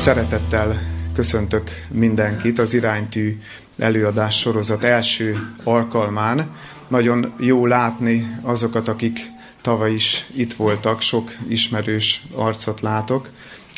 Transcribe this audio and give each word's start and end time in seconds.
Szeretettel 0.00 0.82
köszöntök 1.14 1.70
mindenkit 1.88 2.58
az 2.58 2.74
iránytű 2.74 3.40
előadás 3.78 4.38
sorozat 4.38 4.84
első 4.84 5.52
alkalmán. 5.64 6.50
Nagyon 6.88 7.32
jó 7.38 7.66
látni 7.66 8.36
azokat, 8.42 8.88
akik 8.88 9.20
tavaly 9.60 9.92
is 9.92 10.26
itt 10.36 10.52
voltak, 10.52 11.00
sok 11.00 11.30
ismerős 11.48 12.22
arcot 12.34 12.80
látok, 12.80 13.28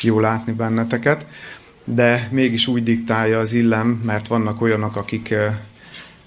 jó 0.01 0.19
látni 0.19 0.51
benneteket, 0.51 1.25
de 1.83 2.27
mégis 2.31 2.67
úgy 2.67 2.83
diktálja 2.83 3.39
az 3.39 3.53
illem, 3.53 3.87
mert 3.87 4.27
vannak 4.27 4.61
olyanok, 4.61 4.95
akik, 4.95 5.31
eh, 5.31 5.55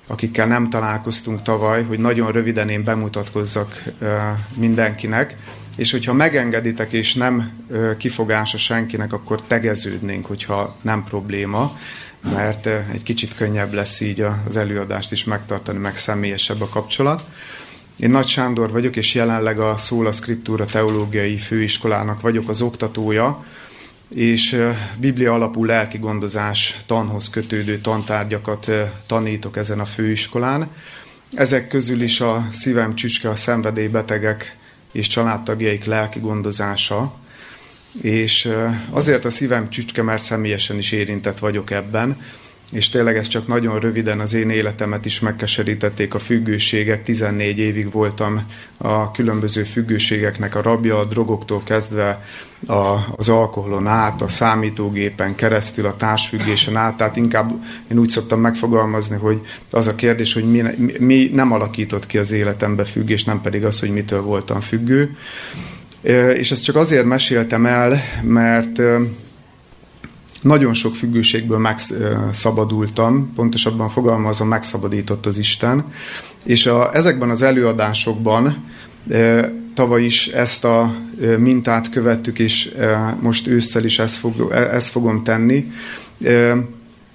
akikkel 0.07 0.47
nem 0.47 0.71
találkoztunk 0.71 1.43
tavaly, 1.43 1.85
hogy 1.85 1.99
nagyon 1.99 2.33
röviden 2.33 2.69
én 2.69 2.85
bemutatkozzak 2.85 3.83
eh, 4.01 4.35
mindenkinek, 4.57 5.37
és 5.77 5.91
hogyha 5.91 6.13
megengeditek, 6.13 6.93
és 6.93 7.15
nem 7.15 7.51
kifogása 7.99 8.57
senkinek, 8.57 9.13
akkor 9.13 9.43
tegeződnénk, 9.43 10.27
hogyha 10.27 10.77
nem 10.83 11.05
probléma, 11.05 11.79
mert 12.21 12.67
egy 12.67 13.03
kicsit 13.03 13.35
könnyebb 13.35 13.73
lesz 13.73 14.01
így 14.01 14.27
az 14.47 14.57
előadást 14.57 15.13
is 15.13 15.25
megtartani, 15.25 15.79
meg 15.79 15.97
személyesebb 15.97 16.61
a 16.61 16.69
kapcsolat. 16.69 17.25
Én 17.97 18.11
Nagy 18.11 18.27
Sándor 18.27 18.71
vagyok, 18.71 18.97
és 18.97 19.15
jelenleg 19.15 19.61
a 19.61 19.77
Szóla 19.77 20.13
Scriptura 20.13 20.67
Teológiai 20.67 21.37
Főiskolának 21.37 22.21
vagyok 22.21 22.49
az 22.49 22.61
oktatója, 22.61 23.45
és 24.15 24.63
Biblia 24.99 25.33
alapú 25.33 25.65
lelki 25.65 25.99
gondozás 25.99 26.77
tanhoz 26.87 27.31
kötődő 27.31 27.79
tantárgyakat 27.79 28.71
tanítok 29.07 29.57
ezen 29.57 29.81
a 29.81 29.85
főiskolán. 29.85 30.69
Ezek 31.35 31.69
közül 31.69 32.03
is 32.03 32.21
a 32.21 32.49
szívem 32.53 32.95
csücske 32.95 33.29
a 33.29 33.37
szenvedélybetegek 33.37 34.57
és 34.97 35.07
családtagjaik 35.07 35.85
lelki 35.85 36.19
gondozása, 36.21 37.15
és 38.01 38.53
azért 38.91 39.25
a 39.25 39.31
szívem 39.31 39.71
csücske, 39.71 40.03
mert 40.03 40.23
személyesen 40.23 40.79
is 40.79 40.93
érintett 40.93 41.39
vagyok 41.39 41.71
ebben, 41.71 42.21
és 42.73 42.89
tényleg 42.89 43.17
ez 43.17 43.29
csak 43.29 43.47
nagyon 43.47 43.81
röviden 43.81 44.21
az 44.21 44.35
én 44.35 44.51
életemet 44.51 45.05
is 45.05 45.21
megkeserítették 45.21 46.15
a 46.15 46.19
függőségek. 46.19 47.03
14 47.03 47.59
évig 47.59 47.93
voltam 47.93 48.47
a 48.77 49.11
különböző 49.11 49.63
függőségeknek 49.63 50.55
a 50.55 50.63
rabja, 50.63 50.99
a 50.99 51.05
drogoktól 51.05 51.63
kezdve 51.65 52.25
a, 52.67 52.97
az 53.17 53.29
alkoholon 53.29 53.87
át, 53.87 54.23
a 54.23 54.29
számítógépen 54.29 55.35
keresztül, 55.35 55.87
a 55.87 55.97
társfüggésen 55.97 56.77
át. 56.77 56.97
Tehát 56.97 57.17
inkább 57.17 57.53
én 57.91 57.99
úgy 57.99 58.09
szoktam 58.09 58.41
megfogalmazni, 58.41 59.17
hogy 59.17 59.41
az 59.71 59.87
a 59.87 59.95
kérdés, 59.95 60.33
hogy 60.33 60.51
mi, 60.51 60.63
mi 60.99 61.31
nem 61.33 61.53
alakított 61.53 62.07
ki 62.07 62.19
az 62.19 62.31
életembe 62.31 62.85
függés, 62.85 63.25
nem 63.25 63.41
pedig 63.41 63.65
az, 63.65 63.81
hogy 63.81 63.91
mitől 63.91 64.23
voltam 64.23 64.61
függő. 64.61 65.17
És 66.37 66.51
ezt 66.51 66.65
csak 66.65 66.77
azért 66.77 67.05
meséltem 67.05 67.67
el, 67.67 68.01
mert 68.23 68.81
nagyon 70.47 70.75
sok 70.75 70.95
függőségből 70.95 71.59
megszabadultam, 71.59 73.33
pontosabban 73.35 73.89
fogalmazom, 73.89 74.49
megszabadított 74.49 75.27
az 75.27 75.39
Isten, 75.39 75.85
és 76.45 76.67
a, 76.67 76.95
ezekben 76.95 77.31
az 77.31 77.43
előadásokban 77.43 78.65
tavaly 79.75 80.05
is 80.05 80.27
ezt 80.27 80.65
a 80.65 80.97
mintát 81.39 81.91
követtük, 81.91 82.39
és 82.39 82.75
most 83.21 83.47
ősszel 83.47 83.85
is 83.85 83.99
ezt, 83.99 84.17
fog, 84.17 84.53
ezt 84.53 84.89
fogom 84.89 85.25
tenni. 85.25 85.73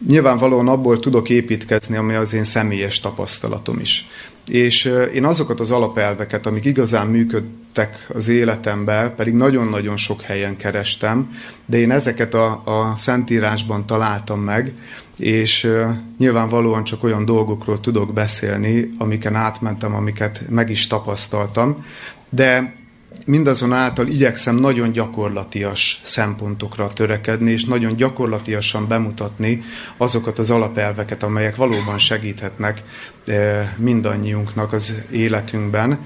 Nyilvánvalóan 0.07 0.67
abból 0.67 0.99
tudok 0.99 1.29
építkezni, 1.29 1.97
ami 1.97 2.13
az 2.13 2.33
én 2.33 2.43
személyes 2.43 2.99
tapasztalatom 2.99 3.79
is. 3.79 4.09
És 4.47 4.93
én 5.13 5.25
azokat 5.25 5.59
az 5.59 5.71
alapelveket, 5.71 6.45
amik 6.45 6.65
igazán 6.65 7.07
működtek 7.07 8.07
az 8.13 8.27
életemben, 8.27 9.15
pedig 9.15 9.33
nagyon-nagyon 9.33 9.97
sok 9.97 10.21
helyen 10.21 10.57
kerestem, 10.57 11.35
de 11.65 11.77
én 11.77 11.91
ezeket 11.91 12.33
a, 12.33 12.61
a 12.65 12.95
Szentírásban 12.95 13.85
találtam 13.85 14.39
meg, 14.39 14.73
és 15.17 15.71
nyilvánvalóan 16.17 16.83
csak 16.83 17.03
olyan 17.03 17.25
dolgokról 17.25 17.79
tudok 17.79 18.13
beszélni, 18.13 18.93
amiken 18.97 19.35
átmentem, 19.35 19.95
amiket 19.95 20.43
meg 20.49 20.69
is 20.69 20.87
tapasztaltam, 20.87 21.85
de 22.29 22.79
mindazonáltal 23.25 24.07
igyekszem 24.07 24.55
nagyon 24.55 24.91
gyakorlatias 24.91 26.01
szempontokra 26.03 26.93
törekedni, 26.93 27.51
és 27.51 27.65
nagyon 27.65 27.95
gyakorlatiasan 27.95 28.87
bemutatni 28.87 29.63
azokat 29.97 30.39
az 30.39 30.49
alapelveket, 30.49 31.23
amelyek 31.23 31.55
valóban 31.55 31.97
segíthetnek 31.97 32.83
eh, 33.25 33.69
mindannyiunknak 33.77 34.73
az 34.73 35.01
életünkben. 35.11 35.99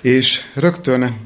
És 0.00 0.40
rögtön 0.54 1.16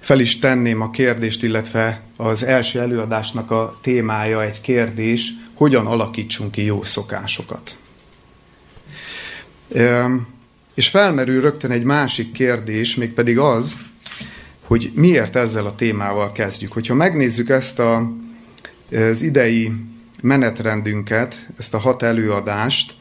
fel 0.00 0.20
is 0.20 0.38
tenném 0.38 0.80
a 0.80 0.90
kérdést, 0.90 1.42
illetve 1.42 2.00
az 2.16 2.42
első 2.42 2.80
előadásnak 2.80 3.50
a 3.50 3.78
témája 3.82 4.42
egy 4.42 4.60
kérdés, 4.60 5.32
hogyan 5.54 5.86
alakítsunk 5.86 6.50
ki 6.50 6.64
jó 6.64 6.84
szokásokat. 6.84 7.76
És 10.76 10.88
felmerül 10.88 11.40
rögtön 11.40 11.70
egy 11.70 11.84
másik 11.84 12.32
kérdés, 12.32 12.94
mégpedig 12.94 13.38
az, 13.38 13.76
hogy 14.66 14.90
miért 14.94 15.36
ezzel 15.36 15.66
a 15.66 15.74
témával 15.74 16.32
kezdjük. 16.32 16.72
Hogyha 16.72 16.94
megnézzük 16.94 17.48
ezt 17.48 17.78
a, 17.78 18.12
az 18.92 19.22
idei 19.22 19.72
menetrendünket, 20.22 21.48
ezt 21.58 21.74
a 21.74 21.78
hat 21.78 22.02
előadást, 22.02 22.94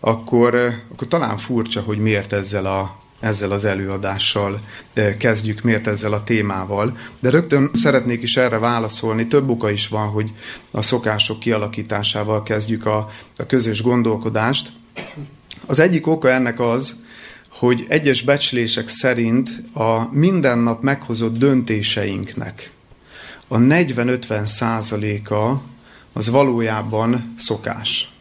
akkor, 0.00 0.54
akkor 0.92 1.08
talán 1.08 1.36
furcsa, 1.36 1.80
hogy 1.80 1.98
miért 1.98 2.32
ezzel, 2.32 2.66
a, 2.66 2.98
ezzel 3.20 3.50
az 3.50 3.64
előadással 3.64 4.60
kezdjük, 5.18 5.62
miért 5.62 5.86
ezzel 5.86 6.12
a 6.12 6.24
témával. 6.24 6.96
De 7.20 7.30
rögtön 7.30 7.70
szeretnék 7.74 8.22
is 8.22 8.36
erre 8.36 8.58
válaszolni. 8.58 9.26
Több 9.26 9.48
oka 9.48 9.70
is 9.70 9.88
van, 9.88 10.08
hogy 10.08 10.30
a 10.70 10.82
szokások 10.82 11.40
kialakításával 11.40 12.42
kezdjük 12.42 12.86
a, 12.86 13.10
a 13.36 13.46
közös 13.46 13.82
gondolkodást. 13.82 14.70
Az 15.66 15.78
egyik 15.78 16.06
oka 16.06 16.30
ennek 16.30 16.60
az, 16.60 17.01
hogy 17.62 17.84
egyes 17.88 18.22
becslések 18.22 18.88
szerint 18.88 19.50
a 19.74 20.08
mindennap 20.12 20.82
meghozott 20.82 21.38
döntéseinknek 21.38 22.70
a 23.48 23.56
40-50 23.56 24.46
százaléka 24.46 25.62
az 26.12 26.30
valójában 26.30 27.34
szokás. 27.38 28.12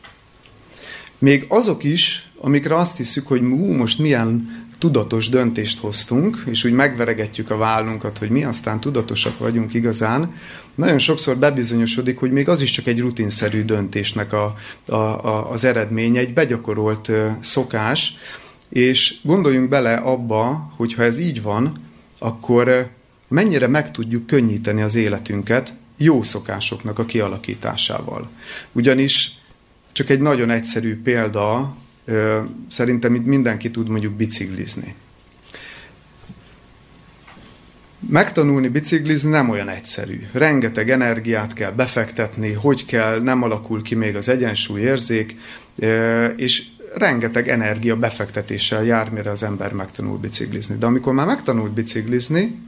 Még 1.17 1.45
azok 1.47 1.83
is, 1.83 2.31
amikre 2.37 2.75
azt 2.75 2.97
hiszük, 2.97 3.27
hogy 3.27 3.39
hú, 3.39 3.71
most 3.71 3.99
milyen 3.99 4.61
tudatos 4.77 5.29
döntést 5.29 5.79
hoztunk, 5.79 6.43
és 6.45 6.63
úgy 6.63 6.73
megveregetjük 6.73 7.49
a 7.49 7.57
vállunkat, 7.57 8.17
hogy 8.17 8.29
mi 8.29 8.43
aztán 8.43 8.79
tudatosak 8.79 9.37
vagyunk 9.37 9.73
igazán, 9.73 10.35
nagyon 10.75 10.99
sokszor 10.99 11.37
bebizonyosodik, 11.37 12.19
hogy 12.19 12.31
még 12.31 12.49
az 12.49 12.61
is 12.61 12.71
csak 12.71 12.87
egy 12.87 12.99
rutinszerű 12.99 13.63
döntésnek 13.63 14.33
a, 14.33 14.55
a, 14.85 14.95
a, 14.95 15.51
az 15.51 15.63
eredménye, 15.63 16.19
egy 16.19 16.33
begyakorolt 16.33 17.11
szokás, 17.39 18.13
és 18.71 19.15
gondoljunk 19.23 19.69
bele 19.69 19.93
abba, 19.93 20.71
hogy 20.75 20.93
ha 20.93 21.03
ez 21.03 21.19
így 21.19 21.41
van, 21.41 21.79
akkor 22.19 22.67
eh, 22.67 22.87
mennyire 23.27 23.67
meg 23.67 23.91
tudjuk 23.91 24.27
könnyíteni 24.27 24.81
az 24.81 24.95
életünket 24.95 25.73
jó 25.97 26.23
szokásoknak 26.23 26.99
a 26.99 27.05
kialakításával. 27.05 28.29
Ugyanis 28.71 29.31
csak 29.91 30.09
egy 30.09 30.19
nagyon 30.19 30.49
egyszerű 30.49 31.01
példa, 31.01 31.75
eh, 32.05 32.41
szerintem 32.67 33.15
itt 33.15 33.25
mindenki 33.25 33.71
tud 33.71 33.87
mondjuk 33.87 34.13
biciklizni. 34.13 34.95
Megtanulni 38.09 38.67
biciklizni 38.67 39.29
nem 39.29 39.49
olyan 39.49 39.69
egyszerű. 39.69 40.19
Rengeteg 40.31 40.89
energiát 40.89 41.53
kell 41.53 41.71
befektetni, 41.71 42.51
hogy 42.51 42.85
kell, 42.85 43.19
nem 43.19 43.43
alakul 43.43 43.81
ki 43.81 43.95
még 43.95 44.15
az 44.15 44.29
egyensúlyérzék, 44.29 45.35
eh, 45.79 46.33
és 46.35 46.65
rengeteg 46.93 47.49
energia 47.49 47.95
befektetéssel 47.95 48.83
jár, 48.83 49.09
mire 49.09 49.31
az 49.31 49.43
ember 49.43 49.73
megtanul 49.73 50.17
biciklizni. 50.17 50.75
De 50.77 50.85
amikor 50.85 51.13
már 51.13 51.25
megtanult 51.25 51.71
biciklizni, 51.71 52.59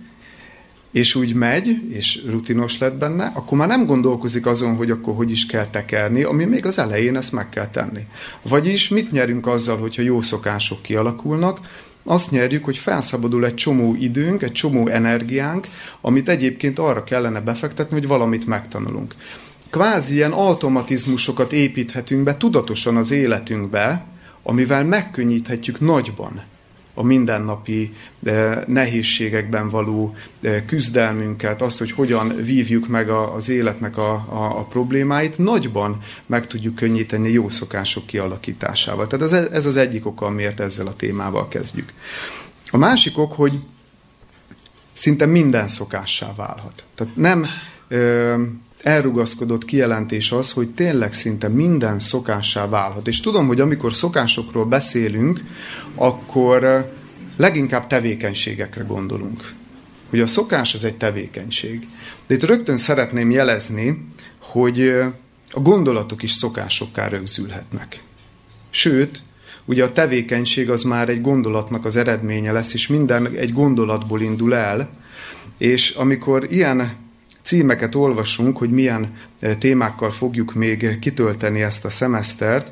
és 0.92 1.16
úgy 1.16 1.34
megy, 1.34 1.82
és 1.90 2.24
rutinos 2.30 2.78
lett 2.78 2.96
benne, 2.96 3.32
akkor 3.34 3.58
már 3.58 3.68
nem 3.68 3.86
gondolkozik 3.86 4.46
azon, 4.46 4.76
hogy 4.76 4.92
akkor 4.92 5.16
hogy 5.16 5.32
is 5.32 5.46
kell 5.46 5.68
tekerni, 5.68 6.24
ami 6.24 6.46
még 6.46 6.66
az 6.66 6.80
elején 6.80 7.16
ezt 7.16 7.32
meg 7.32 7.50
kell 7.50 7.68
tenni. 7.68 8.06
Vagyis 8.42 8.90
mit 8.90 9.12
nyerünk 9.12 9.48
azzal, 9.48 9.78
hogyha 9.78 10.02
jó 10.02 10.22
szokások 10.22 10.82
kialakulnak? 10.82 11.60
Azt 12.04 12.32
nyerjük, 12.32 12.64
hogy 12.66 12.78
felszabadul 12.78 13.46
egy 13.46 13.54
csomó 13.54 13.96
időnk, 14.00 14.42
egy 14.42 14.52
csomó 14.52 14.88
energiánk, 14.88 15.68
amit 16.02 16.30
egyébként 16.30 16.80
arra 16.80 17.04
kellene 17.04 17.40
befektetni, 17.40 18.00
hogy 18.00 18.08
valamit 18.08 18.48
megtanulunk. 18.48 19.16
Kvázi 19.70 20.14
ilyen 20.14 20.32
automatizmusokat 20.32 21.54
építhetünk 21.54 22.24
be 22.24 22.38
tudatosan 22.38 22.98
az 22.98 23.12
életünkbe, 23.12 24.06
amivel 24.44 24.84
megkönnyíthetjük 24.84 25.80
nagyban 25.80 26.44
a 26.94 27.04
mindennapi 27.04 27.94
eh, 28.24 28.60
nehézségekben 28.68 29.70
való 29.70 30.16
eh, 30.42 30.64
küzdelmünket, 30.66 31.62
azt, 31.62 31.80
hogy 31.80 31.92
hogyan 31.92 32.36
vívjuk 32.36 32.88
meg 32.88 33.10
az 33.10 33.50
életnek 33.50 33.98
a, 33.98 34.12
a, 34.14 34.60
a 34.60 34.64
problémáit, 34.64 35.38
nagyban 35.38 36.02
meg 36.26 36.48
tudjuk 36.48 36.76
könnyíteni 36.76 37.32
jó 37.32 37.50
szokások 37.50 38.06
kialakításával. 38.06 39.08
Tehát 39.08 39.26
ez, 39.26 39.52
ez 39.52 39.66
az 39.66 39.78
egyik 39.78 40.06
oka, 40.06 40.30
miért 40.30 40.60
ezzel 40.60 40.88
a 40.88 40.96
témával 40.96 41.48
kezdjük. 41.48 41.94
A 42.72 42.78
másik 42.78 43.18
ok, 43.18 43.34
hogy 43.34 43.60
szinte 44.94 45.26
minden 45.26 45.68
szokássá 45.68 46.34
válhat. 46.36 46.84
Tehát 46.96 47.16
nem 47.16 47.46
elrugaszkodott 48.84 49.66
kijelentés 49.66 50.32
az, 50.32 50.52
hogy 50.52 50.70
tényleg 50.70 51.14
szinte 51.14 51.48
minden 51.48 52.00
szokássá 52.00 52.68
válhat. 52.68 53.08
És 53.08 53.20
tudom, 53.20 53.48
hogy 53.48 53.60
amikor 53.60 53.94
szokásokról 53.94 54.66
beszélünk, 54.66 55.42
akkor 55.96 56.92
leginkább 57.38 57.88
tevékenységekre 57.88 58.84
gondolunk. 58.84 59.54
Hogy 60.10 60.20
a 60.20 60.28
szokás 60.28 60.74
az 60.74 60.86
egy 60.86 60.98
tevékenység. 60.98 61.88
De 62.28 62.36
itt 62.36 62.44
rögtön 62.44 62.78
szeretném 62.78 63.32
jelezni, 63.32 64.08
hogy 64.42 64.90
a 65.52 65.60
gondolatok 65.60 66.24
is 66.24 66.32
szokásokká 66.32 67.08
rögzülhetnek. 67.08 68.02
Sőt, 68.70 69.22
ugye 69.66 69.84
a 69.84 69.92
tevékenység 69.92 70.70
az 70.70 70.84
már 70.84 71.10
egy 71.10 71.22
gondolatnak 71.22 71.86
az 71.86 71.96
eredménye 71.96 72.52
lesz, 72.52 72.74
és 72.74 72.88
minden 72.88 73.26
egy 73.36 73.54
gondolatból 73.54 74.22
indul 74.22 74.56
el, 74.56 74.90
és 75.58 75.90
amikor 75.90 76.48
ilyen 76.50 77.03
címeket 77.44 77.96
olvasunk, 77.96 78.58
hogy 78.58 78.70
milyen 78.70 79.18
e, 79.40 79.56
témákkal 79.56 80.12
fogjuk 80.12 80.54
még 80.54 81.00
kitölteni 81.00 81.62
ezt 81.62 81.86
a 81.86 81.90
szemesztert, 81.90 82.72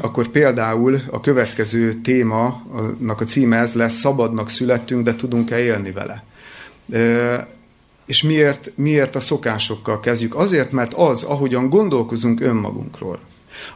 akkor 0.00 0.28
például 0.28 1.00
a 1.10 1.20
következő 1.20 1.94
témanak 1.94 3.20
a 3.20 3.24
címe 3.24 3.56
ez 3.56 3.74
lesz, 3.74 3.94
szabadnak 3.94 4.48
születtünk, 4.48 5.04
de 5.04 5.16
tudunk-e 5.16 5.58
élni 5.58 5.90
vele. 5.90 6.24
E, 6.92 7.48
és 8.06 8.22
miért, 8.22 8.72
miért 8.74 9.16
a 9.16 9.20
szokásokkal 9.20 10.00
kezdjük? 10.00 10.36
Azért, 10.36 10.72
mert 10.72 10.94
az, 10.94 11.22
ahogyan 11.22 11.68
gondolkozunk 11.68 12.40
önmagunkról, 12.40 13.18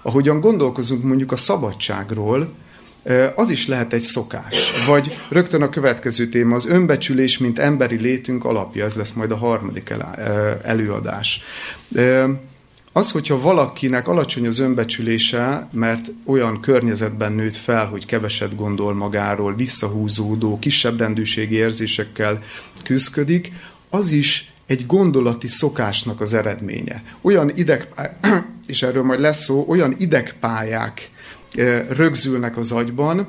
ahogyan 0.02 0.40
gondolkozunk 0.40 1.02
mondjuk 1.02 1.32
a 1.32 1.36
szabadságról, 1.36 2.48
az 3.34 3.50
is 3.50 3.66
lehet 3.66 3.92
egy 3.92 4.00
szokás. 4.00 4.72
Vagy 4.86 5.18
rögtön 5.28 5.62
a 5.62 5.68
következő 5.68 6.28
téma 6.28 6.54
az 6.54 6.66
önbecsülés, 6.66 7.38
mint 7.38 7.58
emberi 7.58 7.96
létünk 7.96 8.44
alapja, 8.44 8.84
ez 8.84 8.94
lesz 8.94 9.12
majd 9.12 9.30
a 9.30 9.36
harmadik 9.36 9.94
előadás. 10.62 11.42
Az, 12.92 13.10
hogyha 13.10 13.40
valakinek 13.40 14.08
alacsony 14.08 14.46
az 14.46 14.58
önbecsülése, 14.58 15.68
mert 15.72 16.10
olyan 16.24 16.60
környezetben 16.60 17.32
nőtt 17.32 17.56
fel, 17.56 17.86
hogy 17.86 18.06
keveset 18.06 18.56
gondol 18.56 18.94
magáról, 18.94 19.54
visszahúzódó, 19.54 20.58
kisebb 20.58 20.98
rendűségi 20.98 21.54
érzésekkel 21.54 22.42
küzdik, 22.82 23.52
az 23.90 24.10
is 24.10 24.52
egy 24.66 24.86
gondolati 24.86 25.48
szokásnak 25.48 26.20
az 26.20 26.34
eredménye. 26.34 27.02
Olyan 27.20 27.50
ideg, 27.56 27.88
és 28.66 28.82
erről 28.82 29.02
majd 29.02 29.20
lesz 29.20 29.44
szó, 29.44 29.64
olyan 29.68 29.94
idegpályák 29.98 31.10
rögzülnek 31.88 32.56
az 32.56 32.72
agyban, 32.72 33.26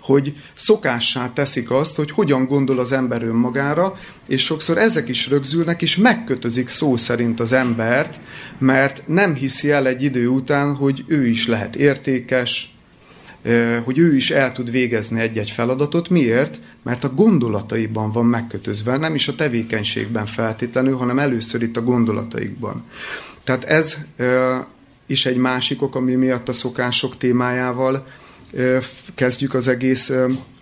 hogy 0.00 0.36
szokássá 0.54 1.32
teszik 1.32 1.70
azt, 1.70 1.96
hogy 1.96 2.10
hogyan 2.10 2.46
gondol 2.46 2.78
az 2.78 2.92
ember 2.92 3.22
önmagára, 3.22 3.98
és 4.26 4.44
sokszor 4.44 4.78
ezek 4.78 5.08
is 5.08 5.28
rögzülnek, 5.28 5.82
és 5.82 5.96
megkötözik 5.96 6.68
szó 6.68 6.96
szerint 6.96 7.40
az 7.40 7.52
embert, 7.52 8.20
mert 8.58 9.02
nem 9.06 9.34
hiszi 9.34 9.70
el 9.70 9.86
egy 9.86 10.02
idő 10.02 10.28
után, 10.28 10.74
hogy 10.74 11.04
ő 11.06 11.26
is 11.26 11.46
lehet 11.46 11.76
értékes, 11.76 12.74
hogy 13.84 13.98
ő 13.98 14.14
is 14.14 14.30
el 14.30 14.52
tud 14.52 14.70
végezni 14.70 15.20
egy-egy 15.20 15.50
feladatot. 15.50 16.08
Miért? 16.08 16.58
Mert 16.82 17.04
a 17.04 17.14
gondolataiban 17.14 18.12
van 18.12 18.26
megkötözve, 18.26 18.96
nem 18.96 19.14
is 19.14 19.28
a 19.28 19.34
tevékenységben 19.34 20.26
feltétlenül, 20.26 20.96
hanem 20.96 21.18
először 21.18 21.62
itt 21.62 21.76
a 21.76 21.82
gondolataikban. 21.82 22.84
Tehát 23.44 23.64
ez 23.64 23.96
is 25.06 25.26
egy 25.26 25.36
másik 25.36 25.82
ok, 25.82 25.94
ami 25.94 26.14
miatt 26.14 26.48
a 26.48 26.52
szokások 26.52 27.16
témájával 27.16 28.06
kezdjük 29.14 29.54
az 29.54 29.68
egész 29.68 30.12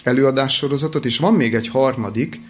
előadássorozatot, 0.02 1.04
és 1.04 1.18
van 1.18 1.34
még 1.34 1.54
egy 1.54 1.68
harmadik, 1.68 2.40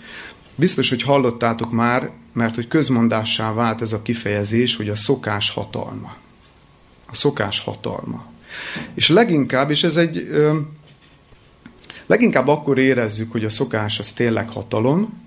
biztos, 0.55 0.89
hogy 0.89 1.03
hallottátok 1.03 1.73
már, 1.73 2.11
mert 2.33 2.55
hogy 2.55 2.69
közmondássá 2.69 3.53
vált 3.53 3.81
ez 3.81 3.93
a 3.93 4.03
kifejezés, 4.03 4.77
hogy 4.77 4.89
a 4.89 4.95
szokás 4.95 5.51
hatalma. 5.51 6.17
A 7.07 7.15
szokás 7.15 7.61
hatalma. 7.61 8.25
És 8.95 9.09
leginkább, 9.09 9.71
és 9.71 9.85
ez 9.85 9.97
egy, 9.97 10.29
leginkább 12.07 12.49
akkor 12.49 12.79
érezzük, 12.79 13.33
hogy 13.33 13.45
a 13.45 13.51
szokás 13.51 13.99
az 13.99 14.11
tényleg 14.13 14.51
hatalom, 14.51 15.21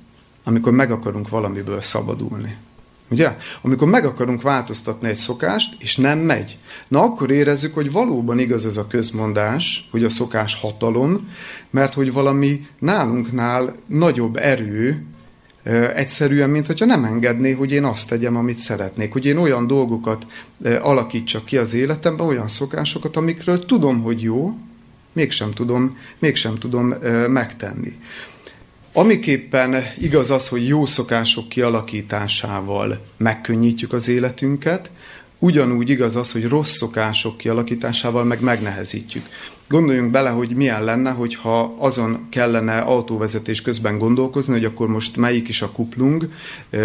amikor 0.43 0.71
meg 0.71 0.91
akarunk 0.91 1.29
valamiből 1.29 1.81
szabadulni. 1.81 2.55
Ugye? 3.09 3.35
Amikor 3.61 3.87
meg 3.87 4.05
akarunk 4.05 4.41
változtatni 4.41 5.07
egy 5.07 5.15
szokást, 5.15 5.81
és 5.81 5.95
nem 5.95 6.19
megy. 6.19 6.57
Na 6.87 7.01
akkor 7.01 7.31
érezzük, 7.31 7.73
hogy 7.73 7.91
valóban 7.91 8.39
igaz 8.39 8.65
ez 8.65 8.77
a 8.77 8.87
közmondás, 8.87 9.87
hogy 9.91 10.03
a 10.03 10.09
szokás 10.09 10.55
hatalom, 10.55 11.29
mert 11.69 11.93
hogy 11.93 12.11
valami 12.11 12.67
nálunknál 12.79 13.75
nagyobb 13.85 14.37
erő, 14.37 15.05
egyszerűen, 15.93 16.49
mint 16.49 16.67
hogyha 16.67 16.85
nem 16.85 17.03
engedné, 17.03 17.51
hogy 17.51 17.71
én 17.71 17.83
azt 17.83 18.07
tegyem, 18.07 18.35
amit 18.35 18.57
szeretnék, 18.57 19.11
hogy 19.11 19.25
én 19.25 19.37
olyan 19.37 19.67
dolgokat 19.67 20.25
alakítsak 20.81 21.45
ki 21.45 21.57
az 21.57 21.73
életemben, 21.73 22.27
olyan 22.27 22.47
szokásokat, 22.47 23.15
amikről 23.15 23.65
tudom, 23.65 24.01
hogy 24.01 24.21
jó, 24.21 24.57
mégsem 25.13 25.51
tudom, 25.51 25.97
mégsem 26.19 26.55
tudom 26.55 26.87
megtenni. 27.27 27.99
Amiképpen 28.97 29.83
igaz 29.97 30.31
az, 30.31 30.47
hogy 30.47 30.67
jó 30.67 30.85
szokások 30.85 31.49
kialakításával 31.49 33.01
megkönnyítjük 33.17 33.93
az 33.93 34.07
életünket, 34.07 34.91
ugyanúgy 35.39 35.89
igaz 35.89 36.15
az, 36.15 36.31
hogy 36.31 36.47
rossz 36.47 36.71
szokások 36.71 37.37
kialakításával 37.37 38.23
meg 38.23 38.41
megnehezítjük. 38.41 39.25
Gondoljunk 39.67 40.11
bele, 40.11 40.29
hogy 40.29 40.49
milyen 40.49 40.83
lenne, 40.83 41.11
hogyha 41.11 41.75
azon 41.77 42.27
kellene 42.29 42.77
autóvezetés 42.77 43.61
közben 43.61 43.97
gondolkozni, 43.97 44.53
hogy 44.53 44.65
akkor 44.65 44.87
most 44.87 45.17
melyik 45.17 45.47
is 45.47 45.61
a 45.61 45.71
kuplung, 45.71 46.29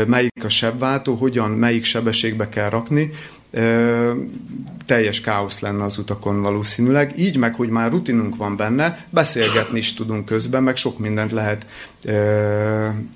melyik 0.07 0.45
a 0.45 0.49
sebváltó, 0.49 1.15
hogyan, 1.15 1.51
melyik 1.51 1.85
sebességbe 1.85 2.49
kell 2.49 2.69
rakni, 2.69 3.11
teljes 4.87 5.21
káosz 5.21 5.61
lenne 5.61 5.85
az 5.85 5.99
utakon 5.99 6.43
valószínűleg. 6.43 7.19
Így 7.19 7.37
meg, 7.37 7.55
hogy 7.55 7.69
már 7.69 7.91
rutinunk 7.91 8.37
van 8.37 8.57
benne, 8.57 9.05
beszélgetni 9.11 9.79
is 9.79 9.95
tudunk 9.95 10.25
közben, 10.25 10.63
meg 10.63 10.77
sok 10.77 10.99
mindent 10.99 11.33
lehet 11.33 11.67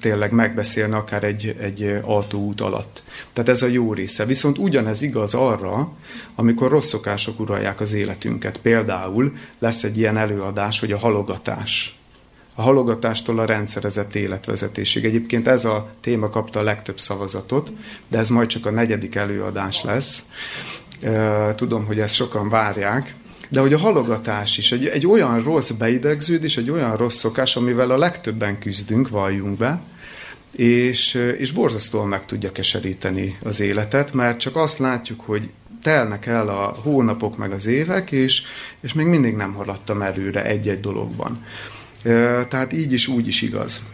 tényleg 0.01 0.33
megbeszélni 0.33 0.95
akár 0.95 1.25
egy, 1.25 1.57
egy 1.61 1.99
autóút 2.03 2.61
alatt. 2.61 3.03
Tehát 3.33 3.51
ez 3.51 3.63
a 3.63 3.67
jó 3.67 3.93
része. 3.93 4.25
Viszont 4.25 4.59
ugyanez 4.59 5.03
igaz 5.03 5.35
arra, 5.35 5.93
amikor 6.35 6.71
rossz 6.71 6.89
szokások 6.89 7.41
uralják 7.41 7.81
az 7.81 7.93
életünket. 7.93 8.59
Például 8.59 9.33
lesz 9.59 9.83
egy 9.83 9.99
ilyen 9.99 10.17
előadás, 10.17 10.81
hogy 10.81 10.93
a 10.93 10.99
halogatás 10.99 11.99
a 12.55 12.63
halogatástól 12.63 13.39
a 13.39 13.45
rendszerezett 13.45 14.15
életvezetésig. 14.15 15.05
Egyébként 15.05 15.49
ez 15.49 15.65
a 15.65 15.91
téma 16.01 16.31
kapta 16.31 16.61
a 16.61 16.63
legtöbb 16.63 16.99
szavazatot, 16.99 17.73
de 18.09 18.19
ez 18.19 18.29
majd 18.29 18.49
csak 18.49 18.67
a 18.67 18.71
negyedik 18.71 19.15
előadás 19.15 19.83
lesz. 19.83 20.25
Tudom, 21.55 21.85
hogy 21.85 22.01
ezt 22.01 22.15
sokan 22.15 22.49
várják, 22.49 23.15
de 23.49 23.61
hogy 23.61 23.73
a 23.73 23.79
halogatás 23.79 24.59
is 24.59 24.73
egy, 24.73 24.87
egy 24.87 25.07
olyan 25.07 25.43
rossz 25.43 25.71
beidegződés, 25.71 26.57
egy 26.57 26.71
olyan 26.71 26.97
rossz 26.97 27.19
szokás, 27.19 27.57
amivel 27.57 27.91
a 27.91 27.99
legtöbben 27.99 28.59
küzdünk, 28.59 29.09
valljunk 29.09 29.59
be, 29.59 29.81
és, 30.51 31.15
és 31.39 31.53
borzasztóan 31.53 32.09
meg 32.09 32.25
tudja 32.25 32.53
keseríteni 32.53 33.37
az 33.43 33.61
életet, 33.61 34.13
mert 34.13 34.39
csak 34.39 34.57
azt 34.57 34.79
látjuk, 34.79 35.21
hogy 35.21 35.51
telnek 35.83 36.27
el 36.27 36.49
a 36.49 36.77
hónapok 36.83 37.37
meg 37.37 37.53
az 37.53 37.67
évek, 37.67 38.11
és, 38.11 38.43
és 38.81 38.93
még 38.93 39.07
mindig 39.07 39.35
nem 39.35 39.53
haladtam 39.53 40.03
előre 40.03 40.45
egy-egy 40.45 40.81
dologban. 40.81 41.45
Tehát 42.49 42.73
így 42.73 42.93
is, 42.93 43.09
úgy 43.09 43.27
is 43.27 43.43
igaz. 43.43 43.85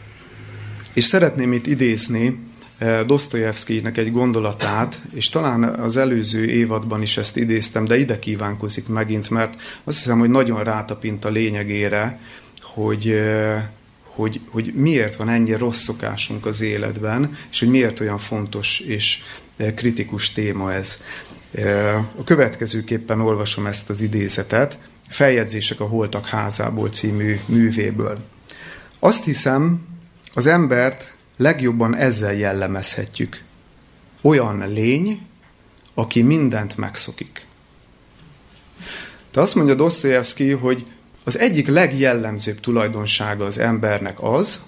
És 0.95 1.05
szeretném 1.05 1.53
itt 1.53 1.67
idézni 1.67 2.39
Dostoyevskynek 3.07 3.97
egy 3.97 4.13
gondolatát, 4.13 5.03
és 5.15 5.29
talán 5.29 5.63
az 5.63 5.97
előző 5.97 6.45
évadban 6.45 7.03
is 7.03 7.17
ezt 7.17 7.37
idéztem, 7.37 7.85
de 7.85 7.99
ide 7.99 8.19
kívánkozik 8.19 8.89
megint, 8.89 9.31
mert 9.31 9.61
azt 9.85 9.99
hiszem, 9.99 10.19
hogy 10.19 10.31
nagyon 10.31 10.65
rátapint 10.65 11.25
a 11.25 11.31
lényegére, 11.31 12.21
hogy, 12.63 13.21
hogy, 14.03 14.41
hogy 14.49 14.73
miért 14.75 15.17
van 15.17 15.29
ennyi 15.29 15.53
rossz 15.53 15.83
szokásunk 15.83 16.47
az 16.47 16.61
életben, 16.61 17.37
és 17.51 17.59
hogy 17.59 17.69
miért 17.69 18.01
olyan 18.01 18.19
fontos 18.19 18.81
és 18.81 19.23
kritikus 19.75 20.33
téma 20.33 20.73
ez. 20.73 21.03
A 22.17 22.25
következőképpen 22.25 23.21
olvasom 23.21 23.67
ezt 23.67 23.91
az 23.91 24.01
idézetet. 24.01 24.79
Feljegyzések 25.11 25.81
a 25.81 25.87
Holtak 25.87 26.27
házából 26.27 26.89
című 26.89 27.41
művéből. 27.47 28.19
Azt 28.99 29.25
hiszem, 29.25 29.87
az 30.35 30.47
embert 30.47 31.15
legjobban 31.37 31.97
ezzel 31.97 32.35
jellemezhetjük. 32.35 33.43
Olyan 34.21 34.69
lény, 34.73 35.27
aki 35.95 36.23
mindent 36.23 36.77
megszokik. 36.77 37.47
De 39.33 39.41
azt 39.41 39.55
mondja 39.55 39.75
Dostoyevsky, 39.75 40.51
hogy 40.51 40.87
az 41.25 41.39
egyik 41.39 41.69
legjellemzőbb 41.69 42.61
tulajdonsága 42.61 43.45
az 43.45 43.59
embernek 43.59 44.23
az, 44.23 44.65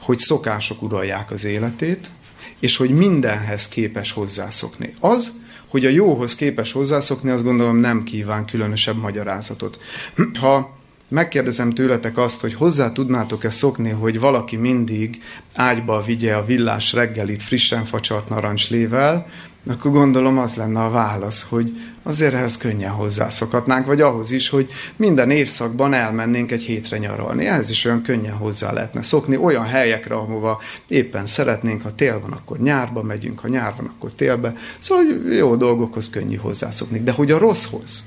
hogy 0.00 0.18
szokások 0.18 0.82
uralják 0.82 1.30
az 1.30 1.44
életét, 1.44 2.10
és 2.58 2.76
hogy 2.76 2.90
mindenhez 2.90 3.68
képes 3.68 4.12
hozzászokni. 4.12 4.94
Az, 5.00 5.32
hogy 5.70 5.84
a 5.84 5.88
jóhoz 5.88 6.34
képes 6.34 6.72
hozzászokni, 6.72 7.30
azt 7.30 7.44
gondolom 7.44 7.76
nem 7.76 8.02
kíván 8.02 8.44
különösebb 8.44 8.96
magyarázatot. 8.96 9.80
Ha 10.40 10.78
megkérdezem 11.10 11.70
tőletek 11.70 12.18
azt, 12.18 12.40
hogy 12.40 12.54
hozzá 12.54 12.92
tudnátok-e 12.92 13.50
szokni, 13.50 13.90
hogy 13.90 14.20
valaki 14.20 14.56
mindig 14.56 15.22
ágyba 15.54 16.02
vigye 16.02 16.34
a 16.34 16.44
villás 16.44 16.92
reggelit 16.92 17.42
frissen 17.42 17.84
facsart 17.84 18.28
narancslével, 18.28 19.26
akkor 19.66 19.90
gondolom 19.90 20.38
az 20.38 20.54
lenne 20.54 20.84
a 20.84 20.90
válasz, 20.90 21.46
hogy 21.48 21.72
azért 22.02 22.34
ehhez 22.34 22.56
könnyen 22.56 22.90
hozzászokhatnánk, 22.90 23.86
vagy 23.86 24.00
ahhoz 24.00 24.30
is, 24.30 24.48
hogy 24.48 24.70
minden 24.96 25.30
évszakban 25.30 25.92
elmennénk 25.92 26.50
egy 26.50 26.62
hétre 26.62 26.98
nyaralni. 26.98 27.46
Ehhez 27.46 27.70
is 27.70 27.84
olyan 27.84 28.02
könnyen 28.02 28.34
hozzá 28.34 28.72
lehetne 28.72 29.02
szokni, 29.02 29.36
olyan 29.36 29.64
helyekre, 29.64 30.14
ahova 30.14 30.60
éppen 30.86 31.26
szeretnénk, 31.26 31.82
ha 31.82 31.94
tél 31.94 32.20
van, 32.20 32.32
akkor 32.32 32.58
nyárba 32.58 33.02
megyünk, 33.02 33.38
ha 33.38 33.48
nyár 33.48 33.74
van, 33.76 33.92
akkor 33.96 34.12
télbe. 34.12 34.56
Szóval 34.78 35.04
jó 35.30 35.56
dolgokhoz 35.56 36.10
könnyű 36.10 36.36
hozzászokni. 36.36 37.02
De 37.02 37.12
hogy 37.12 37.30
a 37.30 37.38
rosszhoz? 37.38 38.04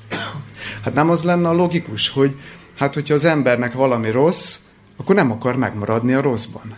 Hát 0.83 0.93
nem 0.93 1.09
az 1.09 1.23
lenne 1.23 1.47
a 1.47 1.53
logikus, 1.53 2.09
hogy 2.09 2.35
hát 2.77 2.93
hogyha 2.93 3.13
az 3.13 3.25
embernek 3.25 3.73
valami 3.73 4.11
rossz, 4.11 4.59
akkor 4.97 5.15
nem 5.15 5.31
akar 5.31 5.55
megmaradni 5.55 6.13
a 6.13 6.21
rosszban. 6.21 6.75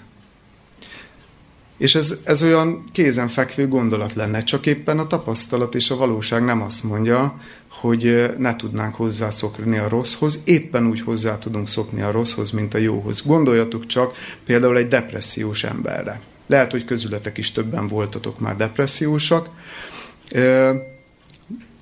És 1.78 1.96
ez, 1.96 2.20
ez 2.24 2.44
olyan 2.44 2.84
kézenfekvő 2.92 3.68
gondolat 3.68 4.14
lenne, 4.14 4.44
csak 4.44 4.66
éppen 4.66 5.00
a 5.00 5.08
tapasztalat 5.08 5.75
és 5.75 5.92
a 5.92 5.96
valóság 5.96 6.44
nem 6.44 6.62
azt 6.62 6.84
mondja, 6.84 7.40
hogy 7.68 8.34
ne 8.38 8.56
tudnánk 8.56 8.96
hozzászokni 8.96 9.78
a 9.78 9.90
rosszhoz, 9.90 10.42
éppen 10.46 10.88
úgy 10.88 11.02
hozzá 11.02 11.38
tudunk 11.38 11.68
szokni 11.68 12.02
a 12.02 12.12
rosszhoz, 12.12 12.52
mint 12.52 12.74
a 12.74 12.78
jóhoz. 12.78 13.25
Gondoljatok 13.25 13.86
csak 13.86 14.16
például 14.46 14.78
egy 14.78 14.88
depressziós 14.88 15.64
emberre. 15.64 16.20
Lehet, 16.46 16.72
hogy 16.72 16.86
közületek 16.86 17.38
is 17.38 17.52
többen 17.52 17.88
voltatok 17.88 18.40
már 18.40 18.56
depressziósak. 18.56 19.50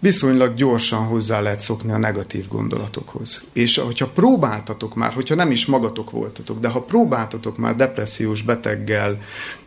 Viszonylag 0.03 0.53
gyorsan 0.53 1.05
hozzá 1.05 1.41
lehet 1.41 1.59
szokni 1.59 1.91
a 1.91 1.97
negatív 1.97 2.47
gondolatokhoz. 2.47 3.43
És 3.53 3.77
hogyha 3.77 4.07
próbáltatok 4.07 4.95
már, 4.95 5.13
hogyha 5.13 5.35
nem 5.35 5.51
is 5.51 5.65
magatok 5.65 6.11
voltatok, 6.11 6.59
de 6.59 6.67
ha 6.67 6.81
próbáltatok 6.81 7.57
már 7.57 7.75
depressziós 7.75 8.41
beteggel 8.41 9.21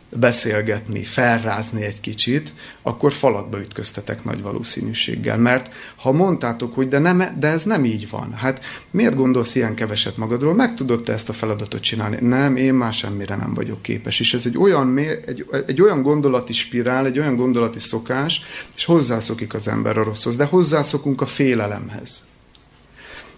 beszélgetni, 0.09 1.03
felrázni 1.03 1.83
egy 1.83 1.99
kicsit, 1.99 2.53
akkor 2.81 3.13
falakba 3.13 3.59
ütköztetek 3.59 4.23
nagy 4.23 4.41
valószínűséggel. 4.41 5.37
Mert 5.37 5.73
ha 5.95 6.11
mondtátok, 6.11 6.73
hogy 6.73 6.87
de, 6.87 6.99
nem, 6.99 7.23
de 7.39 7.47
ez 7.47 7.63
nem 7.63 7.85
így 7.85 8.09
van, 8.09 8.33
hát 8.33 8.63
miért 8.91 9.15
gondolsz 9.15 9.55
ilyen 9.55 9.75
keveset 9.75 10.17
magadról? 10.17 10.53
Meg 10.53 10.75
tudod 10.75 11.03
te 11.03 11.13
ezt 11.13 11.29
a 11.29 11.33
feladatot 11.33 11.81
csinálni? 11.81 12.17
Nem, 12.21 12.55
én 12.55 12.73
már 12.73 12.93
semmire 12.93 13.35
nem 13.35 13.53
vagyok 13.53 13.81
képes. 13.81 14.19
És 14.19 14.33
ez 14.33 14.45
egy 14.45 14.57
olyan, 14.57 14.97
egy, 14.97 15.45
egy 15.67 15.81
olyan 15.81 16.01
gondolati 16.01 16.53
spirál, 16.53 17.05
egy 17.05 17.19
olyan 17.19 17.35
gondolati 17.35 17.79
szokás, 17.79 18.41
és 18.75 18.85
hozzászokik 18.85 19.53
az 19.53 19.67
ember 19.67 19.97
a 19.97 20.03
rosszhoz, 20.03 20.35
de 20.35 20.45
hozzászokunk 20.45 21.21
a 21.21 21.25
félelemhez. 21.25 22.26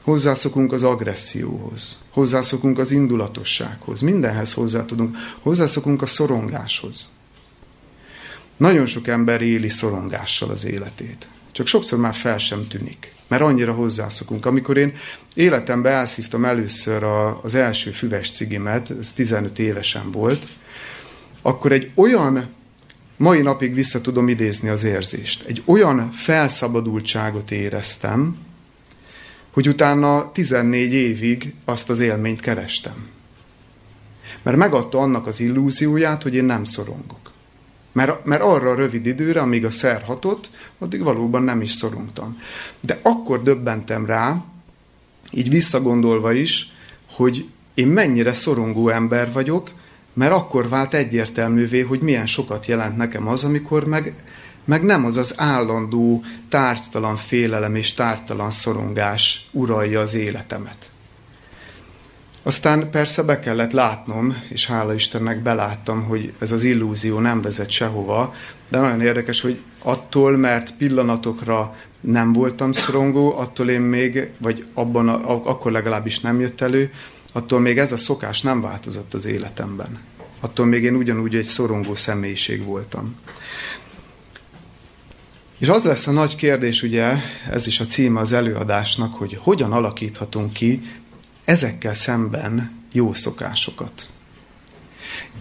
Hozzászokunk 0.01 0.71
az 0.73 0.83
agresszióhoz, 0.83 1.97
hozzászokunk 2.09 2.79
az 2.79 2.91
indulatossághoz, 2.91 4.01
mindenhez 4.01 4.53
hozzá 4.53 4.85
tudunk, 4.85 5.17
hozzászokunk 5.41 6.01
a 6.01 6.05
szorongáshoz. 6.05 7.09
Nagyon 8.57 8.85
sok 8.85 9.07
ember 9.07 9.41
éli 9.41 9.69
szorongással 9.69 10.49
az 10.49 10.65
életét. 10.65 11.27
Csak 11.51 11.67
sokszor 11.67 11.99
már 11.99 12.13
fel 12.13 12.37
sem 12.37 12.67
tűnik, 12.67 13.13
mert 13.27 13.41
annyira 13.41 13.73
hozzászokunk. 13.73 14.45
Amikor 14.45 14.77
én 14.77 14.93
életemben 15.33 15.93
elszívtam 15.93 16.45
először 16.45 17.03
a, 17.03 17.43
az 17.43 17.55
első 17.55 17.91
füves 17.91 18.31
cigimet, 18.31 18.89
ez 18.99 19.11
15 19.11 19.59
évesen 19.59 20.11
volt, 20.11 20.47
akkor 21.41 21.71
egy 21.71 21.91
olyan, 21.95 22.47
mai 23.17 23.41
napig 23.41 23.73
vissza 23.73 24.01
tudom 24.01 24.27
idézni 24.27 24.69
az 24.69 24.83
érzést, 24.83 25.45
egy 25.45 25.61
olyan 25.65 26.11
felszabadultságot 26.11 27.51
éreztem, 27.51 28.37
hogy 29.49 29.67
utána 29.67 30.31
14 30.31 30.93
évig 30.93 31.53
azt 31.65 31.89
az 31.89 31.99
élményt 31.99 32.41
kerestem. 32.41 33.07
Mert 34.41 34.57
megadta 34.57 34.97
annak 34.99 35.27
az 35.27 35.39
illúzióját, 35.39 36.23
hogy 36.23 36.35
én 36.35 36.43
nem 36.43 36.63
szorongok. 36.63 37.31
Mert, 37.91 38.25
mert 38.25 38.41
arra 38.41 38.69
a 38.69 38.75
rövid 38.75 39.05
időre, 39.05 39.41
amíg 39.41 39.65
a 39.65 39.71
szer 39.71 40.01
hatott, 40.01 40.49
addig 40.77 41.03
valóban 41.03 41.43
nem 41.43 41.61
is 41.61 41.71
szorongtam. 41.71 42.41
De 42.79 42.99
akkor 43.01 43.43
döbbentem 43.43 44.05
rá, 44.05 44.43
így 45.31 45.49
visszagondolva 45.49 46.33
is, 46.33 46.73
hogy 47.11 47.47
én 47.73 47.87
mennyire 47.87 48.33
szorongó 48.33 48.89
ember 48.89 49.31
vagyok, 49.31 49.71
mert 50.13 50.31
akkor 50.31 50.69
vált 50.69 50.93
egyértelművé, 50.93 51.81
hogy 51.81 51.99
milyen 51.99 52.25
sokat 52.25 52.65
jelent 52.65 52.97
nekem 52.97 53.27
az, 53.27 53.43
amikor 53.43 53.85
meg 53.85 54.13
meg 54.69 54.83
nem 54.83 55.05
az 55.05 55.17
az 55.17 55.33
állandó, 55.37 56.23
tártalan 56.49 57.15
félelem 57.15 57.75
és 57.75 57.93
tártalan 57.93 58.51
szorongás 58.51 59.49
uralja 59.51 59.99
az 59.99 60.13
életemet. 60.13 60.91
Aztán 62.43 62.89
persze 62.89 63.23
be 63.23 63.39
kellett 63.39 63.71
látnom, 63.71 64.43
és 64.49 64.65
hála 64.65 64.93
Istennek 64.93 65.41
beláttam, 65.41 66.03
hogy 66.03 66.33
ez 66.39 66.51
az 66.51 66.63
illúzió 66.63 67.19
nem 67.19 67.41
vezet 67.41 67.69
sehova, 67.69 68.35
de 68.67 68.79
nagyon 68.79 69.01
érdekes, 69.01 69.41
hogy 69.41 69.59
attól, 69.81 70.37
mert 70.37 70.73
pillanatokra 70.77 71.75
nem 71.99 72.33
voltam 72.33 72.71
szorongó, 72.71 73.37
attól 73.37 73.69
én 73.69 73.81
még, 73.81 74.29
vagy 74.37 74.65
abban 74.73 75.09
a, 75.09 75.49
akkor 75.49 75.71
legalábbis 75.71 76.19
nem 76.19 76.39
jött 76.39 76.61
elő, 76.61 76.93
attól 77.31 77.59
még 77.59 77.77
ez 77.77 77.91
a 77.91 77.97
szokás 77.97 78.41
nem 78.41 78.61
változott 78.61 79.13
az 79.13 79.25
életemben. 79.25 79.99
Attól 80.39 80.65
még 80.65 80.83
én 80.83 80.95
ugyanúgy 80.95 81.35
egy 81.35 81.45
szorongó 81.45 81.95
személyiség 81.95 82.63
voltam. 82.63 83.15
És 85.59 85.67
az 85.67 85.83
lesz 85.83 86.07
a 86.07 86.11
nagy 86.11 86.35
kérdés, 86.35 86.83
ugye, 86.83 87.13
ez 87.49 87.67
is 87.67 87.79
a 87.79 87.85
címe 87.85 88.19
az 88.19 88.31
előadásnak, 88.31 89.13
hogy 89.13 89.37
hogyan 89.41 89.71
alakíthatunk 89.71 90.53
ki 90.53 90.81
ezekkel 91.43 91.93
szemben 91.93 92.71
jó 92.93 93.13
szokásokat. 93.13 94.09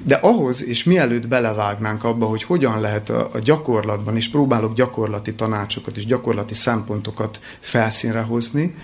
De 0.03 0.15
ahhoz, 0.15 0.65
és 0.65 0.85
mielőtt 0.85 1.29
belevágnánk 1.29 2.05
abba, 2.05 2.27
hogy 2.27 2.43
hogyan 2.43 2.81
lehet 2.81 3.11
a, 3.11 3.31
a 3.33 3.39
gyakorlatban, 3.39 4.17
és 4.17 4.29
próbálok 4.29 4.75
gyakorlati 4.75 5.35
tanácsokat 5.35 5.97
és 5.97 6.07
gyakorlati 6.07 6.55
szempontokat 6.55 7.41
felszínre 7.61 8.21
hozni, 8.21 8.75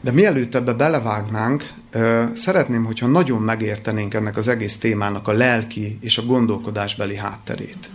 de 0.00 0.10
mielőtt 0.10 0.54
ebbe 0.54 0.72
belevágnánk, 0.72 1.72
szeretném, 2.34 2.84
hogyha 2.84 3.06
nagyon 3.06 3.40
megértenénk 3.40 4.14
ennek 4.14 4.36
az 4.36 4.48
egész 4.48 4.76
témának 4.76 5.28
a 5.28 5.32
lelki 5.32 5.98
és 6.00 6.18
a 6.18 6.24
gondolkodásbeli 6.24 7.16
hátterét. 7.16 7.90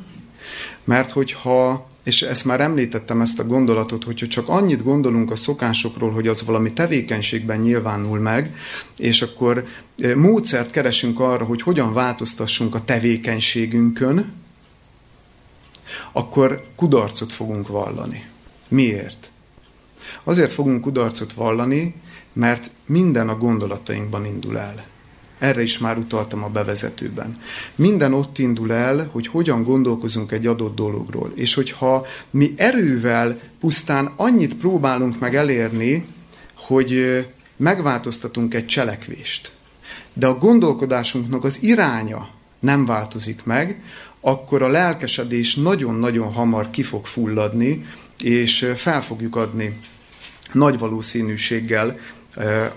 Mert 0.84 1.12
hogyha 1.12 1.90
és 2.10 2.22
ezt 2.22 2.46
már 2.46 2.62
említettem 2.62 3.22
ezt 3.22 3.40
a 3.40 3.44
gondolatot, 3.44 4.04
hogyha 4.04 4.28
csak 4.28 4.48
annyit 4.48 4.84
gondolunk 4.84 5.32
a 5.32 5.36
szokásokról, 5.36 6.12
hogy 6.12 6.28
az 6.28 6.46
valami 6.46 6.74
tevékenységben 6.74 7.60
nyilvánul 7.60 8.20
meg, 8.20 8.56
és 8.98 9.22
akkor 9.22 9.66
e, 9.98 10.16
módszert 10.16 10.72
keresünk 10.72 11.20
arra, 11.20 11.46
hogy 11.46 11.62
hogyan 11.62 11.94
változtassunk 11.94 12.76
a 12.76 12.84
tevékenységünkön, 12.86 14.34
akkor 16.12 16.64
kudarcot 16.76 17.32
fogunk 17.32 17.68
vallani. 17.68 18.26
Miért? 18.68 19.32
Azért 20.24 20.52
fogunk 20.52 20.82
kudarcot 20.82 21.34
vallani, 21.34 21.96
mert 22.34 22.72
minden 22.86 23.30
a 23.30 23.38
gondolatainkban 23.38 24.26
indul 24.26 24.58
el. 24.58 24.86
Erre 25.40 25.62
is 25.62 25.78
már 25.78 25.98
utaltam 25.98 26.44
a 26.44 26.50
bevezetőben. 26.50 27.42
Minden 27.76 28.14
ott 28.14 28.38
indul 28.38 28.74
el, 28.74 29.10
hogy 29.12 29.28
hogyan 29.28 29.64
gondolkozunk 29.64 30.32
egy 30.32 30.48
adott 30.48 30.76
dologról. 30.76 31.32
És 31.36 31.54
hogyha 31.54 32.06
mi 32.30 32.54
erővel 32.58 33.40
pusztán 33.60 34.12
annyit 34.16 34.56
próbálunk 34.56 35.20
meg 35.20 35.36
elérni, 35.36 36.06
hogy 36.56 37.26
megváltoztatunk 37.56 38.54
egy 38.54 38.66
cselekvést, 38.66 39.52
de 40.14 40.28
a 40.28 40.38
gondolkodásunknak 40.38 41.44
az 41.44 41.64
iránya 41.64 42.30
nem 42.60 42.86
változik 42.86 43.44
meg, 43.44 43.84
akkor 44.22 44.62
a 44.62 44.68
lelkesedés 44.68 45.56
nagyon-nagyon 45.56 46.34
hamar 46.34 46.70
ki 46.70 46.84
fog 46.84 47.06
fulladni, 47.06 47.86
és 48.24 48.72
fel 48.76 49.02
fogjuk 49.02 49.36
adni 49.36 49.80
nagy 50.52 50.80
valószínűséggel 50.80 51.98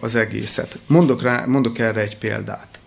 az 0.00 0.14
egészet. 0.14 0.78
Mondok, 0.86 1.22
rá, 1.22 1.44
mondok 1.44 1.78
erre 1.78 2.00
egy 2.00 2.18
példát. 2.18 2.78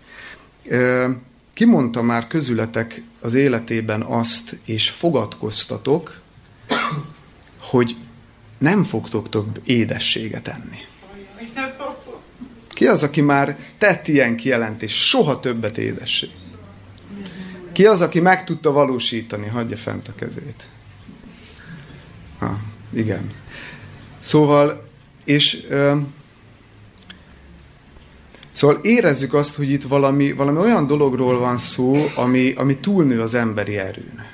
Ki 1.52 1.64
mondta 1.64 2.02
már 2.02 2.26
közületek 2.26 3.02
az 3.20 3.34
életében 3.34 4.02
azt, 4.02 4.58
és 4.64 4.90
fogadkoztatok, 4.90 6.20
hogy 7.60 7.96
nem 8.58 8.82
fogtok 8.82 9.28
több 9.28 9.60
édességet 9.64 10.48
enni. 10.48 10.78
Ki 12.68 12.86
az, 12.86 13.02
aki 13.02 13.20
már 13.20 13.58
tett 13.78 14.08
ilyen 14.08 14.36
kijelentés, 14.36 15.08
soha 15.08 15.40
többet 15.40 15.78
édesség? 15.78 16.30
Ki 17.72 17.86
az, 17.86 18.00
aki 18.02 18.20
meg 18.20 18.44
tudta 18.44 18.72
valósítani? 18.72 19.46
Hagyja 19.46 19.76
fent 19.76 20.08
a 20.08 20.14
kezét. 20.14 20.68
Ha, 22.38 22.58
igen. 22.92 23.32
Szóval, 24.20 24.88
és 25.24 25.66
Szóval 28.56 28.78
érezzük 28.82 29.34
azt, 29.34 29.56
hogy 29.56 29.70
itt 29.70 29.82
valami, 29.82 30.32
valami 30.32 30.58
olyan 30.58 30.86
dologról 30.86 31.38
van 31.38 31.58
szó, 31.58 31.94
ami, 32.14 32.52
ami 32.52 32.76
túlnő 32.76 33.20
az 33.20 33.34
emberi 33.34 33.76
erőn. 33.76 34.24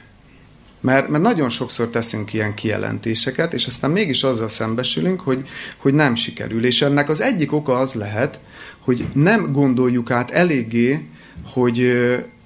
Mert, 0.80 1.08
mert 1.08 1.22
nagyon 1.22 1.48
sokszor 1.48 1.88
teszünk 1.88 2.32
ilyen 2.32 2.54
kijelentéseket, 2.54 3.52
és 3.54 3.66
aztán 3.66 3.90
mégis 3.90 4.22
azzal 4.22 4.48
szembesülünk, 4.48 5.20
hogy, 5.20 5.48
hogy 5.76 5.94
nem 5.94 6.14
sikerül. 6.14 6.64
És 6.64 6.82
ennek 6.82 7.08
az 7.08 7.20
egyik 7.20 7.52
oka 7.52 7.74
az 7.74 7.94
lehet, 7.94 8.40
hogy 8.78 9.06
nem 9.12 9.52
gondoljuk 9.52 10.10
át 10.10 10.30
eléggé, 10.30 11.08
hogy, 11.50 11.92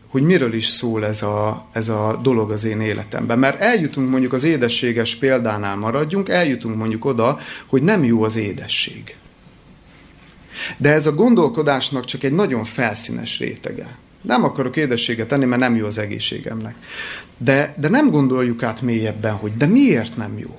hogy 0.06 0.22
miről 0.22 0.54
is 0.54 0.66
szól 0.66 1.04
ez 1.04 1.22
a, 1.22 1.68
ez 1.72 1.88
a 1.88 2.20
dolog 2.22 2.50
az 2.50 2.64
én 2.64 2.80
életemben. 2.80 3.38
Mert 3.38 3.60
eljutunk 3.60 4.10
mondjuk 4.10 4.32
az 4.32 4.44
édességes 4.44 5.16
példánál 5.16 5.76
maradjunk, 5.76 6.28
eljutunk 6.28 6.76
mondjuk 6.76 7.04
oda, 7.04 7.38
hogy 7.66 7.82
nem 7.82 8.04
jó 8.04 8.22
az 8.22 8.36
édesség. 8.36 9.16
De 10.76 10.92
ez 10.92 11.06
a 11.06 11.14
gondolkodásnak 11.14 12.04
csak 12.04 12.22
egy 12.22 12.32
nagyon 12.32 12.64
felszínes 12.64 13.38
rétege. 13.38 13.96
Nem 14.20 14.44
akarok 14.44 14.76
édességet 14.76 15.28
tenni, 15.28 15.44
mert 15.44 15.60
nem 15.60 15.76
jó 15.76 15.86
az 15.86 15.98
egészségemnek. 15.98 16.74
De, 17.38 17.74
de 17.78 17.88
nem 17.88 18.10
gondoljuk 18.10 18.62
át 18.62 18.82
mélyebben, 18.82 19.32
hogy 19.32 19.56
de 19.56 19.66
miért 19.66 20.16
nem 20.16 20.38
jó? 20.38 20.58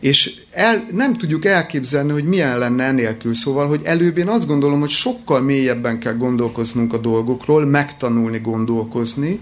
És 0.00 0.40
el, 0.50 0.86
nem 0.92 1.14
tudjuk 1.14 1.44
elképzelni, 1.44 2.12
hogy 2.12 2.24
milyen 2.24 2.58
lenne 2.58 2.84
enélkül. 2.84 3.34
Szóval, 3.34 3.66
hogy 3.66 3.80
előbb 3.84 4.18
én 4.18 4.28
azt 4.28 4.46
gondolom, 4.46 4.80
hogy 4.80 4.90
sokkal 4.90 5.40
mélyebben 5.40 5.98
kell 5.98 6.16
gondolkoznunk 6.16 6.92
a 6.92 6.98
dolgokról, 6.98 7.64
megtanulni 7.64 8.38
gondolkozni, 8.38 9.40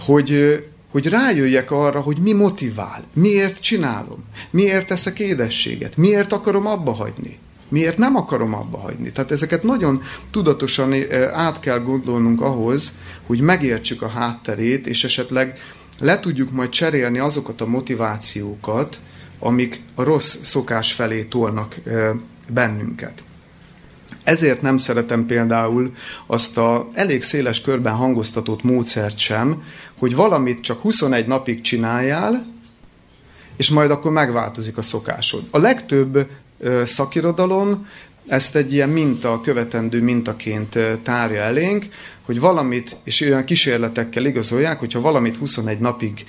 hogy, 0.00 0.62
hogy 0.90 1.06
rájöjjek 1.06 1.70
arra, 1.70 2.00
hogy 2.00 2.16
mi 2.16 2.32
motivál, 2.32 3.04
miért 3.14 3.60
csinálom, 3.60 4.24
miért 4.50 4.86
teszek 4.86 5.18
édességet, 5.18 5.96
miért 5.96 6.32
akarom 6.32 6.66
abba 6.66 6.92
hagyni. 6.92 7.38
Miért 7.68 7.98
nem 7.98 8.16
akarom 8.16 8.54
abba 8.54 8.78
hagyni? 8.78 9.12
Tehát 9.12 9.30
ezeket 9.30 9.62
nagyon 9.62 10.02
tudatosan 10.30 10.94
át 11.32 11.60
kell 11.60 11.78
gondolnunk 11.78 12.40
ahhoz, 12.40 12.98
hogy 13.26 13.40
megértsük 13.40 14.02
a 14.02 14.08
hátterét, 14.08 14.86
és 14.86 15.04
esetleg 15.04 15.58
le 16.00 16.20
tudjuk 16.20 16.50
majd 16.50 16.70
cserélni 16.70 17.18
azokat 17.18 17.60
a 17.60 17.66
motivációkat, 17.66 19.00
amik 19.38 19.80
a 19.94 20.02
rossz 20.02 20.36
szokás 20.42 20.92
felé 20.92 21.22
tolnak 21.22 21.76
bennünket. 22.48 23.22
Ezért 24.24 24.62
nem 24.62 24.78
szeretem 24.78 25.26
például 25.26 25.94
azt 26.26 26.58
a 26.58 26.88
elég 26.92 27.22
széles 27.22 27.60
körben 27.60 27.94
hangoztatott 27.94 28.62
módszert 28.62 29.18
sem, 29.18 29.62
hogy 29.98 30.14
valamit 30.14 30.60
csak 30.60 30.80
21 30.80 31.26
napig 31.26 31.60
csináljál, 31.60 32.46
és 33.56 33.70
majd 33.70 33.90
akkor 33.90 34.12
megváltozik 34.12 34.76
a 34.76 34.82
szokásod. 34.82 35.42
A 35.50 35.58
legtöbb 35.58 36.26
szakirodalom 36.84 37.86
ezt 38.28 38.56
egy 38.56 38.72
ilyen 38.72 38.88
minta, 38.88 39.40
követendő 39.40 40.02
mintaként 40.02 40.78
tárja 41.02 41.40
elénk, 41.40 41.86
hogy 42.22 42.40
valamit, 42.40 42.96
és 43.04 43.20
olyan 43.20 43.44
kísérletekkel 43.44 44.24
igazolják, 44.24 44.78
hogyha 44.78 45.00
valamit 45.00 45.36
21 45.36 45.78
napig 45.78 46.26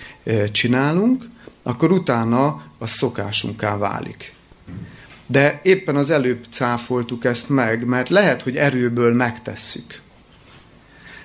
csinálunk, 0.52 1.24
akkor 1.64 1.92
utána 1.92 2.64
a 2.78 2.88
szokásunká 2.88 3.78
válik. 3.78 4.34
De 5.26 5.60
éppen 5.64 5.96
az 5.96 6.10
előbb 6.10 6.46
cáfoltuk 6.50 7.26
ezt 7.26 7.50
meg, 7.50 7.86
mert 7.86 8.10
lehet, 8.10 8.42
hogy 8.42 8.56
erőből 8.56 9.14
megtesszük. 9.14 10.02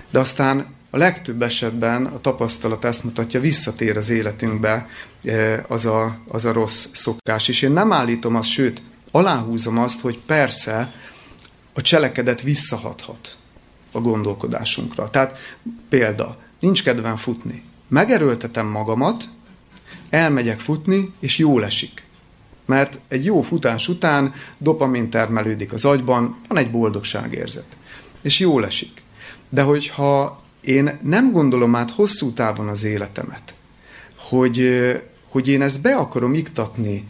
De 0.09 0.19
aztán 0.19 0.65
a 0.89 0.97
legtöbb 0.97 1.41
esetben 1.41 2.05
a 2.05 2.19
tapasztalat 2.19 2.85
ezt 2.85 3.03
mutatja, 3.03 3.39
visszatér 3.39 3.97
az 3.97 4.09
életünkbe 4.09 4.89
az 5.67 5.85
a, 5.85 6.17
az 6.27 6.45
a 6.45 6.53
rossz 6.53 6.87
szokás. 6.93 7.47
És 7.47 7.61
én 7.61 7.71
nem 7.71 7.91
állítom 7.91 8.35
azt, 8.35 8.49
sőt, 8.49 8.81
aláhúzom 9.15 9.77
azt, 9.77 10.01
hogy 10.01 10.19
persze 10.25 10.93
a 11.73 11.81
cselekedet 11.81 12.41
visszahathat 12.41 13.37
a 13.91 13.99
gondolkodásunkra. 13.99 15.09
Tehát 15.09 15.37
példa, 15.89 16.37
nincs 16.59 16.83
kedvem 16.83 17.15
futni. 17.15 17.63
Megerőltetem 17.87 18.67
magamat, 18.67 19.23
elmegyek 20.09 20.59
futni, 20.59 21.13
és 21.19 21.37
jól 21.37 21.65
esik. 21.65 22.03
Mert 22.65 22.99
egy 23.07 23.25
jó 23.25 23.41
futás 23.41 23.87
után 23.87 24.33
dopamin 24.57 25.09
termelődik 25.09 25.73
az 25.73 25.85
agyban, 25.85 26.37
van 26.47 26.57
egy 26.57 26.71
boldogságérzet. 26.71 27.77
És 28.21 28.39
jól 28.39 28.65
esik. 28.65 29.03
De 29.49 29.61
hogyha 29.61 30.43
én 30.61 30.99
nem 31.01 31.31
gondolom 31.31 31.75
át 31.75 31.91
hosszú 31.91 32.33
távon 32.33 32.67
az 32.67 32.83
életemet, 32.83 33.53
hogy, 34.15 34.59
hogy 35.35 35.47
én 35.47 35.61
ezt 35.61 35.81
be 35.81 35.95
akarom 35.95 36.33
iktatni 36.33 37.07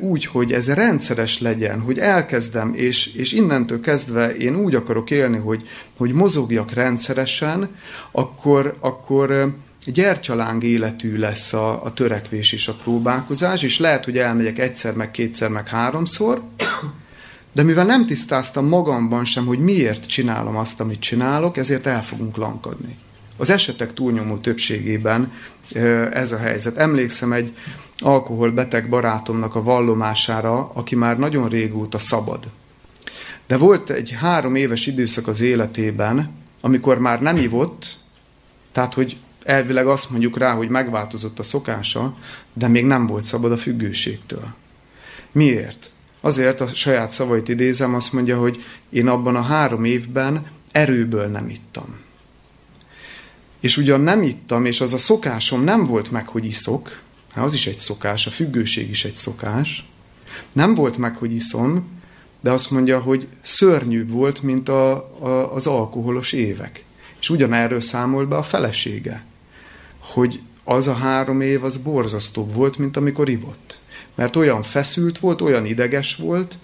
úgy, 0.00 0.24
hogy 0.24 0.52
ez 0.52 0.68
rendszeres 0.68 1.40
legyen, 1.40 1.80
hogy 1.80 1.98
elkezdem, 1.98 2.74
és, 2.74 3.14
és 3.14 3.32
innentől 3.32 3.80
kezdve 3.80 4.36
én 4.36 4.56
úgy 4.56 4.74
akarok 4.74 5.10
élni, 5.10 5.36
hogy, 5.38 5.68
hogy 5.96 6.12
mozogjak 6.12 6.72
rendszeresen, 6.72 7.76
akkor, 8.10 8.76
akkor 8.80 9.54
gyertyaláng 9.86 10.62
életű 10.62 11.16
lesz 11.16 11.52
a, 11.52 11.84
a 11.84 11.92
törekvés 11.92 12.52
és 12.52 12.68
a 12.68 12.76
próbálkozás, 12.82 13.62
és 13.62 13.78
lehet, 13.78 14.04
hogy 14.04 14.18
elmegyek 14.18 14.58
egyszer, 14.58 14.94
meg 14.94 15.10
kétszer, 15.10 15.50
meg 15.50 15.68
háromszor, 15.68 16.42
de 17.52 17.62
mivel 17.62 17.84
nem 17.84 18.06
tisztáztam 18.06 18.66
magamban 18.66 19.24
sem, 19.24 19.46
hogy 19.46 19.58
miért 19.58 20.06
csinálom 20.06 20.56
azt, 20.56 20.80
amit 20.80 21.00
csinálok, 21.00 21.56
ezért 21.56 21.86
el 21.86 22.02
fogunk 22.02 22.36
lankadni. 22.36 22.96
Az 23.36 23.50
esetek 23.50 23.94
túlnyomó 23.94 24.36
többségében 24.36 25.32
ez 26.12 26.32
a 26.32 26.38
helyzet. 26.38 26.76
Emlékszem 26.76 27.32
egy 27.32 27.56
alkoholbeteg 27.98 28.88
barátomnak 28.88 29.54
a 29.54 29.62
vallomására, 29.62 30.70
aki 30.74 30.94
már 30.94 31.18
nagyon 31.18 31.48
régóta 31.48 31.98
szabad. 31.98 32.44
De 33.46 33.56
volt 33.56 33.90
egy 33.90 34.10
három 34.10 34.54
éves 34.54 34.86
időszak 34.86 35.28
az 35.28 35.40
életében, 35.40 36.30
amikor 36.60 36.98
már 36.98 37.22
nem 37.22 37.36
ivott, 37.36 37.96
tehát 38.72 38.94
hogy 38.94 39.16
elvileg 39.44 39.86
azt 39.86 40.10
mondjuk 40.10 40.38
rá, 40.38 40.54
hogy 40.54 40.68
megváltozott 40.68 41.38
a 41.38 41.42
szokása, 41.42 42.16
de 42.52 42.68
még 42.68 42.84
nem 42.84 43.06
volt 43.06 43.24
szabad 43.24 43.52
a 43.52 43.56
függőségtől. 43.56 44.54
Miért? 45.32 45.90
Azért 46.20 46.60
a 46.60 46.66
saját 46.66 47.10
szavait 47.10 47.48
idézem, 47.48 47.94
azt 47.94 48.12
mondja, 48.12 48.38
hogy 48.38 48.64
én 48.90 49.08
abban 49.08 49.36
a 49.36 49.42
három 49.42 49.84
évben 49.84 50.46
erőből 50.72 51.26
nem 51.26 51.48
ittam. 51.48 52.04
És 53.60 53.76
ugyan 53.76 54.00
nem 54.00 54.22
ittam, 54.22 54.64
és 54.64 54.80
az 54.80 54.92
a 54.92 54.98
szokásom 54.98 55.64
nem 55.64 55.84
volt 55.84 56.10
meg, 56.10 56.28
hogy 56.28 56.44
iszok, 56.44 57.00
hát 57.32 57.44
az 57.44 57.54
is 57.54 57.66
egy 57.66 57.78
szokás, 57.78 58.26
a 58.26 58.30
függőség 58.30 58.90
is 58.90 59.04
egy 59.04 59.14
szokás, 59.14 59.88
nem 60.52 60.74
volt 60.74 60.96
meg, 60.96 61.16
hogy 61.16 61.34
iszom, 61.34 61.88
de 62.40 62.50
azt 62.50 62.70
mondja, 62.70 63.00
hogy 63.00 63.28
szörnyűbb 63.40 64.10
volt, 64.10 64.42
mint 64.42 64.68
a, 64.68 64.92
a, 65.20 65.54
az 65.54 65.66
alkoholos 65.66 66.32
évek. 66.32 66.84
És 67.20 67.30
ugyanerről 67.30 67.80
számol 67.80 68.26
be 68.26 68.36
a 68.36 68.42
felesége 68.42 69.24
hogy 70.12 70.40
az 70.64 70.86
a 70.86 70.94
három 70.94 71.40
év 71.40 71.64
az 71.64 71.76
borzasztóbb 71.76 72.54
volt, 72.54 72.78
mint 72.78 72.96
amikor 72.96 73.28
ivott. 73.28 73.80
Mert 74.14 74.36
olyan 74.36 74.62
feszült 74.62 75.18
volt, 75.18 75.40
olyan 75.40 75.66
ideges 75.66 76.16
volt, 76.16 76.58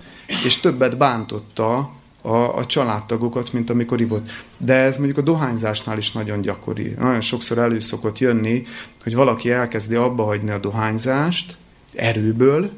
és 0.45 0.61
többet 0.61 0.97
bántotta 0.97 1.93
a, 2.23 2.57
a 2.57 2.67
családtagokat, 2.67 3.53
mint 3.53 3.71
amikor 3.71 4.01
ivott. 4.01 4.31
De 4.57 4.75
ez 4.75 4.97
mondjuk 4.97 5.19
a 5.19 5.23
dohányzásnál 5.23 5.99
is 5.99 6.13
nagyon 6.13 6.41
gyakori. 6.41 6.95
Nagyon 6.99 7.21
sokszor 7.21 7.59
elő 7.59 7.81
szokott 7.81 8.19
jönni, 8.19 8.67
hogy 9.03 9.15
valaki 9.15 9.51
elkezdi 9.51 9.95
abba 9.95 10.25
hagyni 10.25 10.51
a 10.51 10.59
dohányzást 10.59 11.57
erőből, 11.95 12.71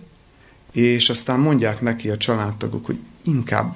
és 0.73 1.11
aztán 1.11 1.41
mondják 1.41 1.81
neki 1.81 2.11
a 2.11 2.17
családtagok, 2.17 2.87
hogy 2.87 2.99
inkább 3.25 3.75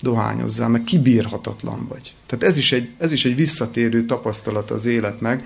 dohányozzál, 0.00 0.68
mert 0.68 0.84
kibírhatatlan 0.84 1.86
vagy. 1.88 2.14
Tehát 2.26 2.44
ez 2.44 2.56
is 2.56 2.72
egy, 2.72 2.90
ez 2.98 3.12
is 3.12 3.24
egy 3.24 3.36
visszatérő 3.36 4.04
tapasztalat 4.04 4.70
az 4.70 4.86
életnek, 4.86 5.44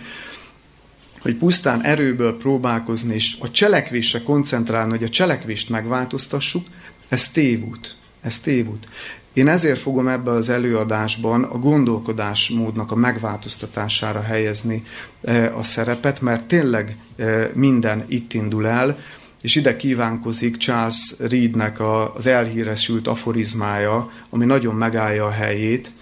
hogy 1.20 1.34
pusztán 1.34 1.82
erőből 1.82 2.36
próbálkozni 2.36 3.14
és 3.14 3.36
a 3.40 3.50
cselekvésre 3.50 4.22
koncentrálni, 4.22 4.90
hogy 4.90 5.04
a 5.04 5.08
cselekvést 5.08 5.68
megváltoztassuk, 5.68 6.66
ez 7.08 7.30
tévút. 7.30 7.96
Ez 8.20 8.38
tévút. 8.40 8.88
Én 9.32 9.48
ezért 9.48 9.80
fogom 9.80 10.08
ebbe 10.08 10.30
az 10.30 10.48
előadásban 10.48 11.42
a 11.42 11.58
gondolkodásmódnak 11.58 12.92
a 12.92 12.94
megváltoztatására 12.94 14.20
helyezni 14.20 14.84
e, 15.24 15.56
a 15.56 15.62
szerepet, 15.62 16.20
mert 16.20 16.44
tényleg 16.44 16.96
e, 17.16 17.50
minden 17.54 18.04
itt 18.08 18.32
indul 18.32 18.66
el, 18.66 18.98
és 19.42 19.54
ide 19.54 19.76
kívánkozik 19.76 20.56
Charles 20.56 21.14
Reednek 21.18 21.80
az 22.14 22.26
elhíresült 22.26 23.08
aforizmája, 23.08 24.10
ami 24.30 24.44
nagyon 24.44 24.74
megállja 24.74 25.26
a 25.26 25.30
helyét, 25.30 25.92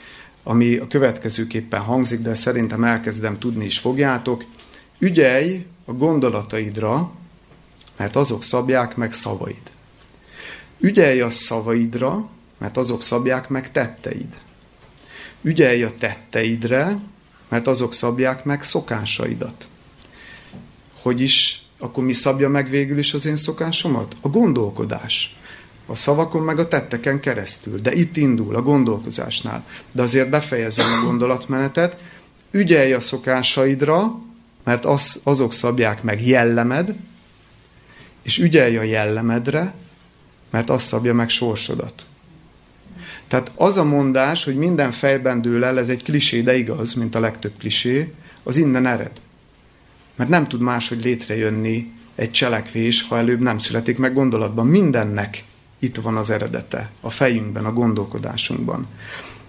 ami 0.42 0.76
a 0.76 0.86
következőképpen 0.86 1.80
hangzik, 1.80 2.20
de 2.20 2.34
szerintem 2.34 2.84
elkezdem 2.84 3.38
tudni 3.38 3.64
is 3.64 3.78
fogjátok. 3.78 4.44
Ügyelj 4.98 5.66
a 5.84 5.92
gondolataidra, 5.92 7.10
mert 7.96 8.16
azok 8.16 8.42
szabják 8.42 8.96
meg 8.96 9.12
szavaid. 9.12 9.72
Ügyelj 10.78 11.20
a 11.20 11.30
szavaidra, 11.30 12.28
mert 12.60 12.76
azok 12.76 13.02
szabják 13.02 13.48
meg 13.48 13.72
tetteid. 13.72 14.36
Ügyelj 15.42 15.82
a 15.82 15.94
tetteidre, 15.98 16.98
mert 17.48 17.66
azok 17.66 17.94
szabják 17.94 18.44
meg 18.44 18.62
szokásaidat. 18.62 19.68
Hogy 21.02 21.20
is, 21.20 21.62
akkor 21.78 22.04
mi 22.04 22.12
szabja 22.12 22.48
meg 22.48 22.70
végül 22.70 22.98
is 22.98 23.14
az 23.14 23.26
én 23.26 23.36
szokásomat? 23.36 24.16
A 24.20 24.28
gondolkodás. 24.28 25.36
A 25.86 25.94
szavakon 25.94 26.42
meg 26.42 26.58
a 26.58 26.68
tetteken 26.68 27.20
keresztül. 27.20 27.80
De 27.80 27.92
itt 27.92 28.16
indul 28.16 28.56
a 28.56 28.62
gondolkozásnál. 28.62 29.66
De 29.92 30.02
azért 30.02 30.30
befejezem 30.30 30.92
a 30.92 31.04
gondolatmenetet. 31.04 31.96
Ügyelj 32.50 32.92
a 32.92 33.00
szokásaidra, 33.00 34.18
mert 34.64 34.84
az, 34.84 35.20
azok 35.24 35.52
szabják 35.52 36.02
meg 36.02 36.26
jellemed, 36.26 36.94
és 38.22 38.38
ügyelj 38.38 38.76
a 38.76 38.82
jellemedre, 38.82 39.74
mert 40.50 40.70
az 40.70 40.82
szabja 40.82 41.14
meg 41.14 41.28
sorsodat. 41.28 42.06
Tehát 43.30 43.52
az 43.54 43.76
a 43.76 43.84
mondás, 43.84 44.44
hogy 44.44 44.56
minden 44.56 44.92
fejben 44.92 45.42
dől 45.42 45.64
el, 45.64 45.78
ez 45.78 45.88
egy 45.88 46.02
klisé, 46.02 46.40
de 46.40 46.56
igaz, 46.56 46.94
mint 46.94 47.14
a 47.14 47.20
legtöbb 47.20 47.52
klisé, 47.58 48.12
az 48.42 48.56
innen 48.56 48.86
ered. 48.86 49.10
Mert 50.14 50.30
nem 50.30 50.48
tud 50.48 50.60
máshogy 50.60 51.04
létrejönni 51.04 51.92
egy 52.14 52.30
cselekvés, 52.30 53.02
ha 53.02 53.18
előbb 53.18 53.40
nem 53.40 53.58
születik 53.58 53.98
meg 53.98 54.14
gondolatban. 54.14 54.66
Mindennek 54.66 55.44
itt 55.78 55.96
van 55.96 56.16
az 56.16 56.30
eredete, 56.30 56.90
a 57.00 57.10
fejünkben, 57.10 57.64
a 57.64 57.72
gondolkodásunkban. 57.72 58.86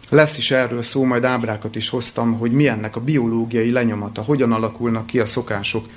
Lesz 0.09 0.37
is 0.37 0.51
erről 0.51 0.81
szó, 0.81 1.03
majd 1.03 1.23
ábrákat 1.23 1.75
is 1.75 1.89
hoztam, 1.89 2.37
hogy 2.37 2.51
mi 2.51 2.67
ennek 2.67 2.95
a 2.95 3.01
biológiai 3.01 3.71
lenyomata, 3.71 4.21
hogyan 4.21 4.51
alakulnak 4.51 5.05
ki 5.05 5.19
a 5.19 5.25
szokások 5.25 5.89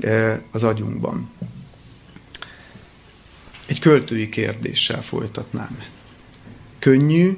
eh, 0.00 0.38
az 0.50 0.64
agyunkban. 0.64 1.30
Egy 3.66 3.78
költői 3.78 4.28
kérdéssel 4.28 5.02
folytatnám. 5.02 5.78
Könnyű 6.78 7.36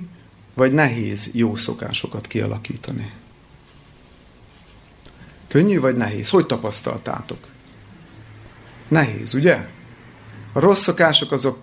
vagy 0.55 0.72
nehéz 0.72 1.31
jó 1.35 1.57
szokásokat 1.57 2.26
kialakítani? 2.26 3.12
Könnyű 5.48 5.81
vagy 5.81 5.96
nehéz? 5.96 6.29
Hogy 6.29 6.46
tapasztaltátok? 6.46 7.46
Nehéz, 8.88 9.35
ugye? 9.35 9.68
A 10.53 10.61
rossz 10.61 10.83
szokások 10.83 11.33
azok 11.33 11.59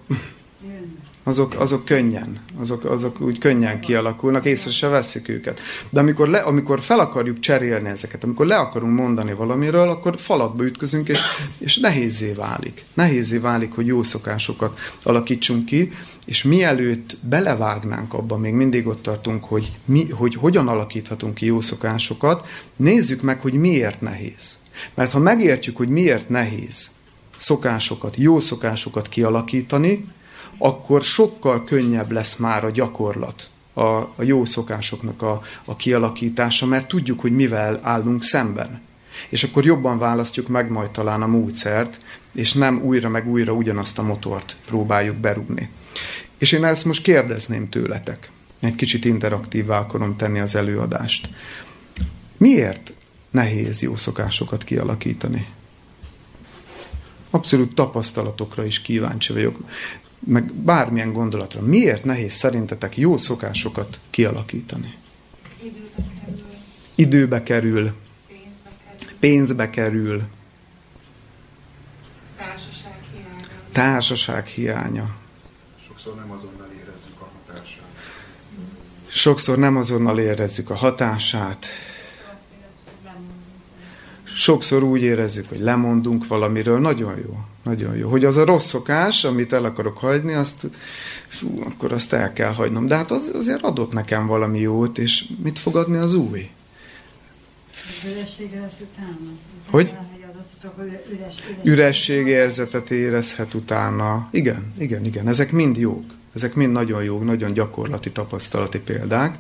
azok, 1.28 1.54
azok 1.58 1.86
könnyen, 1.86 2.40
azok, 2.60 2.86
azok 2.86 3.22
úgy 3.22 3.38
könnyen 3.38 3.80
kialakulnak, 3.80 4.46
észre 4.46 4.72
se 4.72 4.88
veszik 4.88 5.30
őket. 5.30 5.60
De 5.90 6.00
amikor, 6.00 6.28
le, 6.28 6.38
amikor 6.38 6.82
fel 6.82 7.00
akarjuk 7.00 7.40
cserélni 7.40 7.90
ezeket, 7.90 8.24
amikor 8.24 8.46
le 8.46 8.56
akarunk 8.56 8.96
mondani 8.96 9.34
valamiről, 9.34 9.90
akkor 9.90 10.20
falatba 10.20 10.64
ütközünk, 10.64 11.10
és, 11.10 11.20
és 11.58 11.78
nehézé 11.78 12.32
válik. 12.32 12.86
Nehézé 12.94 13.38
válik, 13.38 13.74
hogy 13.74 13.86
jó 13.86 14.04
szokásokat 14.04 14.80
alakítsunk 15.04 15.66
ki, 15.66 15.92
és 16.28 16.44
mielőtt 16.44 17.18
belevágnánk 17.22 18.14
abba, 18.14 18.38
még 18.38 18.54
mindig 18.54 18.88
ott 18.88 19.02
tartunk, 19.02 19.44
hogy, 19.44 19.72
mi, 19.86 20.10
hogy 20.10 20.36
hogyan 20.36 20.68
alakíthatunk 20.68 21.34
ki 21.34 21.46
jó 21.46 21.62
szokásokat, 21.62 22.48
nézzük 22.76 23.22
meg, 23.22 23.42
hogy 23.42 23.54
miért 23.54 24.02
nehéz. 24.02 24.58
Mert 24.94 25.12
ha 25.12 25.20
megértjük, 25.20 25.78
hogy 25.78 25.90
miért 25.90 26.30
nehéz 26.30 26.90
szokásokat, 27.38 28.16
jó 28.16 28.40
szokásokat 28.40 29.10
kialakítani, 29.10 30.06
akkor 30.58 31.02
sokkal 31.02 31.64
könnyebb 31.64 32.12
lesz 32.12 32.36
már 32.36 32.66
a 32.66 32.72
gyakorlat, 32.72 33.50
a, 33.74 33.82
a 33.96 34.22
jó 34.22 34.46
szokásoknak 34.46 35.22
a, 35.22 35.42
a 35.66 35.76
kialakítása, 35.76 36.66
mert 36.66 36.88
tudjuk, 36.88 37.20
hogy 37.20 37.36
mivel 37.36 37.80
állunk 37.82 38.24
szemben. 38.24 38.82
És 39.30 39.44
akkor 39.44 39.66
jobban 39.66 39.98
választjuk 39.98 40.48
meg 40.48 40.70
majd 40.72 40.90
talán 40.90 41.22
a 41.22 41.28
módszert, 41.28 41.98
és 42.32 42.54
nem 42.54 42.82
újra 42.82 43.10
meg 43.10 43.28
újra 43.28 43.54
ugyanazt 43.54 44.00
a 44.00 44.04
motort 44.04 44.56
próbáljuk 44.66 45.16
berúgni. 45.16 45.70
És 46.38 46.52
én 46.52 46.66
ezt 46.66 46.86
most 46.86 47.02
kérdezném 47.02 47.70
tőletek. 47.70 48.30
Egy 48.60 48.76
kicsit 48.76 49.06
interaktívvá 49.06 49.80
akarom 49.80 50.16
tenni 50.16 50.40
az 50.40 50.56
előadást. 50.56 51.30
Miért 52.38 52.94
nehéz 53.32 53.82
jó 53.82 53.96
szokásokat 53.96 54.64
kialakítani? 54.64 55.48
Abszolút 57.30 57.76
tapasztalatokra 57.76 58.66
is 58.66 58.82
kíváncsi 58.82 59.34
vagyok 59.34 59.60
meg 60.20 60.54
bármilyen 60.54 61.14
gondolatra. 61.14 61.62
Miért 61.62 62.04
nehéz 62.04 62.34
szerintetek 62.34 62.98
jó 62.98 63.18
szokásokat 63.18 64.00
kialakítani? 64.10 64.94
Időbe 65.64 66.04
kerül. 66.26 66.44
Időbe 66.96 67.44
kerül. 67.44 67.94
Pénzbe 69.20 69.70
kerül. 69.70 70.22
Társaság 72.38 73.00
hiánya. 73.12 73.46
Társaság 73.72 74.46
hiánya. 74.46 75.16
Sokszor 75.88 76.16
nem 76.16 76.32
azonnal 76.32 76.68
érezzük 76.72 77.22
a 77.22 77.30
hatását. 77.34 77.86
Sokszor 79.08 79.58
nem 79.58 79.78
azonnal 79.78 80.20
érezzük 80.20 80.70
a 80.70 80.76
hatását. 80.76 81.66
Sokszor 84.24 84.84
úgy 84.84 85.02
érezzük, 85.02 85.50
hogy 85.50 85.60
lemondunk 85.60 86.28
valamiről. 86.28 86.80
Nagyon 86.80 87.18
jó. 87.18 87.40
Nagyon 87.64 87.96
jó. 87.96 88.10
Hogy 88.10 88.26
az 88.26 88.38
a 88.38 88.46
rossz 88.46 88.66
szokás, 88.66 89.24
amit 89.24 89.54
el 89.54 89.66
akarok 89.66 89.98
hagyni, 89.98 90.34
azt, 90.34 90.68
fú, 91.28 91.62
akkor 91.64 91.94
azt 91.94 92.14
el 92.14 92.34
kell 92.34 92.54
hagynom. 92.54 92.88
De 92.88 92.96
hát 92.96 93.12
az, 93.12 93.32
azért 93.34 93.64
adott 93.64 93.92
nekem 93.92 94.28
valami 94.28 94.60
jót, 94.60 94.98
és 94.98 95.26
mit 95.44 95.60
fog 95.60 95.76
adni 95.76 95.98
az 95.98 96.14
új? 96.14 96.50
Üressége 98.06 98.60
lesz 98.60 98.82
utána. 98.92 99.32
Hogy? 99.70 99.94
Üres, 101.10 101.36
Üresség 101.64 102.28
érzetet 102.28 102.92
érezhet 102.92 103.54
utána. 103.54 104.28
Igen, 104.32 104.74
igen, 104.78 105.06
igen. 105.06 105.28
Ezek 105.28 105.52
mind 105.52 105.78
jók. 105.78 106.04
Ezek 106.36 106.54
mind 106.54 106.72
nagyon 106.72 107.04
jók, 107.04 107.24
nagyon 107.24 107.54
gyakorlati, 107.54 108.12
tapasztalati 108.12 108.80
példák. 108.80 109.38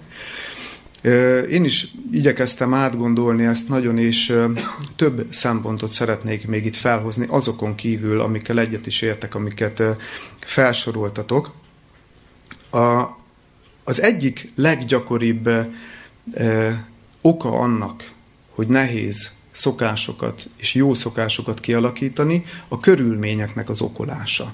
Én 1.49 1.63
is 1.63 1.87
igyekeztem 2.11 2.73
átgondolni 2.73 3.45
ezt 3.45 3.69
nagyon, 3.69 3.97
és 3.97 4.35
több 4.95 5.27
szempontot 5.29 5.89
szeretnék 5.89 6.47
még 6.47 6.65
itt 6.65 6.75
felhozni, 6.75 7.25
azokon 7.29 7.75
kívül, 7.75 8.19
amikkel 8.19 8.59
egyet 8.59 8.87
is 8.87 9.01
értek, 9.01 9.35
amiket 9.35 9.83
felsoroltatok. 10.39 11.51
A, 12.71 13.03
az 13.83 14.01
egyik 14.01 14.51
leggyakoribb 14.55 15.49
oka 17.21 17.51
annak, 17.51 18.11
hogy 18.57 18.67
nehéz 18.67 19.31
szokásokat 19.51 20.49
és 20.55 20.73
jó 20.73 20.93
szokásokat 20.93 21.59
kialakítani, 21.59 22.43
a 22.67 22.79
körülményeknek 22.79 23.69
az 23.69 23.81
okolása. 23.81 24.53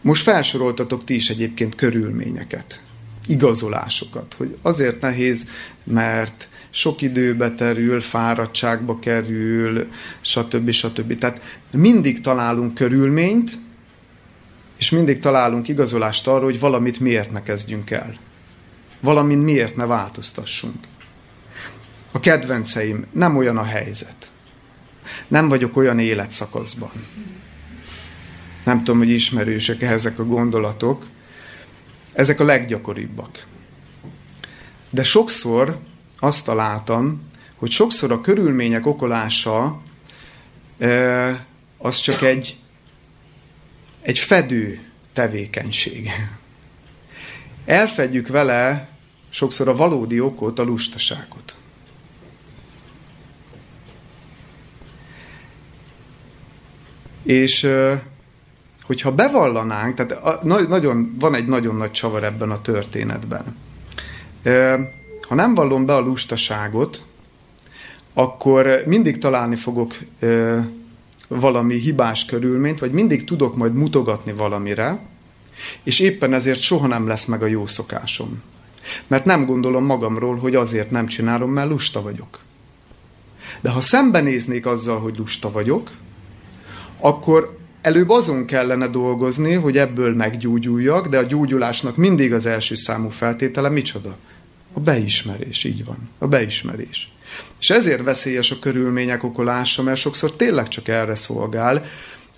Most 0.00 0.22
felsoroltatok 0.22 1.04
ti 1.04 1.14
is 1.14 1.30
egyébként 1.30 1.74
körülményeket 1.74 2.80
igazolásokat, 3.26 4.34
hogy 4.36 4.56
azért 4.62 5.00
nehéz, 5.00 5.48
mert 5.84 6.48
sok 6.70 7.02
időbe 7.02 7.50
terül, 7.54 8.00
fáradtságba 8.00 8.98
kerül, 8.98 9.90
stb. 10.20 10.70
stb. 10.70 11.18
Tehát 11.18 11.40
mindig 11.70 12.20
találunk 12.20 12.74
körülményt, 12.74 13.58
és 14.76 14.90
mindig 14.90 15.18
találunk 15.18 15.68
igazolást 15.68 16.26
arra, 16.26 16.44
hogy 16.44 16.60
valamit 16.60 17.00
miért 17.00 17.30
ne 17.30 17.42
kezdjünk 17.42 17.90
el. 17.90 18.18
Valamin 19.00 19.38
miért 19.38 19.76
ne 19.76 19.86
változtassunk. 19.86 20.89
A 22.10 22.20
kedvenceim, 22.20 23.06
nem 23.12 23.36
olyan 23.36 23.56
a 23.56 23.64
helyzet. 23.64 24.30
Nem 25.28 25.48
vagyok 25.48 25.76
olyan 25.76 25.98
életszakaszban. 25.98 26.90
Nem 28.64 28.78
tudom, 28.78 28.98
hogy 28.98 29.10
ismerősek 29.10 29.82
ezek 29.82 30.18
a 30.18 30.24
gondolatok, 30.24 31.06
ezek 32.12 32.40
a 32.40 32.44
leggyakoribbak. 32.44 33.46
De 34.90 35.02
sokszor 35.02 35.78
azt 36.18 36.44
találtam, 36.44 37.28
hogy 37.56 37.70
sokszor 37.70 38.12
a 38.12 38.20
körülmények 38.20 38.86
okolása 38.86 39.80
az 41.78 41.98
csak 41.98 42.22
egy, 42.22 42.58
egy 44.00 44.18
fedő 44.18 44.80
tevékenység. 45.12 46.10
Elfedjük 47.64 48.28
vele 48.28 48.88
sokszor 49.28 49.68
a 49.68 49.76
valódi 49.76 50.20
okot, 50.20 50.58
a 50.58 50.62
lustaságot. 50.62 51.54
És 57.30 57.70
hogyha 58.82 59.14
bevallanánk, 59.14 59.94
tehát 59.94 60.12
a, 60.12 60.40
nagyon, 60.68 61.16
van 61.18 61.34
egy 61.34 61.46
nagyon 61.46 61.76
nagy 61.76 61.90
csavar 61.90 62.24
ebben 62.24 62.50
a 62.50 62.60
történetben. 62.60 63.56
Ha 65.28 65.34
nem 65.34 65.54
vallom 65.54 65.86
be 65.86 65.94
a 65.94 66.00
lustaságot, 66.00 67.02
akkor 68.12 68.82
mindig 68.86 69.18
találni 69.18 69.56
fogok 69.56 69.94
valami 71.28 71.74
hibás 71.74 72.24
körülményt, 72.24 72.78
vagy 72.78 72.92
mindig 72.92 73.24
tudok 73.24 73.56
majd 73.56 73.74
mutogatni 73.74 74.32
valamire, 74.32 74.98
és 75.82 75.98
éppen 75.98 76.32
ezért 76.34 76.60
soha 76.60 76.86
nem 76.86 77.06
lesz 77.06 77.24
meg 77.24 77.42
a 77.42 77.46
jó 77.46 77.66
szokásom. 77.66 78.42
Mert 79.06 79.24
nem 79.24 79.46
gondolom 79.46 79.84
magamról, 79.84 80.36
hogy 80.36 80.54
azért 80.54 80.90
nem 80.90 81.06
csinálom, 81.06 81.52
mert 81.52 81.70
lusta 81.70 82.02
vagyok. 82.02 82.38
De 83.60 83.70
ha 83.70 83.80
szembenéznék 83.80 84.66
azzal, 84.66 84.98
hogy 84.98 85.18
lusta 85.18 85.50
vagyok, 85.50 85.90
akkor 87.00 87.58
előbb 87.80 88.10
azon 88.10 88.44
kellene 88.44 88.86
dolgozni, 88.86 89.54
hogy 89.54 89.76
ebből 89.76 90.14
meggyógyuljak, 90.14 91.08
de 91.08 91.18
a 91.18 91.22
gyógyulásnak 91.22 91.96
mindig 91.96 92.32
az 92.32 92.46
első 92.46 92.74
számú 92.74 93.08
feltétele 93.08 93.68
micsoda? 93.68 94.16
A 94.72 94.80
beismerés, 94.80 95.64
így 95.64 95.84
van. 95.84 96.08
A 96.18 96.26
beismerés. 96.26 97.12
És 97.60 97.70
ezért 97.70 98.02
veszélyes 98.02 98.50
a 98.50 98.58
körülmények 98.58 99.24
okolása, 99.24 99.82
mert 99.82 99.98
sokszor 99.98 100.32
tényleg 100.32 100.68
csak 100.68 100.88
erre 100.88 101.14
szolgál, 101.14 101.84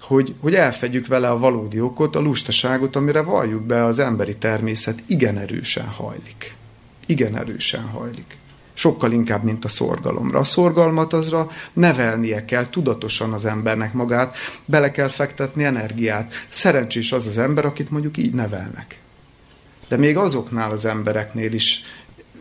hogy, 0.01 0.35
hogy 0.41 0.55
elfedjük 0.55 1.07
vele 1.07 1.31
a 1.31 1.39
valódi 1.39 1.81
okot, 1.81 2.17
a 2.17 2.21
lustaságot, 2.21 2.97
amire 2.97 3.21
valljuk 3.21 3.63
be 3.63 3.85
az 3.85 3.99
emberi 3.99 4.37
természet 4.37 5.03
igen 5.07 5.39
erősen 5.39 5.87
hajlik. 5.87 6.55
Igen 7.07 7.37
erősen 7.37 7.83
hajlik. 7.83 8.37
Sokkal 8.83 9.13
inkább, 9.13 9.45
mint 9.45 9.65
a 9.65 9.69
szorgalomra. 9.69 10.39
A 10.39 10.45
szorgalmat 10.45 11.13
azra 11.13 11.51
nevelnie 11.73 12.45
kell 12.45 12.69
tudatosan 12.69 13.33
az 13.33 13.45
embernek 13.45 13.93
magát, 13.93 14.37
bele 14.65 14.91
kell 14.91 15.09
fektetni 15.09 15.65
energiát. 15.65 16.33
Szerencsés 16.49 17.13
az 17.13 17.27
az 17.27 17.39
ember, 17.39 17.65
akit 17.65 17.91
mondjuk 17.91 18.17
így 18.17 18.35
nevelnek. 18.35 18.99
De 19.89 19.97
még 19.97 20.17
azoknál 20.17 20.71
az 20.71 20.85
embereknél 20.85 21.53
is 21.53 21.85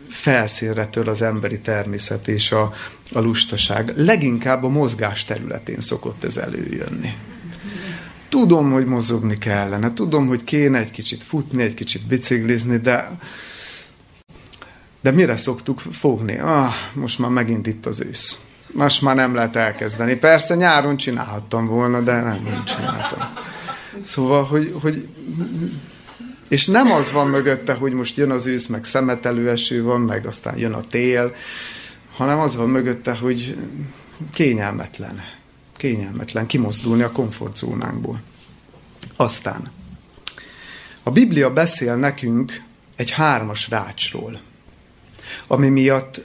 felszínre 0.08 0.86
tör 0.86 1.08
az 1.08 1.22
emberi 1.22 1.60
természet 1.60 2.28
és 2.28 2.52
a, 2.52 2.72
a 3.12 3.20
lustaság. 3.20 3.92
Leginkább 3.96 4.64
a 4.64 4.68
mozgás 4.68 5.24
területén 5.24 5.80
szokott 5.80 6.24
ez 6.24 6.36
előjönni. 6.36 7.14
Tudom, 8.28 8.72
hogy 8.72 8.84
mozogni 8.86 9.38
kellene, 9.38 9.92
tudom, 9.92 10.26
hogy 10.26 10.44
kéne 10.44 10.78
egy 10.78 10.90
kicsit 10.90 11.22
futni, 11.22 11.62
egy 11.62 11.74
kicsit 11.74 12.06
biciklizni, 12.06 12.76
de 12.76 13.10
de 15.02 15.10
mire 15.10 15.36
szoktuk 15.36 15.80
fogni? 15.80 16.38
Ah, 16.38 16.72
most 16.92 17.18
már 17.18 17.30
megint 17.30 17.66
itt 17.66 17.86
az 17.86 18.00
ősz. 18.00 18.44
Most 18.66 19.02
már 19.02 19.16
nem 19.16 19.34
lehet 19.34 19.56
elkezdeni. 19.56 20.14
Persze 20.14 20.54
nyáron 20.54 20.96
csinálhattam 20.96 21.66
volna, 21.66 22.00
de 22.00 22.12
nem, 22.12 22.42
nem 22.50 22.64
csináltam. 22.64 23.18
Szóval, 24.00 24.44
hogy, 24.44 24.74
hogy 24.80 25.08
és 26.48 26.66
nem 26.66 26.92
az 26.92 27.12
van 27.12 27.28
mögötte, 27.28 27.74
hogy 27.74 27.92
most 27.92 28.16
jön 28.16 28.30
az 28.30 28.46
ősz, 28.46 28.66
meg 28.66 28.84
szemetelő 28.84 29.50
eső 29.50 29.82
van, 29.82 30.00
meg 30.00 30.26
aztán 30.26 30.58
jön 30.58 30.72
a 30.72 30.80
tél, 30.80 31.34
hanem 32.16 32.38
az 32.38 32.56
van 32.56 32.68
mögötte, 32.68 33.14
hogy 33.14 33.56
kényelmetlen. 34.32 35.22
Kényelmetlen 35.76 36.46
kimozdulni 36.46 37.02
a 37.02 37.12
komfortzónánkból. 37.12 38.20
Aztán 39.16 39.62
a 41.02 41.10
Biblia 41.10 41.52
beszél 41.52 41.96
nekünk 41.96 42.62
egy 42.96 43.10
hármas 43.10 43.68
rácsról, 43.68 44.40
ami 45.46 45.68
miatt 45.68 46.24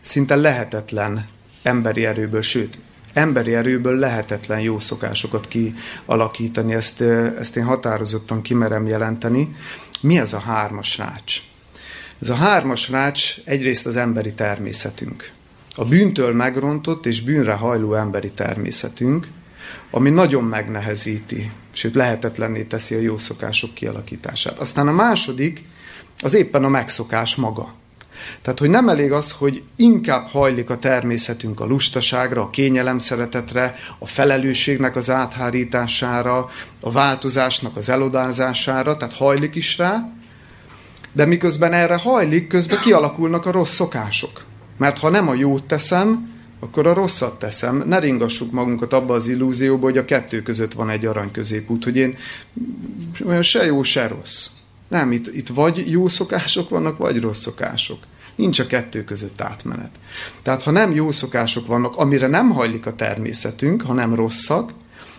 szinte 0.00 0.36
lehetetlen 0.36 1.24
emberi 1.62 2.04
erőből, 2.04 2.42
sőt, 2.42 2.78
emberi 3.12 3.54
erőből 3.54 3.98
lehetetlen 3.98 4.60
jó 4.60 4.78
szokásokat 4.78 5.48
kialakítani, 5.48 6.74
ezt, 6.74 7.00
ezt 7.38 7.56
én 7.56 7.64
határozottan 7.64 8.42
kimerem 8.42 8.86
jelenteni. 8.86 9.56
Mi 10.00 10.18
ez 10.18 10.32
a 10.32 10.38
hármas 10.38 10.98
rács? 10.98 11.40
Ez 12.20 12.28
a 12.28 12.34
hármas 12.34 12.90
rács 12.90 13.36
egyrészt 13.44 13.86
az 13.86 13.96
emberi 13.96 14.32
természetünk. 14.32 15.30
A 15.74 15.84
bűntől 15.84 16.34
megrontott 16.34 17.06
és 17.06 17.22
bűnre 17.22 17.52
hajló 17.52 17.94
emberi 17.94 18.30
természetünk, 18.30 19.28
ami 19.90 20.10
nagyon 20.10 20.44
megnehezíti, 20.44 21.50
sőt 21.72 21.94
lehetetlenné 21.94 22.62
teszi 22.62 22.94
a 22.94 23.00
jó 23.00 23.18
szokások 23.18 23.74
kialakítását. 23.74 24.58
Aztán 24.58 24.88
a 24.88 24.92
második, 24.92 25.64
az 26.22 26.34
éppen 26.34 26.64
a 26.64 26.68
megszokás 26.68 27.34
maga. 27.34 27.74
Tehát, 28.42 28.58
hogy 28.58 28.70
nem 28.70 28.88
elég 28.88 29.12
az, 29.12 29.30
hogy 29.30 29.62
inkább 29.76 30.26
hajlik 30.28 30.70
a 30.70 30.78
természetünk 30.78 31.60
a 31.60 31.64
lustaságra, 31.64 32.42
a 32.42 32.50
kényelem 32.50 32.98
szeretetre, 32.98 33.74
a 33.98 34.06
felelősségnek 34.06 34.96
az 34.96 35.10
áthárítására, 35.10 36.50
a 36.80 36.90
változásnak 36.90 37.76
az 37.76 37.88
elodázására, 37.88 38.96
tehát 38.96 39.14
hajlik 39.14 39.54
is 39.54 39.78
rá, 39.78 40.08
de 41.12 41.24
miközben 41.24 41.72
erre 41.72 41.96
hajlik, 41.96 42.46
közben 42.46 42.78
kialakulnak 42.80 43.46
a 43.46 43.50
rossz 43.50 43.74
szokások. 43.74 44.44
Mert 44.76 44.98
ha 44.98 45.08
nem 45.08 45.28
a 45.28 45.34
jót 45.34 45.64
teszem, 45.64 46.34
akkor 46.60 46.86
a 46.86 46.94
rosszat 46.94 47.38
teszem. 47.38 47.82
Ne 47.86 47.98
ringassuk 47.98 48.52
magunkat 48.52 48.92
abba 48.92 49.14
az 49.14 49.28
illúzióba, 49.28 49.84
hogy 49.84 49.98
a 49.98 50.04
kettő 50.04 50.42
között 50.42 50.72
van 50.72 50.90
egy 50.90 51.06
arany 51.06 51.30
középút, 51.30 51.84
hogy 51.84 51.96
én 51.96 52.16
olyan 53.26 53.42
se 53.42 53.64
jó, 53.64 53.82
se 53.82 54.06
rossz. 54.08 54.50
Nem, 54.88 55.12
itt, 55.12 55.34
itt 55.34 55.48
vagy 55.48 55.90
jó 55.90 56.08
szokások 56.08 56.68
vannak, 56.68 56.98
vagy 56.98 57.20
rossz 57.20 57.40
szokások. 57.40 57.98
Nincs 58.36 58.58
a 58.58 58.66
kettő 58.66 59.04
között 59.04 59.40
átmenet. 59.40 59.90
Tehát 60.42 60.62
ha 60.62 60.70
nem 60.70 60.94
jó 60.94 61.10
szokások 61.10 61.66
vannak, 61.66 61.96
amire 61.96 62.26
nem 62.26 62.50
hajlik 62.50 62.86
a 62.86 62.94
természetünk, 62.94 63.82
hanem 63.82 64.14
rosszak, 64.14 64.72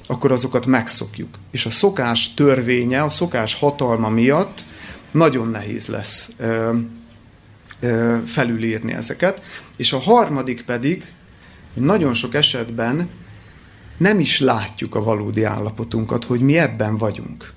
akkor 0.07 0.31
azokat 0.31 0.65
megszokjuk. 0.65 1.37
És 1.51 1.65
a 1.65 1.69
szokás 1.69 2.33
törvénye, 2.33 3.03
a 3.03 3.09
szokás 3.09 3.55
hatalma 3.55 4.09
miatt 4.09 4.63
nagyon 5.11 5.47
nehéz 5.47 5.87
lesz 5.87 6.31
ö, 6.37 6.77
ö, 7.79 8.17
felülírni 8.25 8.93
ezeket. 8.93 9.41
És 9.75 9.93
a 9.93 9.99
harmadik 9.99 10.61
pedig, 10.61 11.05
nagyon 11.73 12.13
sok 12.13 12.33
esetben 12.33 13.09
nem 13.97 14.19
is 14.19 14.39
látjuk 14.39 14.95
a 14.95 15.03
valódi 15.03 15.43
állapotunkat, 15.43 16.23
hogy 16.23 16.39
mi 16.39 16.57
ebben 16.57 16.97
vagyunk. 16.97 17.53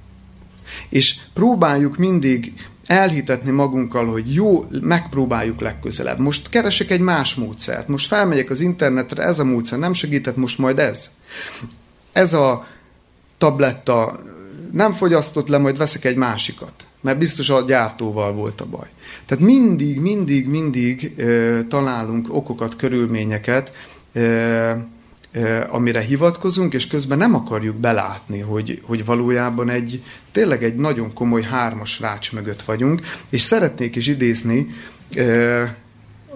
És 0.89 1.17
próbáljuk 1.33 1.97
mindig 1.97 2.69
elhitetni 2.91 3.51
magunkkal, 3.51 4.07
hogy 4.07 4.35
jó, 4.35 4.67
megpróbáljuk 4.81 5.61
legközelebb. 5.61 6.19
Most 6.19 6.49
keresek 6.49 6.91
egy 6.91 7.01
más 7.01 7.35
módszert. 7.35 7.89
Most 7.89 8.07
felmegyek 8.07 8.51
az 8.51 8.61
internetre, 8.61 9.23
ez 9.23 9.39
a 9.39 9.45
módszer 9.45 9.79
nem 9.79 9.93
segített, 9.93 10.37
most 10.37 10.59
majd 10.59 10.79
ez. 10.79 11.11
Ez 12.13 12.33
a 12.33 12.67
tabletta 13.39 14.21
nem 14.73 14.93
fogyasztott 14.93 15.49
le, 15.49 15.59
majd 15.59 15.77
veszek 15.77 16.05
egy 16.05 16.17
másikat. 16.17 16.73
Mert 17.01 17.19
biztos 17.19 17.51
a 17.51 17.61
gyártóval 17.61 18.33
volt 18.33 18.61
a 18.61 18.67
baj. 18.67 18.89
Tehát 19.27 19.45
mindig, 19.45 20.01
mindig, 20.01 20.49
mindig 20.49 21.13
ö, 21.17 21.61
találunk 21.69 22.35
okokat, 22.35 22.77
körülményeket, 22.77 23.73
ö, 24.13 24.73
amire 25.69 26.01
hivatkozunk, 26.01 26.75
és 26.75 26.87
közben 26.87 27.19
nem 27.19 27.35
akarjuk 27.35 27.77
belátni, 27.77 28.41
hogy, 28.41 28.83
hogy 28.85 29.05
valójában 29.05 29.71
egy 29.71 30.03
tényleg 30.33 30.65
egy 30.65 30.75
nagyon 30.75 31.13
komoly 31.13 31.43
hármas 31.43 32.01
rács 32.01 32.33
mögött 32.33 32.63
vagyunk, 32.63 33.01
és 33.29 33.43
szeretnék 33.43 33.97
is 33.97 34.07
idézni 34.07 34.67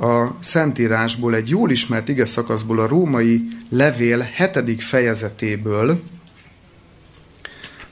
a 0.00 0.36
Szentírásból 0.40 1.34
egy 1.34 1.48
jól 1.48 1.70
ismert 1.70 2.08
ige 2.08 2.24
szakaszból, 2.24 2.80
a 2.80 2.86
római 2.86 3.42
levél 3.68 4.18
hetedik 4.18 4.82
fejezetéből. 4.82 6.02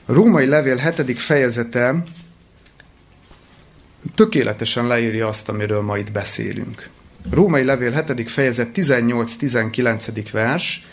A 0.05 0.13
római 0.13 0.45
levél 0.45 0.75
hetedik 0.75 1.19
fejezete 1.19 2.03
tökéletesen 4.15 4.87
leírja 4.87 5.27
azt, 5.27 5.49
amiről 5.49 5.81
ma 5.81 5.97
itt 5.97 6.11
beszélünk. 6.11 6.89
Római 7.29 7.63
levél 7.63 7.91
hetedik 7.91 8.29
fejezet 8.29 8.69
18-19. 8.75 10.27
vers, 10.31 10.87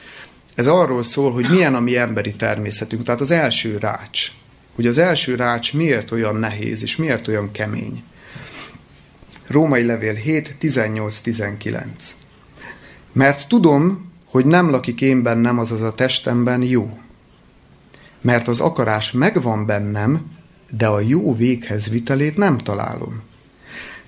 ez 0.60 0.66
arról 0.66 1.02
szól, 1.02 1.32
hogy 1.32 1.46
milyen 1.50 1.74
a 1.74 1.80
mi 1.80 1.96
emberi 1.96 2.34
természetünk. 2.34 3.02
Tehát 3.02 3.20
az 3.20 3.30
első 3.30 3.78
rács. 3.78 4.30
Hogy 4.74 4.86
az 4.86 4.98
első 4.98 5.34
rács 5.34 5.74
miért 5.74 6.10
olyan 6.10 6.36
nehéz, 6.36 6.82
és 6.82 6.96
miért 6.96 7.28
olyan 7.28 7.50
kemény. 7.50 8.02
Római 9.46 9.84
levél 9.84 10.14
7, 10.14 10.56
18-19. 10.60 11.80
Mert 13.12 13.48
tudom, 13.48 14.12
hogy 14.24 14.44
nem 14.44 14.70
lakik 14.70 15.00
én 15.00 15.22
bennem, 15.22 15.58
azaz 15.58 15.82
a 15.82 15.94
testemben 15.94 16.62
jó. 16.62 16.98
Mert 18.20 18.48
az 18.48 18.60
akarás 18.60 19.12
megvan 19.12 19.66
bennem, 19.66 20.30
de 20.70 20.86
a 20.86 21.00
jó 21.00 21.36
véghez 21.36 21.88
vitelét 21.88 22.36
nem 22.36 22.58
találom. 22.58 23.22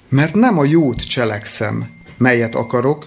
Mert 0.09 0.35
nem 0.35 0.59
a 0.59 0.65
jót 0.65 1.07
cselekszem, 1.07 1.91
melyet 2.17 2.55
akarok, 2.55 3.07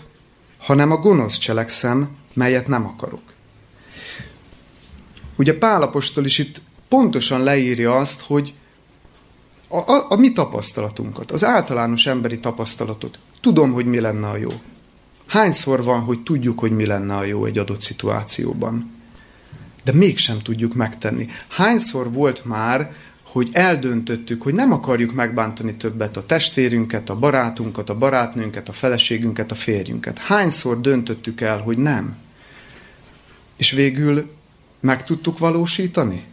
hanem 0.58 0.91
a 0.91 0.97
gonosz 0.97 1.38
cselekszem, 1.38 2.10
melyet 2.34 2.67
nem 2.67 2.86
akarok. 2.86 3.35
Ugye 5.36 5.58
Pálapostól 5.58 6.26
is 6.26 6.38
itt 6.38 6.62
pontosan 6.88 7.43
leírja 7.43 7.95
azt, 7.95 8.21
hogy 8.21 8.54
a, 9.67 9.78
a, 9.78 10.06
a 10.10 10.15
mi 10.15 10.34
tapasztalatunkat, 10.34 11.32
az 11.32 11.43
általános 11.43 12.06
emberi 12.06 12.39
tapasztalatot. 12.39 13.19
Tudom, 13.41 13.71
hogy 13.71 13.86
mi 13.86 14.00
lenne 14.00 14.28
a 14.28 14.38
jó. 14.38 14.52
Hányszor 15.28 15.84
van, 15.84 16.00
hogy 16.00 16.19
tudjuk, 16.19 16.60
hogy 16.60 16.71
mi 16.71 16.86
lenne 16.86 17.15
a 17.15 17.24
jó 17.24 17.45
egy 17.45 17.58
adott 17.58 17.82
szituációban, 17.82 18.91
de 19.84 19.93
mégsem 19.93 20.39
tudjuk 20.39 20.74
megtenni. 20.74 21.28
Hányszor 21.48 22.12
volt 22.12 22.45
már, 22.45 22.93
hogy 23.24 23.50
eldöntöttük, 23.52 24.41
hogy 24.41 24.54
nem 24.54 24.71
akarjuk 24.71 25.13
megbántani 25.13 25.76
többet 25.76 26.17
a 26.17 26.26
testvérünket, 26.26 27.10
a 27.10 27.15
barátunkat, 27.15 27.89
a 27.89 27.98
barátnőnket, 27.98 28.69
a 28.69 28.74
feleségünket, 28.74 29.52
a 29.52 29.56
férjünket. 29.56 30.17
Hányszor 30.17 30.82
döntöttük 30.82 31.41
el, 31.41 31.60
hogy 31.60 31.78
nem? 31.78 32.15
És 33.56 33.71
végül 33.71 34.30
meg 34.86 35.04
tudtuk 35.04 35.38
valósítani? 35.38 36.24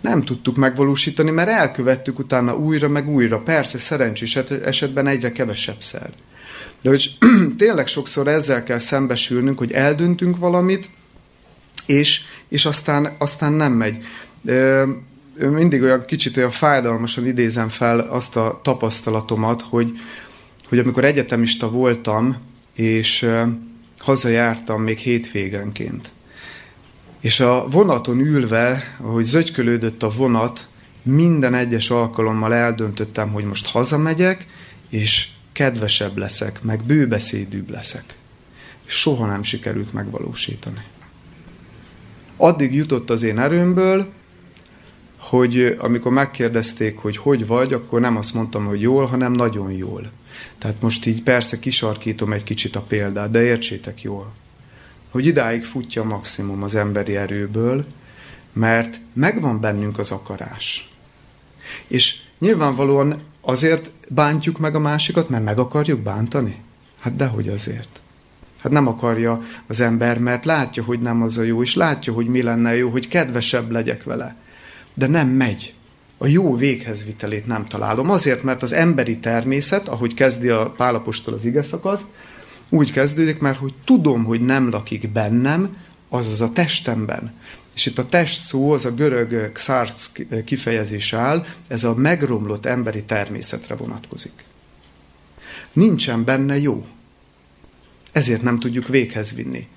Nem 0.00 0.22
tudtuk 0.22 0.56
megvalósítani, 0.56 1.30
mert 1.30 1.48
elkövettük 1.48 2.18
utána 2.18 2.56
újra, 2.56 2.88
meg 2.88 3.08
újra. 3.08 3.38
Persze, 3.38 3.78
szerencsés 3.78 4.36
esetben 4.64 5.06
egyre 5.06 5.32
kevesebb 5.32 5.80
szer. 5.80 6.10
De 6.82 6.90
hogy 6.90 7.16
tényleg 7.58 7.86
sokszor 7.86 8.28
ezzel 8.28 8.62
kell 8.62 8.78
szembesülnünk, 8.78 9.58
hogy 9.58 9.72
eldöntünk 9.72 10.36
valamit, 10.36 10.88
és, 11.86 12.22
és 12.48 12.64
aztán, 12.64 13.14
aztán 13.18 13.52
nem 13.52 13.72
megy. 13.72 14.04
Mindig 15.38 15.82
olyan 15.82 16.04
kicsit 16.06 16.36
olyan 16.36 16.50
fájdalmasan 16.50 17.26
idézem 17.26 17.68
fel 17.68 17.98
azt 17.98 18.36
a 18.36 18.60
tapasztalatomat, 18.62 19.62
hogy, 19.62 19.92
hogy 20.68 20.78
amikor 20.78 21.04
egyetemista 21.04 21.70
voltam, 21.70 22.36
és 22.74 23.30
hazajártam 23.98 24.82
még 24.82 24.98
hétvégenként. 24.98 26.13
És 27.24 27.40
a 27.40 27.68
vonaton 27.68 28.20
ülve, 28.20 28.96
ahogy 29.00 29.24
zögykölődött 29.24 30.02
a 30.02 30.08
vonat, 30.08 30.68
minden 31.02 31.54
egyes 31.54 31.90
alkalommal 31.90 32.54
eldöntöttem, 32.54 33.32
hogy 33.32 33.44
most 33.44 33.66
hazamegyek, 33.66 34.46
és 34.88 35.28
kedvesebb 35.52 36.16
leszek, 36.16 36.62
meg 36.62 36.82
bőbeszédűbb 36.82 37.70
leszek. 37.70 38.04
Soha 38.84 39.26
nem 39.26 39.42
sikerült 39.42 39.92
megvalósítani. 39.92 40.82
Addig 42.36 42.74
jutott 42.74 43.10
az 43.10 43.22
én 43.22 43.38
erőmből, 43.38 44.12
hogy 45.18 45.76
amikor 45.78 46.12
megkérdezték, 46.12 46.98
hogy 46.98 47.16
hogy 47.16 47.46
vagy, 47.46 47.72
akkor 47.72 48.00
nem 48.00 48.16
azt 48.16 48.34
mondtam, 48.34 48.66
hogy 48.66 48.80
jól, 48.80 49.04
hanem 49.04 49.32
nagyon 49.32 49.72
jól. 49.72 50.10
Tehát 50.58 50.80
most 50.80 51.06
így 51.06 51.22
persze 51.22 51.58
kisarkítom 51.58 52.32
egy 52.32 52.44
kicsit 52.44 52.76
a 52.76 52.80
példát, 52.80 53.30
de 53.30 53.42
értsétek 53.42 54.02
jól. 54.02 54.32
Hogy 55.14 55.26
idáig 55.26 55.64
futja 55.64 56.02
a 56.02 56.04
maximum 56.04 56.62
az 56.62 56.74
emberi 56.74 57.16
erőből, 57.16 57.84
mert 58.52 59.00
megvan 59.12 59.60
bennünk 59.60 59.98
az 59.98 60.10
akarás. 60.10 60.90
És 61.86 62.20
nyilvánvalóan 62.38 63.20
azért 63.40 63.90
bántjuk 64.08 64.58
meg 64.58 64.74
a 64.74 64.78
másikat, 64.78 65.28
mert 65.28 65.44
meg 65.44 65.58
akarjuk 65.58 66.00
bántani? 66.00 66.62
Hát 67.00 67.16
dehogy 67.16 67.48
azért. 67.48 68.00
Hát 68.60 68.72
nem 68.72 68.86
akarja 68.86 69.42
az 69.66 69.80
ember, 69.80 70.18
mert 70.18 70.44
látja, 70.44 70.82
hogy 70.84 71.00
nem 71.00 71.22
az 71.22 71.38
a 71.38 71.42
jó, 71.42 71.62
és 71.62 71.74
látja, 71.74 72.12
hogy 72.12 72.26
mi 72.26 72.42
lenne 72.42 72.76
jó, 72.76 72.90
hogy 72.90 73.08
kedvesebb 73.08 73.70
legyek 73.70 74.02
vele. 74.02 74.36
De 74.94 75.06
nem 75.06 75.28
megy. 75.28 75.74
A 76.18 76.26
jó 76.26 76.56
véghez 76.56 77.04
vitelét 77.04 77.46
nem 77.46 77.66
találom. 77.66 78.10
Azért, 78.10 78.42
mert 78.42 78.62
az 78.62 78.72
emberi 78.72 79.18
természet, 79.18 79.88
ahogy 79.88 80.14
kezdi 80.14 80.48
a 80.48 80.70
pálapostól 80.70 81.34
az 81.34 81.44
ige 81.44 81.62
úgy 82.68 82.92
kezdődik, 82.92 83.38
mert 83.38 83.58
hogy 83.58 83.74
tudom, 83.84 84.24
hogy 84.24 84.40
nem 84.40 84.70
lakik 84.70 85.08
bennem, 85.08 85.76
azaz 86.08 86.40
a 86.40 86.52
testemben. 86.52 87.32
És 87.74 87.86
itt 87.86 87.98
a 87.98 88.06
test 88.06 88.44
szó, 88.44 88.72
az 88.72 88.84
a 88.84 88.94
görög 88.94 89.52
xarx 89.52 90.12
kifejezés 90.44 91.12
áll, 91.12 91.46
ez 91.66 91.84
a 91.84 91.94
megromlott 91.94 92.66
emberi 92.66 93.02
természetre 93.02 93.74
vonatkozik. 93.74 94.44
Nincsen 95.72 96.24
benne 96.24 96.58
jó. 96.58 96.86
Ezért 98.12 98.42
nem 98.42 98.58
tudjuk 98.58 98.88
véghez 98.88 99.34
vinni. 99.34 99.68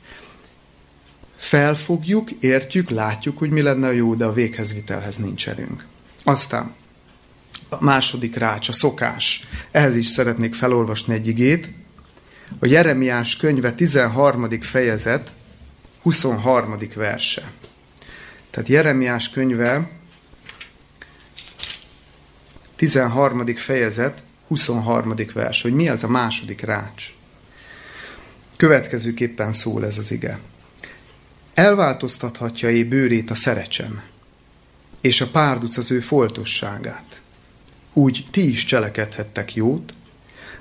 Felfogjuk, 1.35 2.31
értjük, 2.31 2.89
látjuk, 2.89 3.37
hogy 3.37 3.49
mi 3.49 3.61
lenne 3.61 3.87
a 3.87 3.91
jó, 3.91 4.15
de 4.15 4.25
a 4.25 4.33
véghezvitelhez 4.33 5.15
nincs 5.15 5.47
erőnk. 5.47 5.85
Aztán 6.23 6.73
a 7.69 7.83
második 7.83 8.35
rács, 8.35 8.69
a 8.69 8.73
szokás. 8.73 9.47
Ehhez 9.71 9.95
is 9.95 10.07
szeretnék 10.07 10.53
felolvasni 10.53 11.13
egy 11.13 11.27
igét. 11.27 11.69
A 12.59 12.65
Jeremiás 12.65 13.37
könyve 13.37 13.73
13. 13.73 14.61
fejezet, 14.61 15.31
23. 16.01 16.77
verse. 16.95 17.51
Tehát 18.49 18.69
Jeremiás 18.69 19.29
könyve 19.29 19.89
13. 22.75 23.55
fejezet, 23.55 24.23
23. 24.47 25.13
vers, 25.33 25.61
hogy 25.61 25.73
mi 25.73 25.89
az 25.89 26.03
a 26.03 26.07
második 26.07 26.61
rács. 26.61 27.15
Következőképpen 28.55 29.53
szól 29.53 29.85
ez 29.85 29.97
az 29.97 30.11
ige. 30.11 30.39
Elváltoztathatja-é 31.53 32.83
bőrét 32.83 33.31
a 33.31 33.35
szerecsem, 33.35 34.03
és 35.01 35.21
a 35.21 35.27
párduc 35.27 35.77
az 35.77 35.91
ő 35.91 35.99
foltosságát. 35.99 37.21
Úgy 37.93 38.25
ti 38.31 38.47
is 38.47 38.65
cselekedhettek 38.65 39.55
jót, 39.55 39.93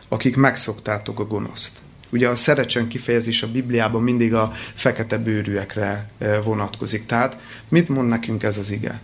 akik 0.09 0.37
megszoktátok 0.37 1.21
a 1.21 1.27
gonoszt. 1.27 1.79
Ugye 2.11 2.29
a 2.29 2.37
szerecsen 2.37 2.89
kifejezés 2.89 3.43
a 3.43 3.51
Bibliában 3.51 4.03
mindig 4.03 4.35
a 4.35 4.53
fekete 4.75 5.19
bőrűekre 5.19 6.11
eh, 6.19 6.39
vonatkozik. 6.45 7.07
Tehát 7.07 7.39
mit 7.69 7.89
mond 7.89 8.09
nekünk 8.09 8.43
ez 8.43 8.59
az 8.59 8.71
ige? 8.71 9.01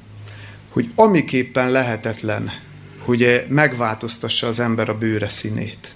Hogy 0.68 0.90
amiképpen 0.94 1.70
lehetetlen, 1.70 2.50
hogy 2.98 3.44
megváltoztassa 3.48 4.46
az 4.46 4.60
ember 4.60 4.88
a 4.88 4.98
bőre 4.98 5.28
színét, 5.28 5.94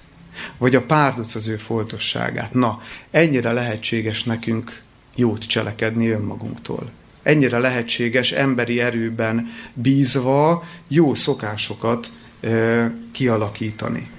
vagy 0.59 0.75
a 0.75 0.83
párduc 0.83 1.35
az 1.35 1.49
ő 1.49 1.57
foltosságát. 1.57 2.55
Na, 2.55 2.83
ennyire 3.11 3.53
lehetséges 3.53 4.25
nekünk 4.25 4.83
jót 5.15 5.47
cselekedni 5.47 6.09
önmagunktól. 6.09 6.91
Ennyire 7.23 7.59
lehetséges 7.59 8.33
emberi 8.33 8.81
erőben 8.81 9.53
bízva 9.75 10.65
jó 10.89 11.15
szokásokat 11.15 12.11
e, 12.41 12.95
kialakítani. 13.13 14.11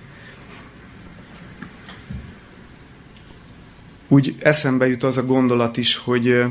Úgy 4.08 4.36
eszembe 4.40 4.88
jut 4.88 5.04
az 5.04 5.18
a 5.18 5.26
gondolat 5.26 5.78
is, 5.78 5.96
hogy, 5.96 6.44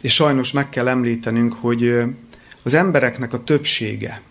és 0.00 0.14
sajnos 0.14 0.52
meg 0.52 0.68
kell 0.68 0.88
említenünk, 0.88 1.52
hogy 1.52 2.02
az 2.62 2.74
embereknek 2.74 3.32
a 3.32 3.44
többsége 3.44 4.22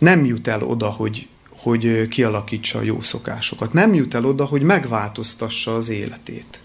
nem 0.00 0.24
jut 0.24 0.48
el 0.48 0.62
oda, 0.62 0.90
hogy, 0.90 1.28
hogy 1.48 2.08
kialakítsa 2.08 2.78
a 2.78 2.82
jó 2.82 3.00
szokásokat. 3.00 3.72
Nem 3.72 3.94
jut 3.94 4.14
el 4.14 4.24
oda, 4.24 4.44
hogy 4.44 4.62
megváltoztassa 4.62 5.76
az 5.76 5.88
életét. 5.88 6.60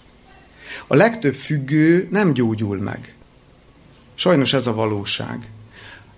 A 0.88 0.96
legtöbb 0.96 1.36
függő 1.36 2.08
nem 2.12 2.34
gyógyul 2.34 2.78
meg. 2.78 3.14
Sajnos 4.14 4.54
ez 4.54 4.68
a 4.68 4.74
valóság. 4.74 5.48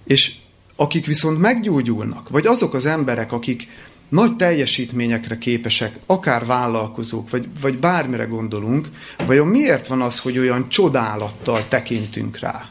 És 0.04 0.36
akik 0.76 1.06
viszont 1.06 1.40
meggyógyulnak, 1.40 2.30
vagy 2.30 2.46
azok 2.46 2.74
az 2.74 2.86
emberek, 2.86 3.32
akik 3.32 3.68
nagy 4.10 4.36
teljesítményekre 4.36 5.38
képesek, 5.38 5.96
akár 6.06 6.46
vállalkozók, 6.46 7.30
vagy, 7.30 7.48
vagy 7.62 7.78
bármire 7.78 8.24
gondolunk, 8.24 8.90
vajon 9.26 9.48
miért 9.48 9.88
van 9.88 10.02
az, 10.02 10.20
hogy 10.20 10.38
olyan 10.38 10.70
csodálattal 10.70 11.68
tekintünk 11.68 12.40
rá? 12.40 12.70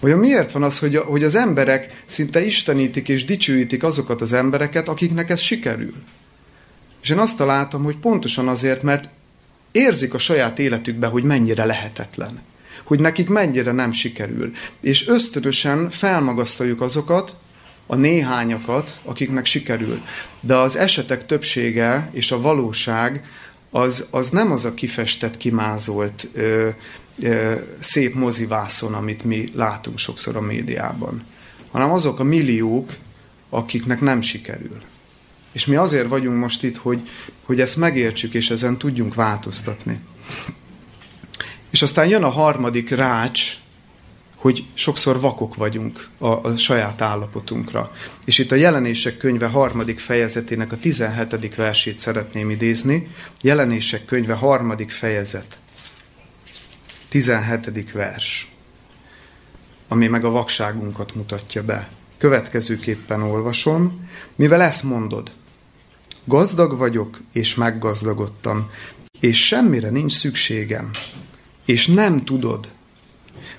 Vajon 0.00 0.18
miért 0.18 0.52
van 0.52 0.62
az, 0.62 0.78
hogy, 0.78 0.96
hogy 0.96 1.22
az 1.22 1.34
emberek 1.34 2.02
szinte 2.04 2.44
istenítik 2.44 3.08
és 3.08 3.24
dicsőítik 3.24 3.82
azokat 3.82 4.20
az 4.20 4.32
embereket, 4.32 4.88
akiknek 4.88 5.30
ez 5.30 5.40
sikerül? 5.40 5.94
És 7.02 7.08
én 7.08 7.18
azt 7.18 7.36
találtam, 7.36 7.82
hogy 7.82 7.96
pontosan 7.96 8.48
azért, 8.48 8.82
mert 8.82 9.08
érzik 9.72 10.14
a 10.14 10.18
saját 10.18 10.58
életükben, 10.58 11.10
hogy 11.10 11.22
mennyire 11.22 11.64
lehetetlen. 11.64 12.40
Hogy 12.84 13.00
nekik 13.00 13.28
mennyire 13.28 13.72
nem 13.72 13.92
sikerül. 13.92 14.50
És 14.80 15.08
ösztönösen 15.08 15.90
felmagasztaljuk 15.90 16.80
azokat, 16.80 17.36
a 17.86 17.96
néhányakat, 17.96 19.00
akiknek 19.04 19.46
sikerül. 19.46 20.02
De 20.40 20.56
az 20.56 20.76
esetek 20.76 21.26
többsége 21.26 22.08
és 22.12 22.30
a 22.30 22.40
valóság 22.40 23.24
az, 23.70 24.06
az 24.10 24.28
nem 24.28 24.52
az 24.52 24.64
a 24.64 24.74
kifestett, 24.74 25.36
kimázolt, 25.36 26.28
ö, 26.32 26.68
ö, 27.22 27.54
szép 27.78 28.14
mozivászon, 28.14 28.94
amit 28.94 29.24
mi 29.24 29.48
látunk 29.54 29.98
sokszor 29.98 30.36
a 30.36 30.40
médiában, 30.40 31.24
hanem 31.70 31.92
azok 31.92 32.18
a 32.18 32.24
milliók, 32.24 32.96
akiknek 33.50 34.00
nem 34.00 34.20
sikerül. 34.20 34.82
És 35.52 35.66
mi 35.66 35.76
azért 35.76 36.08
vagyunk 36.08 36.38
most 36.38 36.62
itt, 36.62 36.76
hogy, 36.76 37.08
hogy 37.42 37.60
ezt 37.60 37.76
megértsük, 37.76 38.34
és 38.34 38.50
ezen 38.50 38.78
tudjunk 38.78 39.14
változtatni. 39.14 40.00
És 41.70 41.82
aztán 41.82 42.06
jön 42.06 42.22
a 42.22 42.28
harmadik 42.28 42.90
rács, 42.90 43.54
hogy 44.42 44.64
sokszor 44.74 45.20
vakok 45.20 45.54
vagyunk 45.54 46.08
a, 46.18 46.26
a 46.26 46.56
saját 46.56 47.00
állapotunkra. 47.00 47.92
És 48.24 48.38
itt 48.38 48.52
a 48.52 48.54
jelenések 48.54 49.16
könyve 49.16 49.46
harmadik 49.46 49.98
fejezetének 49.98 50.72
a 50.72 50.76
17. 50.76 51.54
versét 51.54 51.98
szeretném 51.98 52.50
idézni. 52.50 53.08
Jelenések 53.40 54.04
könyve 54.04 54.34
harmadik 54.34 54.90
fejezet. 54.90 55.58
17. 57.08 57.92
vers, 57.92 58.52
ami 59.88 60.06
meg 60.06 60.24
a 60.24 60.30
vakságunkat 60.30 61.14
mutatja 61.14 61.62
be. 61.62 61.88
Következőképpen 62.18 63.22
olvasom, 63.22 64.08
mivel 64.34 64.62
ezt 64.62 64.82
mondod, 64.82 65.32
gazdag 66.24 66.76
vagyok, 66.76 67.20
és 67.32 67.54
meggazdagodtam, 67.54 68.70
és 69.20 69.46
semmire 69.46 69.90
nincs 69.90 70.12
szükségem, 70.12 70.90
és 71.64 71.86
nem 71.86 72.24
tudod, 72.24 72.71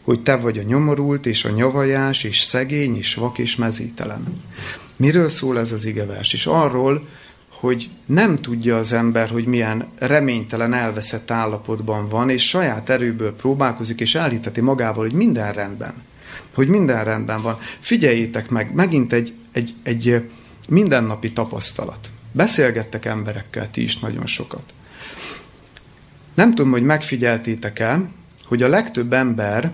hogy 0.03 0.23
te 0.23 0.35
vagy 0.35 0.57
a 0.57 0.63
nyomorult, 0.63 1.25
és 1.25 1.45
a 1.45 1.49
nyavajás, 1.49 2.23
és 2.23 2.41
szegény, 2.41 2.97
és 2.97 3.15
vak, 3.15 3.37
és 3.37 3.55
mezítelen. 3.55 4.43
Miről 4.95 5.29
szól 5.29 5.59
ez 5.59 5.71
az 5.71 5.85
igevers? 5.85 6.33
És 6.33 6.45
arról, 6.45 7.07
hogy 7.49 7.89
nem 8.05 8.41
tudja 8.41 8.77
az 8.77 8.93
ember, 8.93 9.29
hogy 9.29 9.45
milyen 9.45 9.87
reménytelen, 9.97 10.73
elveszett 10.73 11.31
állapotban 11.31 12.09
van, 12.09 12.29
és 12.29 12.47
saját 12.47 12.89
erőből 12.89 13.35
próbálkozik, 13.35 13.99
és 13.99 14.15
elhiteti 14.15 14.61
magával, 14.61 15.03
hogy 15.03 15.13
minden 15.13 15.53
rendben. 15.53 15.93
Hogy 16.53 16.67
minden 16.67 17.03
rendben 17.03 17.41
van. 17.41 17.59
Figyeljétek 17.79 18.49
meg, 18.49 18.73
megint 18.73 19.13
egy, 19.13 19.33
egy, 19.51 19.73
egy 19.83 20.29
mindennapi 20.67 21.31
tapasztalat. 21.31 22.09
Beszélgettek 22.31 23.05
emberekkel 23.05 23.71
ti 23.71 23.81
is 23.81 23.99
nagyon 23.99 24.25
sokat. 24.25 24.73
Nem 26.33 26.49
tudom, 26.49 26.71
hogy 26.71 26.83
megfigyeltétek-e, 26.83 28.09
hogy 28.45 28.63
a 28.63 28.67
legtöbb 28.67 29.13
ember 29.13 29.73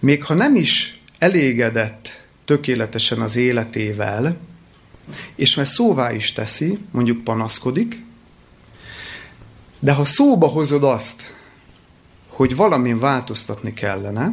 még 0.00 0.24
ha 0.24 0.34
nem 0.34 0.56
is 0.56 1.00
elégedett 1.18 2.20
tökéletesen 2.44 3.20
az 3.20 3.36
életével, 3.36 4.36
és 5.34 5.54
mert 5.54 5.68
szóvá 5.68 6.12
is 6.12 6.32
teszi, 6.32 6.78
mondjuk 6.90 7.24
panaszkodik, 7.24 8.02
de 9.78 9.92
ha 9.92 10.04
szóba 10.04 10.46
hozod 10.46 10.84
azt, 10.84 11.34
hogy 12.28 12.56
valamin 12.56 12.98
változtatni 12.98 13.74
kellene, 13.74 14.32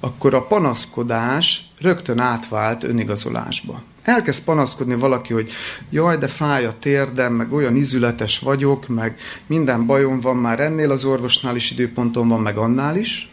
akkor 0.00 0.34
a 0.34 0.46
panaszkodás 0.46 1.62
rögtön 1.80 2.18
átvált 2.18 2.84
önigazolásba. 2.84 3.82
Elkezd 4.02 4.44
panaszkodni 4.44 4.94
valaki, 4.94 5.32
hogy 5.32 5.50
jaj, 5.90 6.18
de 6.18 6.28
fáj 6.28 6.64
a 6.64 6.78
térdem, 6.78 7.32
meg 7.32 7.52
olyan 7.52 7.76
izületes 7.76 8.38
vagyok, 8.38 8.88
meg 8.88 9.20
minden 9.46 9.86
bajom 9.86 10.20
van 10.20 10.36
már 10.36 10.60
ennél 10.60 10.90
az 10.90 11.04
orvosnál 11.04 11.56
is 11.56 11.70
időponton 11.70 12.28
van, 12.28 12.40
meg 12.40 12.56
annál 12.56 12.96
is, 12.96 13.31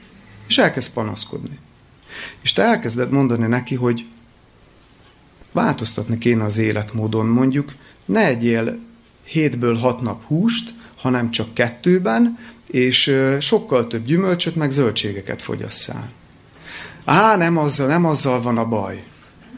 és 0.50 0.58
elkezd 0.58 0.94
panaszkodni. 0.94 1.60
És 2.42 2.54
te 2.54 2.64
elkezded 2.64 3.12
mondani 3.12 3.48
neki, 3.48 3.76
hogy 3.76 4.06
változtatni 5.52 6.18
kéne 6.18 6.44
az 6.44 6.58
életmódon, 6.58 7.26
mondjuk 7.26 7.74
ne 8.06 8.26
egyél 8.26 8.80
hétből 9.24 9.78
hat 9.78 10.02
nap 10.02 10.24
húst, 10.24 10.74
hanem 10.96 11.30
csak 11.30 11.54
kettőben, 11.54 12.38
és 12.68 13.16
sokkal 13.40 13.88
több 13.88 14.06
gyümölcsöt, 14.06 14.56
meg 14.56 14.72
zöldségeket 14.72 15.42
fogyasszál. 15.42 16.10
Á, 17.06 17.36
nem 17.36 17.58
azzal, 17.58 17.88
nem 17.88 18.06
azzal 18.06 18.42
van 18.42 18.58
a 18.58 18.66
baj. 18.66 19.04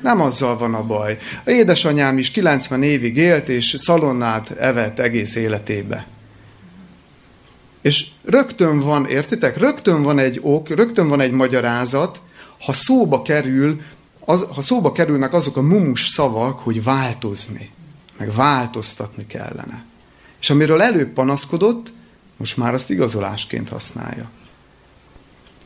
Nem 0.01 0.21
azzal 0.21 0.57
van 0.57 0.73
a 0.73 0.83
baj. 0.83 1.17
A 1.43 1.49
édesanyám 1.49 2.17
is 2.17 2.31
90 2.31 2.83
évig 2.83 3.17
élt, 3.17 3.49
és 3.49 3.75
szalonnát 3.77 4.49
evett 4.49 4.99
egész 4.99 5.35
életébe. 5.35 6.07
És 7.81 8.07
rögtön 8.23 8.79
van, 8.79 9.05
értitek? 9.05 9.57
Rögtön 9.57 10.01
van 10.01 10.19
egy 10.19 10.39
ok, 10.41 10.69
rögtön 10.69 11.07
van 11.07 11.21
egy 11.21 11.31
magyarázat, 11.31 12.21
ha 12.59 12.73
szóba 12.73 13.21
kerül, 13.21 13.81
az, 14.25 14.47
ha 14.53 14.61
szóba 14.61 14.91
kerülnek 14.91 15.33
azok 15.33 15.57
a 15.57 15.61
mumus 15.61 16.07
szavak, 16.07 16.59
hogy 16.59 16.83
változni, 16.83 17.69
meg 18.17 18.33
változtatni 18.33 19.27
kellene. 19.27 19.83
És 20.41 20.49
amiről 20.49 20.81
előbb 20.81 21.09
panaszkodott, 21.09 21.93
most 22.37 22.57
már 22.57 22.73
azt 22.73 22.89
igazolásként 22.89 23.69
használja. 23.69 24.29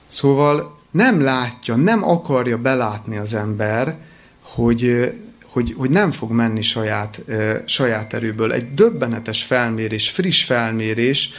Szóval 0.07 0.79
nem 0.91 1.21
látja, 1.21 1.75
nem 1.75 2.09
akarja 2.09 2.57
belátni 2.57 3.17
az 3.17 3.33
ember, 3.33 3.97
hogy, 4.41 5.13
hogy, 5.45 5.73
hogy 5.77 5.89
nem 5.89 6.11
fog 6.11 6.31
menni 6.31 6.61
saját, 6.61 7.21
saját 7.65 8.13
erőből. 8.13 8.51
Egy 8.51 8.73
döbbenetes 8.73 9.43
felmérés, 9.43 10.09
friss 10.09 10.43
felmérés 10.43 11.29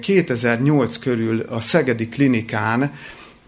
2008 0.00 0.96
körül 0.98 1.40
a 1.40 1.60
Szegedi 1.60 2.08
klinikán 2.08 2.92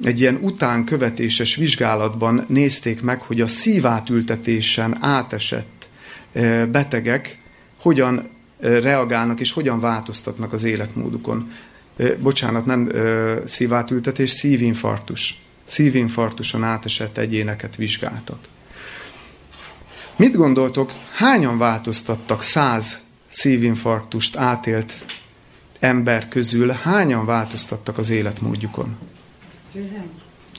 egy 0.04 0.20
ilyen 0.20 0.38
utánkövetéses 0.40 1.56
vizsgálatban 1.56 2.44
nézték 2.48 3.02
meg, 3.02 3.20
hogy 3.20 3.40
a 3.40 3.48
szívátültetésen 3.48 4.96
átesett 5.00 5.88
betegek 6.70 7.36
hogyan 7.80 8.28
reagálnak 8.60 9.40
és 9.40 9.52
hogyan 9.52 9.80
változtatnak 9.80 10.52
az 10.52 10.64
életmódukon. 10.64 11.52
Bocsánat, 12.18 12.66
nem 12.66 12.90
szívátültetés, 13.44 14.30
szívinfarktus. 14.30 15.42
Szívinfarktuson 15.64 16.64
átesett 16.64 17.18
egyéneket 17.18 17.76
vizsgáltak. 17.76 18.38
Mit 20.16 20.36
gondoltok, 20.36 20.92
hányan 21.12 21.58
változtattak 21.58 22.42
száz 22.42 23.00
szívinfarktust 23.28 24.36
átélt 24.36 24.92
ember 25.84 26.28
közül, 26.28 26.68
hányan 26.68 27.24
változtattak 27.24 27.98
az 27.98 28.10
életmódjukon? 28.10 28.96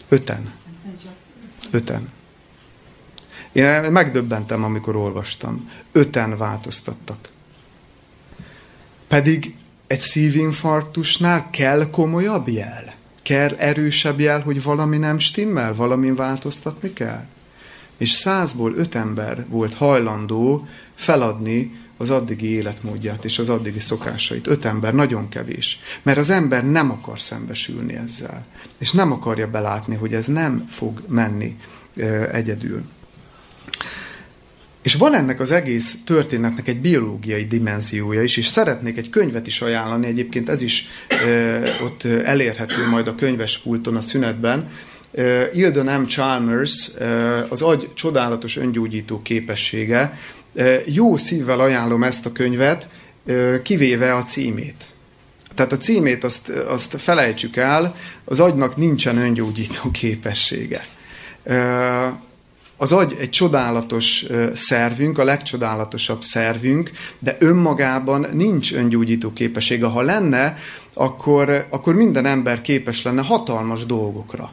Öten. 0.09 0.53
Öten. 1.71 2.09
Én 3.51 3.91
megdöbbentem, 3.91 4.63
amikor 4.63 4.95
olvastam. 4.95 5.69
Öten 5.91 6.37
változtattak. 6.37 7.29
Pedig 9.07 9.55
egy 9.87 9.99
szívinfarktusnál 9.99 11.49
kell 11.49 11.89
komolyabb 11.89 12.47
jel? 12.47 12.93
Kell 13.21 13.49
erősebb 13.49 14.19
jel, 14.19 14.41
hogy 14.41 14.63
valami 14.63 14.97
nem 14.97 15.19
stimmel, 15.19 15.75
valamin 15.75 16.15
változtatni 16.15 16.93
kell? 16.93 17.25
És 17.97 18.11
százból 18.11 18.73
öt 18.75 18.95
ember 18.95 19.45
volt 19.47 19.73
hajlandó 19.73 20.67
feladni 20.93 21.84
az 21.97 22.09
addigi 22.09 22.51
életmódját 22.51 23.25
és 23.25 23.39
az 23.39 23.49
addigi 23.49 23.79
szokásait. 23.79 24.47
Öt 24.47 24.65
ember 24.65 24.93
nagyon 24.93 25.29
kevés. 25.29 25.79
Mert 26.03 26.17
az 26.17 26.29
ember 26.29 26.69
nem 26.69 26.91
akar 26.91 27.19
szembesülni 27.19 27.93
ezzel. 27.95 28.45
És 28.77 28.91
nem 28.91 29.11
akarja 29.11 29.49
belátni, 29.49 29.95
hogy 29.95 30.13
ez 30.13 30.25
nem 30.25 30.65
fog 30.69 31.03
menni 31.07 31.57
egyedül. 32.31 32.83
És 34.85 34.95
van 34.95 35.15
ennek 35.15 35.39
az 35.39 35.51
egész 35.51 35.97
történetnek 36.05 36.67
egy 36.67 36.81
biológiai 36.81 37.45
dimenziója 37.45 38.23
is, 38.23 38.37
és 38.37 38.45
szeretnék 38.45 38.97
egy 38.97 39.09
könyvet 39.09 39.47
is 39.47 39.61
ajánlani, 39.61 40.07
egyébként 40.07 40.49
ez 40.49 40.61
is 40.61 40.87
ö, 41.25 41.67
ott 41.83 42.03
elérhető 42.03 42.87
majd 42.89 43.07
a 43.07 43.15
könyvespulton 43.15 43.95
a 43.95 44.01
szünetben. 44.01 44.69
Ö, 45.11 45.43
Ildon 45.53 46.01
M. 46.01 46.07
Chalmers, 46.07 46.89
ö, 46.97 47.39
az 47.49 47.61
agy 47.61 47.89
csodálatos 47.93 48.57
öngyógyító 48.57 49.21
képessége. 49.21 50.17
Jó 50.85 51.17
szívvel 51.17 51.59
ajánlom 51.59 52.03
ezt 52.03 52.25
a 52.25 52.31
könyvet, 52.31 52.87
kivéve 53.63 54.15
a 54.15 54.23
címét. 54.23 54.85
Tehát 55.55 55.71
a 55.71 55.77
címét 55.77 56.23
azt, 56.23 56.49
azt 56.49 56.95
felejtsük 57.01 57.55
el, 57.55 57.95
az 58.25 58.39
agynak 58.39 58.75
nincsen 58.75 59.17
öngyógyító 59.17 59.91
képessége. 59.91 60.85
Az 62.77 62.91
agy 62.91 63.15
egy 63.19 63.29
csodálatos 63.29 64.25
szervünk, 64.53 65.17
a 65.17 65.23
legcsodálatosabb 65.23 66.21
szervünk, 66.21 66.91
de 67.19 67.35
önmagában 67.39 68.27
nincs 68.33 68.73
öngyógyító 68.73 69.33
képessége. 69.33 69.85
Ha 69.85 70.01
lenne, 70.01 70.57
akkor, 70.93 71.65
akkor 71.69 71.95
minden 71.95 72.25
ember 72.25 72.61
képes 72.61 73.01
lenne 73.03 73.21
hatalmas 73.21 73.85
dolgokra. 73.85 74.51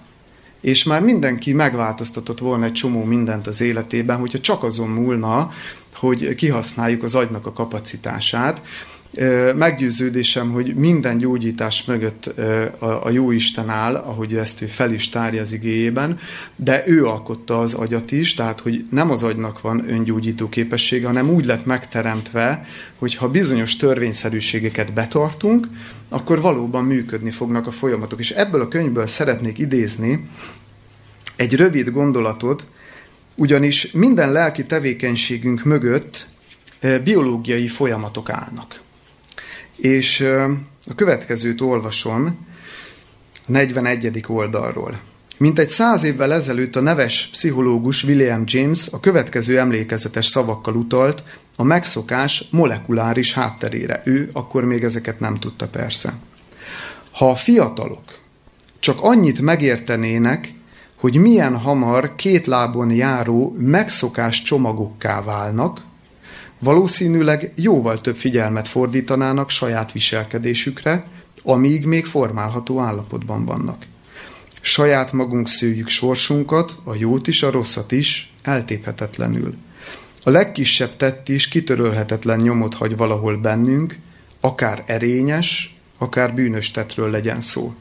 És 0.63 0.85
már 0.85 1.03
mindenki 1.03 1.53
megváltoztatott 1.53 2.39
volna 2.39 2.65
egy 2.65 2.73
csomó 2.73 3.05
mindent 3.05 3.47
az 3.47 3.61
életében, 3.61 4.19
hogyha 4.19 4.41
csak 4.41 4.63
azon 4.63 4.89
múlna, 4.89 5.51
hogy 5.95 6.35
kihasználjuk 6.35 7.03
az 7.03 7.15
agynak 7.15 7.47
a 7.47 7.53
kapacitását. 7.53 8.63
Meggyőződésem, 9.55 10.53
hogy 10.53 10.75
minden 10.75 11.19
gyógyítás 11.19 11.85
mögött 11.85 12.27
a 13.03 13.11
Jóisten 13.11 13.69
áll, 13.69 13.95
ahogy 13.95 14.35
ezt 14.35 14.63
ő 14.63 14.67
fel 14.67 14.93
is 14.93 15.09
tárja 15.09 15.41
az 15.41 15.53
igéjében, 15.53 16.19
de 16.57 16.83
ő 16.87 17.07
alkotta 17.07 17.61
az 17.61 17.75
agyat 17.75 18.13
is, 18.13 18.35
tehát 18.35 18.61
hogy 18.61 18.85
nem 18.91 19.11
az 19.11 19.23
agynak 19.23 19.61
van 19.61 19.91
öngyógyító 19.91 20.49
képessége, 20.49 21.07
hanem 21.07 21.31
úgy 21.31 21.45
lett 21.45 21.67
megteremtve, 21.67 22.67
hogy 22.99 23.15
ha 23.15 23.29
bizonyos 23.29 23.77
törvényszerűségeket 23.77 24.93
betartunk, 24.93 25.69
akkor 26.13 26.41
valóban 26.41 26.85
működni 26.85 27.31
fognak 27.31 27.67
a 27.67 27.71
folyamatok. 27.71 28.19
És 28.19 28.31
ebből 28.31 28.61
a 28.61 28.69
könyvből 28.69 29.07
szeretnék 29.07 29.59
idézni 29.59 30.29
egy 31.37 31.55
rövid 31.55 31.91
gondolatot, 31.91 32.67
ugyanis 33.35 33.93
minden 33.93 34.33
lelki 34.33 34.67
tevékenységünk 34.67 35.65
mögött 35.65 36.27
biológiai 37.05 37.69
folyamatok 37.69 38.31
állnak. 38.31 38.81
És 39.77 40.21
a 40.87 40.95
következőt 40.95 41.61
olvasom 41.61 42.47
a 43.47 43.51
41. 43.51 44.25
oldalról. 44.27 45.01
Mint 45.37 45.59
egy 45.59 45.71
száz 45.71 46.03
évvel 46.03 46.33
ezelőtt 46.33 46.77
a 46.77 46.81
neves 46.81 47.29
pszichológus 47.33 48.05
William 48.05 48.43
James 48.47 48.89
a 48.91 49.01
következő 49.01 49.59
emlékezetes 49.59 50.27
szavakkal 50.27 50.75
utalt 50.75 51.23
a 51.57 51.63
megszokás 51.63 52.49
molekuláris 52.51 53.35
hátterére. 53.35 54.03
Ő 54.05 54.31
akkor 54.33 54.65
még 54.65 54.85
ezeket 54.85 55.21
nem 55.21 55.37
tudta 55.37 55.69
persze. 55.69 56.13
Ha 57.11 57.31
a 57.31 57.35
fiatalok 57.35 58.21
csak 58.79 58.99
annyit 59.01 59.41
megértenének, 59.41 60.53
hogy 60.97 61.17
milyen 61.17 61.57
hamar 61.57 62.15
két 62.17 62.47
lábon 62.47 62.91
járó 62.91 63.57
megszokás 63.59 64.43
csomagokká 64.43 65.23
válnak, 65.23 65.81
valószínűleg 66.59 67.53
jóval 67.57 68.01
több 68.01 68.17
figyelmet 68.17 68.69
fordítanának 68.69 69.51
saját 69.51 69.93
viselkedésükre, 69.93 71.05
amíg 71.43 71.87
még 71.87 72.07
formálható 72.07 72.81
állapotban 72.81 73.45
vannak. 73.45 73.87
Saját 74.61 75.13
magunk 75.13 75.49
szőjük 75.49 75.89
sorsunkat, 75.89 76.77
a 76.85 76.95
jót 76.95 77.27
is, 77.27 77.43
a 77.43 77.51
rosszat 77.51 77.93
is, 77.93 78.35
eltéphetetlenül. 78.43 79.55
A 80.25 80.31
legkisebb 80.31 80.97
tett 80.97 81.29
is 81.29 81.49
kitörölhetetlen 81.49 82.39
nyomot 82.39 82.75
hagy 82.75 82.97
valahol 82.97 83.37
bennünk, 83.37 83.99
akár 84.41 84.83
erényes, 84.87 85.77
akár 85.99 86.35
bűnös 86.35 86.71
tettről 86.71 87.11
legyen 87.11 87.41
szó. 87.41 87.75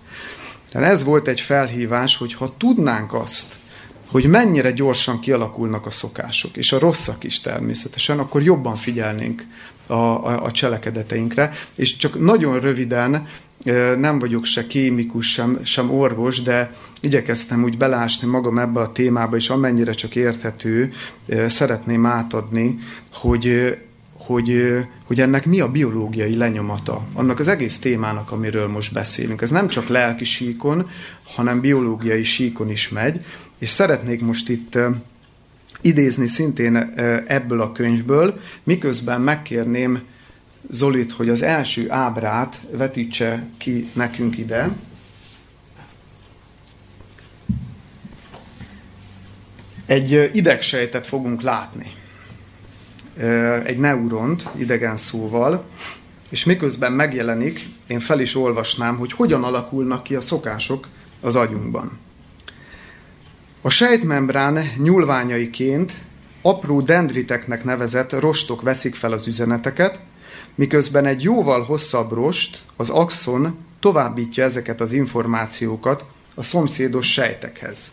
Tehát 0.71 0.91
ez 0.91 1.03
volt 1.03 1.27
egy 1.27 1.41
felhívás, 1.41 2.17
hogy 2.17 2.33
ha 2.33 2.53
tudnánk 2.57 3.13
azt, 3.13 3.55
hogy 4.07 4.25
mennyire 4.25 4.71
gyorsan 4.71 5.19
kialakulnak 5.19 5.85
a 5.85 5.91
szokások, 5.91 6.57
és 6.57 6.71
a 6.71 6.79
rosszak 6.79 7.23
is 7.23 7.39
természetesen, 7.39 8.19
akkor 8.19 8.41
jobban 8.41 8.75
figyelnénk 8.75 9.45
a, 9.87 9.93
a, 9.93 10.43
a 10.43 10.51
cselekedeteinkre, 10.51 11.53
és 11.75 11.95
csak 11.95 12.19
nagyon 12.19 12.59
röviden, 12.59 13.27
nem 13.97 14.20
vagyok 14.20 14.45
se 14.45 14.68
kémikus, 14.68 15.32
sem, 15.32 15.59
sem 15.64 15.91
orvos, 15.91 16.41
de 16.41 16.74
igyekeztem 16.99 17.64
úgy 17.64 17.78
belásni 17.78 18.28
magam 18.28 18.59
ebbe 18.59 18.80
a 18.80 18.91
témába, 18.91 19.36
és 19.36 19.49
amennyire 19.49 19.91
csak 19.91 20.16
érthető, 20.16 20.93
szeretném 21.47 22.05
átadni, 22.05 22.80
hogy 23.14 23.76
hogy, 24.26 24.78
hogy 25.03 25.20
ennek 25.20 25.45
mi 25.45 25.59
a 25.59 25.72
biológiai 25.72 26.36
lenyomata, 26.36 27.07
annak 27.14 27.39
az 27.39 27.47
egész 27.47 27.80
témának, 27.80 28.32
amiről 28.32 28.68
most 28.68 28.93
beszélünk. 28.93 29.41
Ez 29.41 29.49
nem 29.49 29.68
csak 29.68 29.88
lelki 29.88 30.24
síkon, 30.24 30.89
hanem 31.24 31.62
biológiai 31.62 32.24
síkon 32.24 32.70
is 32.70 32.89
megy, 32.89 33.26
és 33.57 33.70
szeretnék 33.70 34.22
most 34.22 34.49
itt 34.49 34.78
idézni 35.82 36.28
szintén 36.28 36.76
ebből 37.28 37.62
a 37.62 37.72
könyvből, 37.72 38.39
miközben 38.64 39.22
megkérném 39.22 40.01
Zolit, 40.70 41.12
hogy 41.12 41.30
az 41.30 41.41
első 41.41 41.91
ábrát 41.91 42.59
vetítse 42.72 43.47
ki 43.57 43.89
nekünk 43.93 44.38
ide. 44.38 44.70
Egy 49.86 50.30
idegsejtet 50.34 51.07
fogunk 51.07 51.41
látni. 51.41 51.91
Egy 53.64 53.78
neuront, 53.78 54.49
idegen 54.57 54.97
szóval, 54.97 55.66
és 56.30 56.43
miközben 56.43 56.91
megjelenik, 56.91 57.68
én 57.88 57.99
fel 57.99 58.20
is 58.20 58.36
olvasnám, 58.36 58.97
hogy 58.97 59.12
hogyan 59.12 59.43
alakulnak 59.43 60.03
ki 60.03 60.16
a 60.16 60.22
szokások 60.22 60.88
az 61.22 61.36
agyunkban. 61.36 61.99
A 63.62 63.70
sejtmembrán 63.70 64.59
nyúlványaiként 64.78 65.93
apró 66.41 66.82
dendriteknek 66.82 67.64
nevezett 67.64 68.20
rostok 68.20 68.62
veszik 68.62 68.95
fel 68.95 69.12
az 69.12 69.28
üzeneteket, 69.28 69.99
miközben 70.62 71.05
egy 71.05 71.22
jóval 71.22 71.64
hosszabb 71.64 72.12
rost, 72.12 72.62
az 72.76 72.89
axon 72.89 73.57
továbbítja 73.80 74.43
ezeket 74.43 74.82
az 74.82 74.91
információkat 74.91 76.05
a 76.36 76.43
szomszédos 76.43 77.12
sejtekhez. 77.12 77.91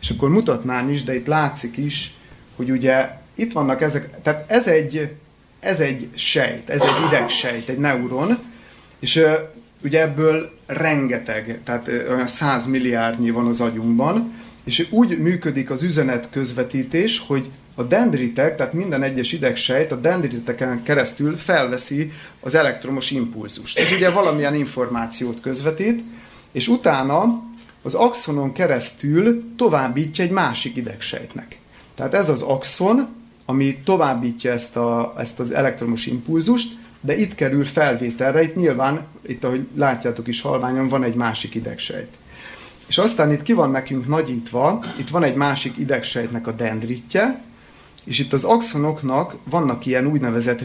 És 0.00 0.10
akkor 0.10 0.28
mutatnám 0.28 0.90
is, 0.90 1.02
de 1.02 1.14
itt 1.14 1.26
látszik 1.26 1.76
is, 1.76 2.14
hogy 2.56 2.70
ugye 2.70 3.08
itt 3.34 3.52
vannak 3.52 3.80
ezek, 3.82 4.22
tehát 4.22 4.50
ez 4.50 4.66
egy, 4.68 5.14
ez 5.60 5.80
egy 5.80 6.08
sejt, 6.14 6.70
ez 6.70 6.82
egy 6.82 7.06
idegsejt, 7.06 7.68
egy 7.68 7.78
neuron, 7.78 8.38
és 8.98 9.22
ugye 9.84 10.00
ebből 10.00 10.50
rengeteg, 10.66 11.60
tehát 11.64 11.88
olyan 11.88 12.26
100 12.26 12.66
milliárdnyi 12.66 13.30
van 13.30 13.46
az 13.46 13.60
agyunkban, 13.60 14.32
és 14.64 14.86
úgy 14.90 15.18
működik 15.18 15.70
az 15.70 15.82
üzenet 15.82 16.30
közvetítés, 16.30 17.22
hogy 17.26 17.50
a 17.80 17.84
dendritek, 17.84 18.56
tehát 18.56 18.72
minden 18.72 19.02
egyes 19.02 19.32
idegsejt 19.32 19.92
a 19.92 19.96
dendriteken 19.96 20.82
keresztül 20.82 21.36
felveszi 21.36 22.12
az 22.40 22.54
elektromos 22.54 23.10
impulzust. 23.10 23.78
Ez 23.78 23.92
ugye 23.92 24.10
valamilyen 24.10 24.54
információt 24.54 25.40
közvetít, 25.40 26.02
és 26.52 26.68
utána 26.68 27.42
az 27.82 27.94
axonon 27.94 28.52
keresztül 28.52 29.44
továbbítja 29.56 30.24
egy 30.24 30.30
másik 30.30 30.76
idegsejtnek. 30.76 31.58
Tehát 31.94 32.14
ez 32.14 32.28
az 32.28 32.42
axon, 32.42 33.08
ami 33.44 33.78
továbbítja 33.84 34.52
ezt, 34.52 34.76
a, 34.76 35.14
ezt 35.18 35.40
az 35.40 35.50
elektromos 35.50 36.06
impulzust, 36.06 36.72
de 37.00 37.18
itt 37.18 37.34
kerül 37.34 37.64
felvételre, 37.64 38.42
itt 38.42 38.56
nyilván, 38.56 39.06
itt 39.26 39.44
ahogy 39.44 39.66
látjátok 39.76 40.26
is 40.26 40.40
halványon, 40.40 40.88
van 40.88 41.04
egy 41.04 41.14
másik 41.14 41.54
idegsejt. 41.54 42.16
És 42.86 42.98
aztán 42.98 43.32
itt 43.32 43.42
ki 43.42 43.52
van 43.52 43.70
nekünk 43.70 44.06
nagyítva, 44.06 44.78
itt 44.96 45.08
van 45.08 45.22
egy 45.22 45.34
másik 45.34 45.76
idegsejtnek 45.76 46.46
a 46.46 46.52
dendritje, 46.52 47.42
és 48.04 48.18
itt 48.18 48.32
az 48.32 48.44
axonoknak 48.44 49.36
vannak 49.44 49.86
ilyen 49.86 50.06
úgynevezett 50.06 50.60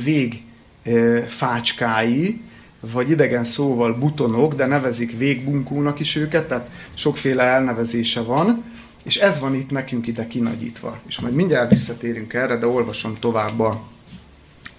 végfácskái, 0.84 2.42
vagy 2.80 3.10
idegen 3.10 3.44
szóval 3.44 3.94
butonok, 3.94 4.56
de 4.56 4.66
nevezik 4.66 5.18
végbunkónak 5.18 6.00
is 6.00 6.16
őket, 6.16 6.48
tehát 6.48 6.70
sokféle 6.94 7.44
elnevezése 7.44 8.22
van, 8.22 8.64
és 9.04 9.16
ez 9.16 9.40
van 9.40 9.56
itt 9.56 9.70
nekünk 9.70 10.08
ide 10.08 10.28
kinagyítva. 10.28 11.00
És 11.08 11.20
majd 11.20 11.34
mindjárt 11.34 11.70
visszatérünk 11.70 12.34
erre, 12.34 12.58
de 12.58 12.68
olvasom 12.68 13.18
tovább 13.20 13.60
a, 13.60 13.82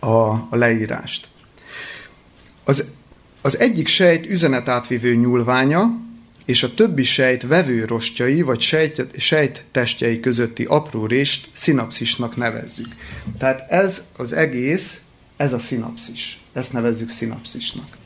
a, 0.07 0.47
leírást. 0.51 1.29
Az, 2.65 2.91
az 3.43 3.59
egyik 3.59 3.87
sejt 3.87 4.27
üzenetátvívő 4.27 5.15
nyúlványa, 5.15 6.06
és 6.47 6.63
a 6.63 6.75
többi 6.75 7.03
sejt 7.03 7.47
vevőrostjai 7.47 8.43
vagy 8.43 8.61
sejt, 8.61 9.07
sejttestjei 9.17 10.21
közötti 10.21 10.65
apró 10.65 11.07
rést 11.07 11.49
szinapszisnak 11.53 12.37
nevezzük. 12.37 12.89
Tehát 13.39 13.71
ez 13.71 14.05
az 14.17 14.33
egész, 14.33 15.01
ez 15.37 15.53
a 15.53 15.59
szinapszis. 15.59 16.41
Ezt 16.53 16.73
nevezzük 16.73 17.11
szinapszisnak. 17.11 17.97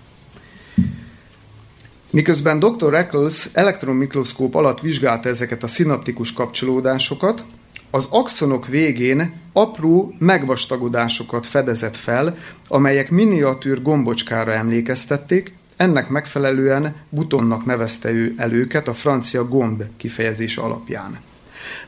Miközben 2.11 2.59
dr. 2.59 2.95
Eccles 2.95 3.49
elektronmikroszkóp 3.53 4.55
alatt 4.55 4.81
vizsgálta 4.81 5.29
ezeket 5.29 5.63
a 5.63 5.67
szinaptikus 5.67 6.33
kapcsolódásokat, 6.33 7.45
az 7.91 8.07
axonok 8.11 8.67
végén 8.67 9.33
apró 9.53 10.15
megvastagodásokat 10.19 11.47
fedezett 11.47 11.97
fel, 11.97 12.37
amelyek 12.69 13.11
miniatűr 13.11 13.83
gombocskára 13.83 14.53
emlékeztették, 14.53 15.53
ennek 15.81 16.09
megfelelően 16.09 16.95
butonnak 17.09 17.65
nevezte 17.65 18.11
ő 18.11 18.35
el 18.37 18.83
a 18.85 18.95
francia 18.95 19.49
gomb 19.49 19.83
kifejezés 19.97 20.57
alapján. 20.57 21.19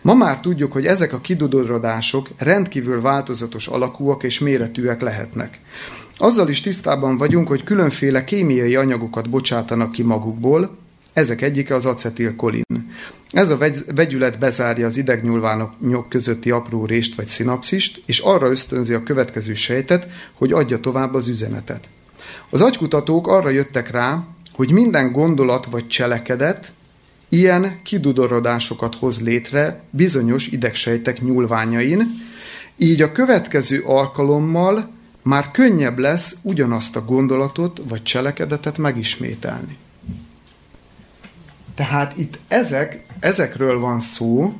Ma 0.00 0.14
már 0.14 0.40
tudjuk, 0.40 0.72
hogy 0.72 0.86
ezek 0.86 1.12
a 1.12 1.20
kidudorodások 1.20 2.28
rendkívül 2.36 3.00
változatos 3.00 3.66
alakúak 3.66 4.22
és 4.22 4.38
méretűek 4.38 5.00
lehetnek. 5.00 5.60
Azzal 6.16 6.48
is 6.48 6.60
tisztában 6.60 7.16
vagyunk, 7.16 7.48
hogy 7.48 7.64
különféle 7.64 8.24
kémiai 8.24 8.76
anyagokat 8.76 9.30
bocsátanak 9.30 9.92
ki 9.92 10.02
magukból, 10.02 10.76
ezek 11.12 11.42
egyike 11.42 11.74
az 11.74 11.86
acetilkolin. 11.86 12.92
Ez 13.30 13.50
a 13.50 13.58
vegyület 13.94 14.38
bezárja 14.38 14.86
az 14.86 14.96
idegnyúlványok 14.96 16.08
közötti 16.08 16.50
apró 16.50 16.86
rést 16.86 17.14
vagy 17.14 17.26
szinapszist, 17.26 18.02
és 18.06 18.18
arra 18.18 18.50
ösztönzi 18.50 18.94
a 18.94 19.02
következő 19.02 19.54
sejtet, 19.54 20.06
hogy 20.32 20.52
adja 20.52 20.80
tovább 20.80 21.14
az 21.14 21.28
üzenetet. 21.28 21.88
Az 22.52 22.60
agykutatók 22.60 23.26
arra 23.26 23.50
jöttek 23.50 23.90
rá, 23.90 24.24
hogy 24.52 24.70
minden 24.70 25.12
gondolat 25.12 25.66
vagy 25.66 25.86
cselekedet 25.86 26.72
ilyen 27.28 27.80
kidudorodásokat 27.82 28.94
hoz 28.94 29.20
létre 29.20 29.82
bizonyos 29.90 30.46
idegsejtek 30.46 31.20
nyúlványain, 31.20 32.06
így 32.76 33.02
a 33.02 33.12
következő 33.12 33.80
alkalommal 33.80 34.90
már 35.22 35.50
könnyebb 35.50 35.98
lesz 35.98 36.36
ugyanazt 36.42 36.96
a 36.96 37.04
gondolatot 37.04 37.82
vagy 37.88 38.02
cselekedetet 38.02 38.78
megismételni. 38.78 39.76
Tehát 41.74 42.16
itt 42.16 42.38
ezek, 42.48 43.06
ezekről 43.20 43.78
van 43.78 44.00
szó, 44.00 44.52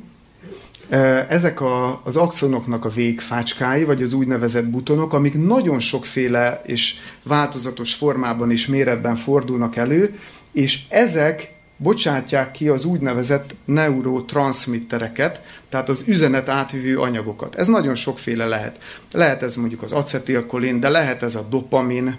ezek 1.28 1.61
a, 1.61 2.01
az 2.05 2.16
axonoknak 2.16 2.85
a 2.85 2.89
végfácskái, 2.89 3.85
vagy 3.85 4.03
az 4.03 4.12
úgynevezett 4.12 4.66
butonok, 4.66 5.12
amik 5.12 5.35
nagyon 5.35 5.80
sokféle 5.80 6.62
és 6.66 6.95
változatos 7.22 7.95
formában 7.95 8.51
és 8.51 8.66
méretben 8.66 9.16
fordulnak 9.16 9.76
elő, 9.76 10.18
és 10.53 10.83
ezek 10.89 11.53
bocsátják 11.76 12.51
ki 12.51 12.68
az 12.68 12.85
úgynevezett 12.85 13.55
neurotranszmittereket, 13.64 15.43
tehát 15.68 15.89
az 15.89 16.05
üzenet 16.07 16.49
átvívő 16.49 16.99
anyagokat. 16.99 17.55
Ez 17.55 17.66
nagyon 17.66 17.95
sokféle 17.95 18.47
lehet. 18.47 18.78
Lehet 19.12 19.43
ez 19.43 19.57
mondjuk 19.57 19.83
az 19.83 19.93
acetilkolin, 19.93 20.80
de 20.80 20.89
lehet 20.89 21.22
ez 21.22 21.35
a 21.35 21.47
dopamin, 21.51 22.18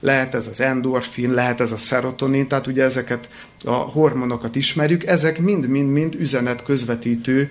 lehet 0.00 0.34
ez 0.34 0.46
az 0.46 0.60
endorfin, 0.60 1.30
lehet 1.30 1.60
ez 1.60 1.72
a 1.72 1.76
serotonin, 1.76 2.48
tehát 2.48 2.66
ugye 2.66 2.84
ezeket 2.84 3.28
a 3.64 3.70
hormonokat 3.70 4.56
ismerjük, 4.56 5.06
ezek 5.06 5.38
mind-mind-mind 5.38 6.14
üzenet 6.14 6.64
közvetítő 6.64 7.50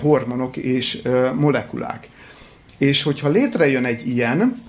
hormonok 0.00 0.56
és 0.56 1.02
molekulák. 1.34 2.08
És 2.78 3.02
hogyha 3.02 3.28
létrejön 3.28 3.84
egy 3.84 4.06
ilyen, 4.06 4.62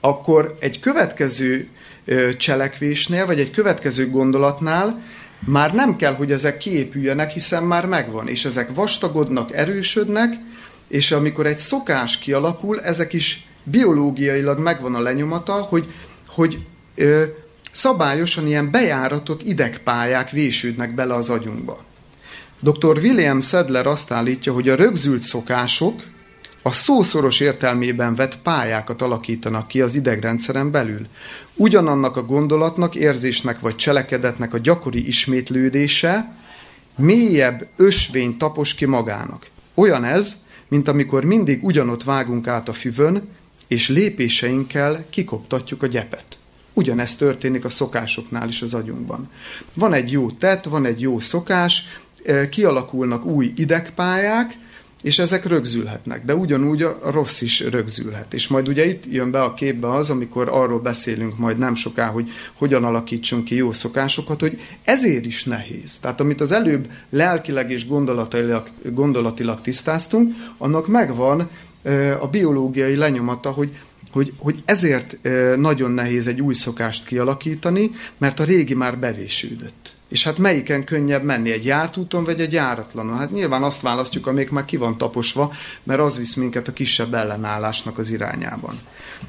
akkor 0.00 0.56
egy 0.60 0.80
következő 0.80 1.68
cselekvésnél, 2.38 3.26
vagy 3.26 3.40
egy 3.40 3.50
következő 3.50 4.10
gondolatnál 4.10 5.02
már 5.46 5.74
nem 5.74 5.96
kell, 5.96 6.14
hogy 6.14 6.32
ezek 6.32 6.58
kiépüljenek, 6.58 7.30
hiszen 7.30 7.62
már 7.62 7.86
megvan, 7.86 8.28
és 8.28 8.44
ezek 8.44 8.74
vastagodnak, 8.74 9.52
erősödnek, 9.52 10.34
és 10.88 11.10
amikor 11.12 11.46
egy 11.46 11.58
szokás 11.58 12.18
kialakul, 12.18 12.80
ezek 12.80 13.12
is 13.12 13.48
biológiailag 13.64 14.58
megvan 14.58 14.94
a 14.94 15.00
lenyomata, 15.00 15.52
hogy, 15.52 15.86
hogy 16.26 16.58
ö, 16.94 17.24
szabályosan 17.72 18.46
ilyen 18.46 18.70
bejáratott 18.70 19.42
idegpályák 19.42 20.30
vésődnek 20.30 20.94
bele 20.94 21.14
az 21.14 21.30
agyunkba. 21.30 21.84
Dr. 22.60 22.98
William 22.98 23.40
Sedler 23.40 23.86
azt 23.86 24.12
állítja, 24.12 24.52
hogy 24.52 24.68
a 24.68 24.74
rögzült 24.74 25.22
szokások 25.22 26.02
a 26.62 26.72
szószoros 26.72 27.40
értelmében 27.40 28.14
vett 28.14 28.38
pályákat 28.38 29.02
alakítanak 29.02 29.68
ki 29.68 29.80
az 29.80 29.94
idegrendszeren 29.94 30.70
belül. 30.70 31.06
Ugyanannak 31.54 32.16
a 32.16 32.24
gondolatnak, 32.24 32.94
érzésnek 32.94 33.60
vagy 33.60 33.76
cselekedetnek 33.76 34.54
a 34.54 34.58
gyakori 34.58 35.06
ismétlődése 35.06 36.34
mélyebb 36.96 37.66
ösvény 37.76 38.36
tapos 38.36 38.74
ki 38.74 38.84
magának. 38.84 39.46
Olyan 39.74 40.04
ez, 40.04 40.36
mint 40.68 40.88
amikor 40.88 41.24
mindig 41.24 41.64
ugyanott 41.64 42.04
vágunk 42.04 42.46
át 42.46 42.68
a 42.68 42.72
füvön, 42.72 43.28
és 43.70 43.88
lépéseinkkel 43.88 45.04
kikoptatjuk 45.10 45.82
a 45.82 45.86
gyepet. 45.86 46.38
Ugyanezt 46.72 47.18
történik 47.18 47.64
a 47.64 47.68
szokásoknál 47.68 48.48
is 48.48 48.62
az 48.62 48.74
agyunkban. 48.74 49.30
Van 49.74 49.92
egy 49.92 50.10
jó 50.10 50.30
tett, 50.30 50.64
van 50.64 50.84
egy 50.84 51.00
jó 51.00 51.20
szokás, 51.20 51.84
kialakulnak 52.50 53.24
új 53.24 53.52
idegpályák, 53.56 54.58
és 55.02 55.18
ezek 55.18 55.44
rögzülhetnek, 55.44 56.24
de 56.24 56.34
ugyanúgy 56.34 56.82
a 56.82 56.98
rossz 57.10 57.40
is 57.40 57.60
rögzülhet. 57.60 58.34
És 58.34 58.48
majd 58.48 58.68
ugye 58.68 58.86
itt 58.86 59.04
jön 59.12 59.30
be 59.30 59.42
a 59.42 59.54
képbe 59.54 59.92
az, 59.92 60.10
amikor 60.10 60.48
arról 60.48 60.80
beszélünk 60.80 61.38
majd 61.38 61.58
nem 61.58 61.74
soká, 61.74 62.06
hogy 62.06 62.30
hogyan 62.54 62.84
alakítsunk 62.84 63.44
ki 63.44 63.54
jó 63.54 63.72
szokásokat, 63.72 64.40
hogy 64.40 64.60
ezért 64.84 65.24
is 65.26 65.44
nehéz. 65.44 65.98
Tehát 66.00 66.20
amit 66.20 66.40
az 66.40 66.52
előbb 66.52 66.90
lelkileg 67.10 67.70
és 67.70 67.86
gondolatilag, 67.86 68.68
gondolatilag 68.82 69.60
tisztáztunk, 69.60 70.34
annak 70.58 70.86
megvan 70.86 71.50
a 72.20 72.28
biológiai 72.28 72.96
lenyomata, 72.96 73.50
hogy 73.50 73.70
hogy, 74.12 74.32
hogy 74.38 74.62
ezért 74.64 75.16
nagyon 75.56 75.90
nehéz 75.90 76.26
egy 76.26 76.40
új 76.40 76.54
szokást 76.54 77.06
kialakítani, 77.06 77.90
mert 78.18 78.40
a 78.40 78.44
régi 78.44 78.74
már 78.74 78.98
bevésődött. 78.98 79.92
És 80.08 80.24
hát 80.24 80.38
melyiken 80.38 80.84
könnyebb 80.84 81.22
menni, 81.22 81.50
egy 81.50 81.64
járt 81.64 81.96
úton, 81.96 82.24
vagy 82.24 82.40
egy 82.40 82.52
járatlanon? 82.52 83.18
Hát 83.18 83.30
nyilván 83.30 83.62
azt 83.62 83.80
választjuk, 83.80 84.26
amelyik 84.26 84.50
már 84.50 84.64
ki 84.64 84.76
van 84.76 84.98
taposva, 84.98 85.52
mert 85.82 86.00
az 86.00 86.18
visz 86.18 86.34
minket 86.34 86.68
a 86.68 86.72
kisebb 86.72 87.14
ellenállásnak 87.14 87.98
az 87.98 88.10
irányában. 88.10 88.80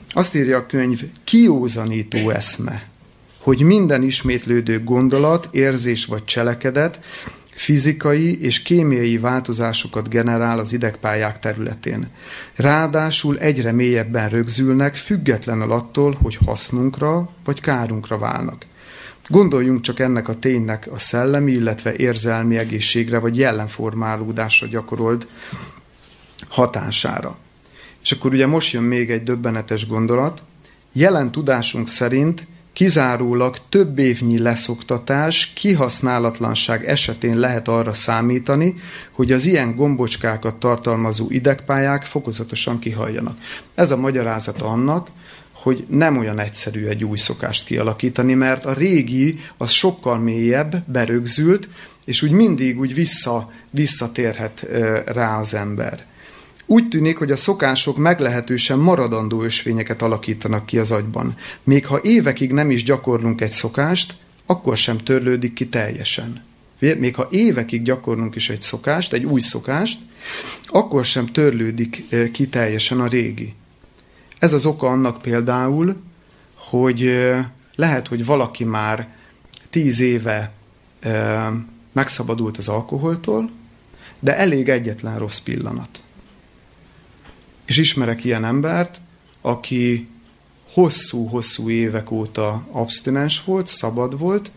Azt 0.09 0.35
írja 0.35 0.57
a 0.57 0.65
könyv, 0.65 1.03
kiózanító 1.23 2.29
eszme, 2.29 2.87
hogy 3.37 3.61
minden 3.61 4.03
ismétlődő 4.03 4.83
gondolat, 4.83 5.47
érzés 5.51 6.05
vagy 6.05 6.23
cselekedet 6.25 6.99
fizikai 7.61 8.41
és 8.41 8.61
kémiai 8.61 9.17
változásokat 9.17 10.09
generál 10.09 10.59
az 10.59 10.73
idegpályák 10.73 11.39
területén. 11.39 12.07
Ráadásul 12.55 13.37
egyre 13.37 13.71
mélyebben 13.71 14.29
rögzülnek, 14.29 14.95
függetlenül 14.95 15.71
attól, 15.71 16.17
hogy 16.21 16.37
hasznunkra 16.45 17.29
vagy 17.43 17.61
kárunkra 17.61 18.17
válnak. 18.17 18.65
Gondoljunk 19.27 19.81
csak 19.81 19.99
ennek 19.99 20.27
a 20.27 20.39
ténynek 20.39 20.89
a 20.91 20.97
szellemi, 20.97 21.51
illetve 21.51 21.95
érzelmi 21.95 22.57
egészségre 22.57 23.19
vagy 23.19 23.37
jellemformálódásra 23.37 24.67
gyakorolt 24.67 25.27
hatására. 26.47 27.37
És 28.03 28.11
akkor 28.11 28.33
ugye 28.33 28.47
most 28.47 28.73
jön 28.73 28.83
még 28.83 29.11
egy 29.11 29.23
döbbenetes 29.23 29.87
gondolat. 29.87 30.43
Jelen 30.91 31.31
tudásunk 31.31 31.87
szerint 31.87 32.47
kizárólag 32.73 33.57
több 33.69 33.99
évnyi 33.99 34.39
leszoktatás, 34.39 35.51
kihasználatlanság 35.55 36.85
esetén 36.85 37.39
lehet 37.39 37.67
arra 37.67 37.93
számítani, 37.93 38.75
hogy 39.11 39.31
az 39.31 39.45
ilyen 39.45 39.75
gombocskákat 39.75 40.55
tartalmazó 40.55 41.25
idegpályák 41.29 42.03
fokozatosan 42.03 42.79
kihalljanak. 42.79 43.37
Ez 43.75 43.91
a 43.91 43.97
magyarázata 43.97 44.65
annak, 44.65 45.07
hogy 45.51 45.85
nem 45.89 46.17
olyan 46.17 46.39
egyszerű 46.39 46.85
egy 46.85 47.03
új 47.03 47.17
szokást 47.17 47.65
kialakítani, 47.65 48.33
mert 48.33 48.65
a 48.65 48.73
régi 48.73 49.39
az 49.57 49.71
sokkal 49.71 50.17
mélyebb, 50.17 50.83
berögzült, 50.85 51.69
és 52.05 52.21
úgy 52.21 52.31
mindig 52.31 52.79
úgy 52.79 52.93
vissza, 52.93 53.51
visszatérhet 53.69 54.67
rá 55.05 55.39
az 55.39 55.53
ember. 55.53 56.05
Úgy 56.71 56.87
tűnik, 56.87 57.17
hogy 57.17 57.31
a 57.31 57.35
szokások 57.35 57.97
meglehetősen 57.97 58.79
maradandó 58.79 59.41
ösvényeket 59.41 60.01
alakítanak 60.01 60.65
ki 60.65 60.77
az 60.77 60.91
agyban. 60.91 61.35
Még 61.63 61.85
ha 61.85 61.99
évekig 62.01 62.51
nem 62.51 62.71
is 62.71 62.83
gyakorlunk 62.83 63.41
egy 63.41 63.51
szokást, 63.51 64.13
akkor 64.45 64.77
sem 64.77 64.97
törlődik 64.97 65.53
ki 65.53 65.67
teljesen. 65.67 66.43
Még 66.79 67.15
ha 67.15 67.27
évekig 67.29 67.83
gyakorlunk 67.83 68.35
is 68.35 68.49
egy 68.49 68.61
szokást, 68.61 69.13
egy 69.13 69.25
új 69.25 69.41
szokást, 69.41 69.99
akkor 70.65 71.05
sem 71.05 71.25
törlődik 71.25 72.03
ki 72.31 72.47
teljesen 72.47 72.99
a 72.99 73.07
régi. 73.07 73.53
Ez 74.39 74.53
az 74.53 74.65
oka 74.65 74.87
annak 74.87 75.21
például, 75.21 75.95
hogy 76.55 77.27
lehet, 77.75 78.07
hogy 78.07 78.25
valaki 78.25 78.63
már 78.63 79.07
tíz 79.69 79.99
éve 79.99 80.51
megszabadult 81.91 82.57
az 82.57 82.67
alkoholtól, 82.67 83.49
de 84.19 84.37
elég 84.37 84.69
egyetlen 84.69 85.19
rossz 85.19 85.39
pillanat. 85.39 86.01
És 87.71 87.77
ismerek 87.77 88.23
ilyen 88.23 88.45
embert, 88.45 89.01
aki 89.41 90.07
hosszú-hosszú 90.73 91.69
évek 91.69 92.11
óta 92.11 92.67
abstinens 92.71 93.43
volt, 93.43 93.67
szabad 93.67 94.17
volt, 94.17 94.51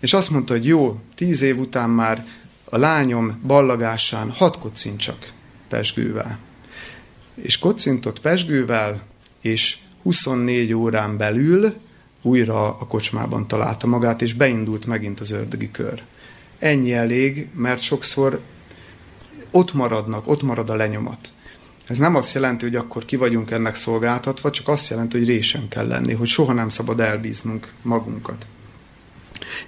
és 0.00 0.12
azt 0.12 0.30
mondta, 0.30 0.52
hogy 0.52 0.66
jó, 0.66 1.00
tíz 1.14 1.42
év 1.42 1.58
után 1.58 1.90
már 1.90 2.26
a 2.64 2.76
lányom 2.76 3.40
ballagásán 3.46 4.30
hat 4.30 4.58
kocincsak 4.58 5.32
pesgővel. 5.68 6.38
És 7.34 7.58
kocintott 7.58 8.20
pesgővel, 8.20 9.02
és 9.40 9.78
24 10.02 10.72
órán 10.72 11.16
belül 11.16 11.74
újra 12.22 12.64
a 12.64 12.86
kocsmában 12.86 13.46
találta 13.46 13.86
magát, 13.86 14.22
és 14.22 14.32
beindult 14.32 14.86
megint 14.86 15.20
az 15.20 15.30
ördögi 15.30 15.70
kör. 15.70 16.02
Ennyi 16.58 16.92
elég, 16.92 17.48
mert 17.54 17.82
sokszor 17.82 18.40
ott 19.50 19.72
maradnak, 19.72 20.28
ott 20.28 20.42
marad 20.42 20.70
a 20.70 20.74
lenyomat. 20.76 21.32
Ez 21.86 21.98
nem 21.98 22.14
azt 22.14 22.34
jelenti, 22.34 22.64
hogy 22.64 22.76
akkor 22.76 23.04
ki 23.04 23.16
vagyunk 23.16 23.50
ennek 23.50 23.74
szolgáltatva, 23.74 24.50
csak 24.50 24.68
azt 24.68 24.90
jelenti, 24.90 25.18
hogy 25.18 25.26
résen 25.26 25.68
kell 25.68 25.86
lenni, 25.86 26.12
hogy 26.12 26.26
soha 26.26 26.52
nem 26.52 26.68
szabad 26.68 27.00
elbíznunk 27.00 27.72
magunkat. 27.82 28.46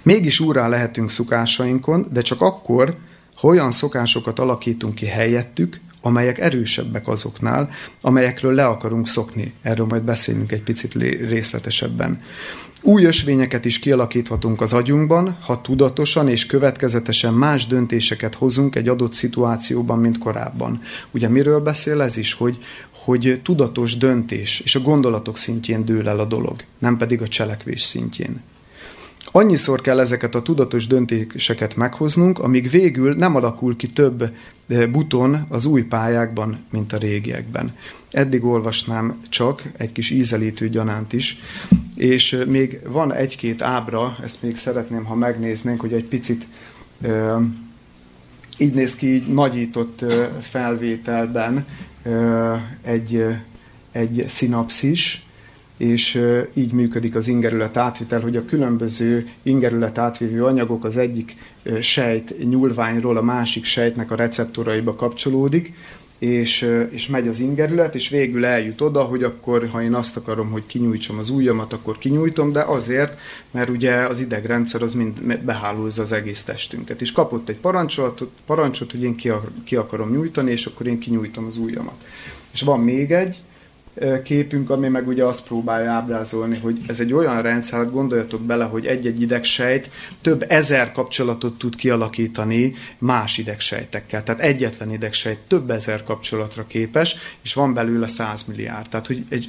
Mégis 0.01 0.39
úrá 0.39 0.67
lehetünk 0.67 1.09
szokásainkon, 1.09 2.07
de 2.11 2.21
csak 2.21 2.41
akkor, 2.41 2.97
ha 3.35 3.47
olyan 3.47 3.71
szokásokat 3.71 4.39
alakítunk 4.39 4.95
ki 4.95 5.05
helyettük, 5.05 5.79
amelyek 6.01 6.39
erősebbek 6.39 7.07
azoknál, 7.07 7.69
amelyekről 8.01 8.53
le 8.53 8.65
akarunk 8.65 9.07
szokni. 9.07 9.53
Erről 9.61 9.85
majd 9.85 10.01
beszélünk 10.01 10.51
egy 10.51 10.63
picit 10.63 10.93
részletesebben. 11.27 12.21
Új 12.81 13.03
ösvényeket 13.03 13.65
is 13.65 13.79
kialakíthatunk 13.79 14.61
az 14.61 14.73
agyunkban, 14.73 15.37
ha 15.41 15.61
tudatosan 15.61 16.27
és 16.29 16.45
következetesen 16.45 17.33
más 17.33 17.67
döntéseket 17.67 18.35
hozunk 18.35 18.75
egy 18.75 18.87
adott 18.87 19.13
szituációban, 19.13 19.99
mint 19.99 20.17
korábban. 20.17 20.81
Ugye 21.11 21.27
miről 21.27 21.59
beszél 21.59 22.01
ez 22.01 22.17
is, 22.17 22.33
hogy, 22.33 22.57
hogy 22.91 23.39
tudatos 23.43 23.97
döntés, 23.97 24.59
és 24.59 24.75
a 24.75 24.81
gondolatok 24.81 25.37
szintjén 25.37 25.85
dől 25.85 26.07
el 26.07 26.19
a 26.19 26.25
dolog, 26.25 26.63
nem 26.77 26.97
pedig 26.97 27.21
a 27.21 27.27
cselekvés 27.27 27.81
szintjén. 27.81 28.41
Annyiszor 29.31 29.81
kell 29.81 29.99
ezeket 29.99 30.35
a 30.35 30.41
tudatos 30.41 30.87
döntéseket 30.87 31.75
meghoznunk, 31.75 32.39
amíg 32.39 32.69
végül 32.69 33.13
nem 33.13 33.35
alakul 33.35 33.75
ki 33.75 33.87
több 33.87 34.33
eh, 34.67 34.87
buton 34.87 35.45
az 35.49 35.65
új 35.65 35.83
pályákban, 35.83 36.65
mint 36.71 36.93
a 36.93 36.97
régiekben. 36.97 37.75
Eddig 38.11 38.43
olvasnám 38.43 39.21
csak 39.29 39.63
egy 39.77 39.91
kis 39.91 40.09
ízelítő 40.09 40.69
gyanánt 40.69 41.13
is, 41.13 41.37
és 41.95 42.33
eh, 42.33 42.45
még 42.45 42.79
van 42.87 43.13
egy-két 43.13 43.61
ábra, 43.61 44.17
ezt 44.23 44.41
még 44.41 44.57
szeretném, 44.57 45.03
ha 45.03 45.15
megnéznénk, 45.15 45.81
hogy 45.81 45.93
egy 45.93 46.05
picit 46.05 46.45
e, 47.01 47.37
így 48.57 48.73
néz 48.73 48.95
ki, 48.95 49.13
így 49.13 49.27
nagyított 49.27 50.05
felvételben 50.41 51.65
egy, 52.81 53.25
egy 53.91 54.25
szinapszis, 54.27 55.28
és 55.79 56.21
így 56.53 56.71
működik 56.71 57.15
az 57.15 57.27
ingerület 57.27 57.77
átvitel, 57.77 58.21
hogy 58.21 58.35
a 58.35 58.45
különböző 58.45 59.27
ingerület 59.43 59.97
átvívő 59.97 60.45
anyagok 60.45 60.83
az 60.83 60.97
egyik 60.97 61.35
sejt 61.81 62.49
nyúlványról 62.49 63.17
a 63.17 63.21
másik 63.21 63.65
sejtnek 63.65 64.11
a 64.11 64.15
receptoraiba 64.15 64.95
kapcsolódik, 64.95 65.73
és, 66.17 66.69
és 66.89 67.07
megy 67.07 67.27
az 67.27 67.39
ingerület, 67.39 67.95
és 67.95 68.09
végül 68.09 68.45
eljut 68.45 68.81
oda, 68.81 69.03
hogy 69.03 69.23
akkor, 69.23 69.69
ha 69.71 69.81
én 69.81 69.93
azt 69.93 70.17
akarom, 70.17 70.49
hogy 70.51 70.65
kinyújtsam 70.65 71.17
az 71.17 71.29
ujjamat, 71.29 71.73
akkor 71.73 71.97
kinyújtom, 71.97 72.51
de 72.51 72.61
azért, 72.61 73.19
mert 73.51 73.69
ugye 73.69 73.93
az 73.93 74.19
idegrendszer 74.19 74.81
az 74.81 74.93
mind 74.93 75.39
behálózza 75.43 76.01
az 76.01 76.11
egész 76.11 76.43
testünket. 76.43 77.01
És 77.01 77.11
kapott 77.11 77.49
egy 77.49 77.57
parancsot, 77.57 78.27
parancsot 78.45 78.91
hogy 78.91 79.03
én 79.03 79.15
ki, 79.15 79.31
ki 79.63 79.75
akarom 79.75 80.11
nyújtani, 80.11 80.51
és 80.51 80.65
akkor 80.65 80.87
én 80.87 80.99
kinyújtom 80.99 81.45
az 81.45 81.57
ujjamat. 81.57 82.03
És 82.51 82.61
van 82.61 82.79
még 82.79 83.11
egy, 83.11 83.37
képünk, 84.23 84.69
ami 84.69 84.87
meg 84.87 85.07
ugye 85.07 85.23
azt 85.23 85.43
próbálja 85.43 85.91
ábrázolni, 85.91 86.57
hogy 86.57 86.79
ez 86.87 86.99
egy 86.99 87.13
olyan 87.13 87.41
rendszer, 87.41 87.79
hát 87.79 87.91
gondoljatok 87.91 88.41
bele, 88.41 88.65
hogy 88.65 88.85
egy-egy 88.85 89.21
idegsejt 89.21 89.89
több 90.21 90.45
ezer 90.47 90.91
kapcsolatot 90.91 91.57
tud 91.57 91.75
kialakítani 91.75 92.73
más 92.97 93.37
idegsejtekkel. 93.37 94.23
Tehát 94.23 94.41
egyetlen 94.41 94.93
idegsejt 94.93 95.39
több 95.39 95.69
ezer 95.69 96.03
kapcsolatra 96.03 96.67
képes, 96.67 97.15
és 97.41 97.53
van 97.53 97.73
belőle 97.73 98.07
100 98.07 98.43
milliárd. 98.43 98.89
Tehát, 98.89 99.07
hogy 99.07 99.25
egy 99.29 99.47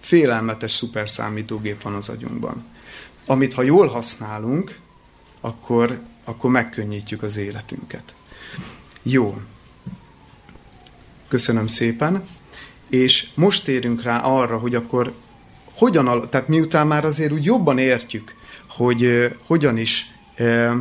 félelmetes 0.00 0.70
szuperszámítógép 0.70 1.82
van 1.82 1.94
az 1.94 2.08
agyunkban. 2.08 2.64
Amit 3.26 3.52
ha 3.52 3.62
jól 3.62 3.86
használunk, 3.86 4.78
akkor, 5.40 6.00
akkor 6.24 6.50
megkönnyítjük 6.50 7.22
az 7.22 7.36
életünket. 7.36 8.14
Jó. 9.02 9.40
Köszönöm 11.28 11.66
szépen. 11.66 12.24
És 12.92 13.26
most 13.34 13.64
térünk 13.64 14.02
rá 14.02 14.18
arra, 14.18 14.58
hogy 14.58 14.74
akkor 14.74 15.12
hogyan, 15.74 16.26
tehát 16.30 16.48
miután 16.48 16.86
már 16.86 17.04
azért 17.04 17.32
úgy 17.32 17.44
jobban 17.44 17.78
értjük, 17.78 18.34
hogy 18.68 19.04
uh, 19.04 19.24
hogyan 19.46 19.76
is 19.76 20.06
uh, 20.38 20.72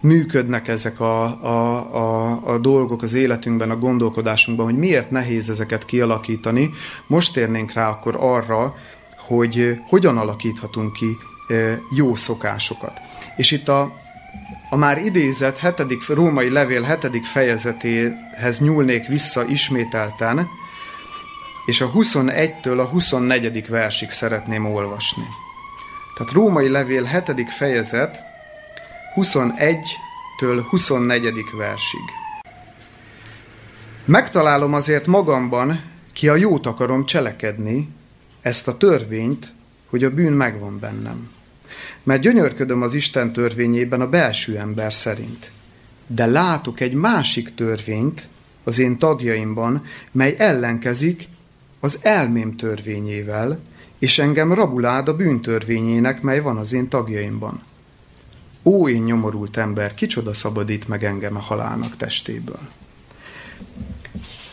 működnek 0.00 0.68
ezek 0.68 1.00
a, 1.00 1.24
a, 1.24 1.76
a, 1.94 2.40
a 2.52 2.58
dolgok 2.58 3.02
az 3.02 3.14
életünkben, 3.14 3.70
a 3.70 3.78
gondolkodásunkban, 3.78 4.66
hogy 4.66 4.78
miért 4.78 5.10
nehéz 5.10 5.50
ezeket 5.50 5.84
kialakítani, 5.84 6.70
most 7.06 7.32
térnénk 7.32 7.72
rá 7.72 7.88
akkor 7.88 8.16
arra, 8.18 8.76
hogy 9.16 9.80
hogyan 9.86 10.18
alakíthatunk 10.18 10.92
ki 10.92 11.16
jó 11.96 12.16
szokásokat. 12.16 13.00
És 13.36 13.50
itt 13.50 13.68
a 13.68 14.00
a 14.70 14.76
már 14.76 15.04
idézett 15.04 15.58
hetedik, 15.58 16.08
római 16.08 16.50
levél 16.50 16.82
hetedik 16.82 17.24
fejezetéhez 17.24 18.58
nyúlnék 18.58 19.06
vissza 19.06 19.44
ismételten, 19.44 20.48
és 21.66 21.80
a 21.80 21.90
21-től 21.90 22.78
a 22.78 22.84
24. 22.84 23.68
versig 23.68 24.10
szeretném 24.10 24.66
olvasni. 24.66 25.26
Tehát 26.16 26.32
római 26.32 26.68
levél 26.68 27.04
hetedik 27.04 27.48
fejezet 27.48 28.20
21-től 29.16 30.64
24. 30.70 31.32
versig. 31.56 32.00
Megtalálom 34.04 34.74
azért 34.74 35.06
magamban, 35.06 35.82
ki 36.12 36.28
a 36.28 36.36
jót 36.36 36.66
akarom 36.66 37.06
cselekedni, 37.06 37.88
ezt 38.40 38.68
a 38.68 38.76
törvényt, 38.76 39.52
hogy 39.90 40.04
a 40.04 40.10
bűn 40.10 40.32
megvan 40.32 40.78
bennem. 40.78 41.30
Mert 42.02 42.22
gyönyörködöm 42.22 42.82
az 42.82 42.94
Isten 42.94 43.32
törvényében 43.32 44.00
a 44.00 44.08
belső 44.08 44.58
ember 44.58 44.94
szerint. 44.94 45.50
De 46.06 46.26
látok 46.26 46.80
egy 46.80 46.94
másik 46.94 47.54
törvényt 47.54 48.28
az 48.64 48.78
én 48.78 48.98
tagjaimban, 48.98 49.84
mely 50.12 50.34
ellenkezik 50.38 51.28
az 51.84 51.98
elmém 52.02 52.56
törvényével, 52.56 53.58
és 53.98 54.18
engem 54.18 54.52
rabulád 54.52 55.08
a 55.08 55.16
bűntörvényének, 55.16 56.22
mely 56.22 56.40
van 56.40 56.56
az 56.56 56.72
én 56.72 56.88
tagjaimban. 56.88 57.62
Ó, 58.62 58.88
én 58.88 59.02
nyomorult 59.02 59.56
ember, 59.56 59.94
kicsoda 59.94 60.34
szabadít 60.34 60.88
meg 60.88 61.04
engem 61.04 61.36
a 61.36 61.40
halálnak 61.40 61.96
testéből. 61.96 62.60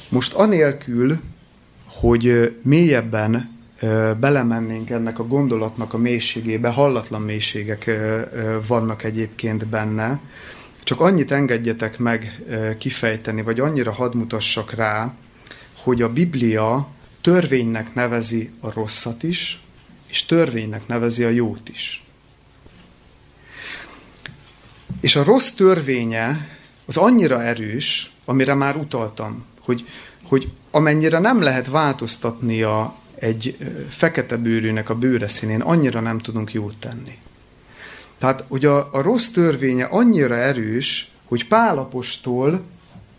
Most 0.10 0.34
anélkül, 0.34 1.20
hogy 1.86 2.56
mélyebben 2.62 3.58
belemennénk 4.20 4.90
ennek 4.90 5.20
a 5.20 5.28
gondolatnak 5.28 5.94
a 5.94 5.98
mélységébe, 5.98 6.70
hallatlan 6.70 7.22
mélységek 7.22 8.00
vannak 8.68 9.04
egyébként 9.04 9.68
benne, 9.68 10.20
csak 10.84 11.00
annyit 11.00 11.32
engedjetek 11.32 12.00
meg 12.00 12.44
kifejteni, 12.78 13.42
vagy 13.42 13.60
annyira 13.60 13.92
hadd 13.92 14.16
mutassak 14.16 14.74
rá, 14.74 15.14
hogy 15.78 16.02
a 16.02 16.14
Biblia 16.14 16.88
törvénynek 17.22 17.94
nevezi 17.94 18.52
a 18.60 18.74
rosszat 18.74 19.24
is, 19.24 19.62
és 20.08 20.26
törvénynek 20.26 20.88
nevezi 20.88 21.24
a 21.24 21.30
jót 21.30 21.70
is. 21.70 22.04
És 25.02 25.16
a 25.16 25.24
rossz 25.24 25.50
törvénye 25.50 26.48
az 26.86 26.98
annyira 26.98 27.44
erős, 27.44 28.12
amire 28.26 28.54
már 28.54 28.76
utaltam, 28.76 29.46
hogy, 29.60 29.88
hogy 30.24 30.52
amennyire 30.72 31.20
nem 31.20 31.42
lehet 31.42 31.68
változtatni 31.68 32.62
a, 32.62 32.96
egy 33.16 33.58
fekete 33.90 34.38
bőrűnek 34.38 34.90
a 34.90 34.96
bőre 34.96 35.28
színén, 35.28 35.62
annyira 35.62 36.00
nem 36.00 36.18
tudunk 36.18 36.54
jót 36.54 36.78
tenni. 36.78 37.18
Tehát, 38.18 38.44
hogy 38.48 38.66
a, 38.66 38.94
a 38.94 39.02
rossz 39.02 39.28
törvénye 39.28 39.86
annyira 39.86 40.36
erős, 40.36 41.12
hogy 41.26 41.48
Pálapostól 41.48 42.62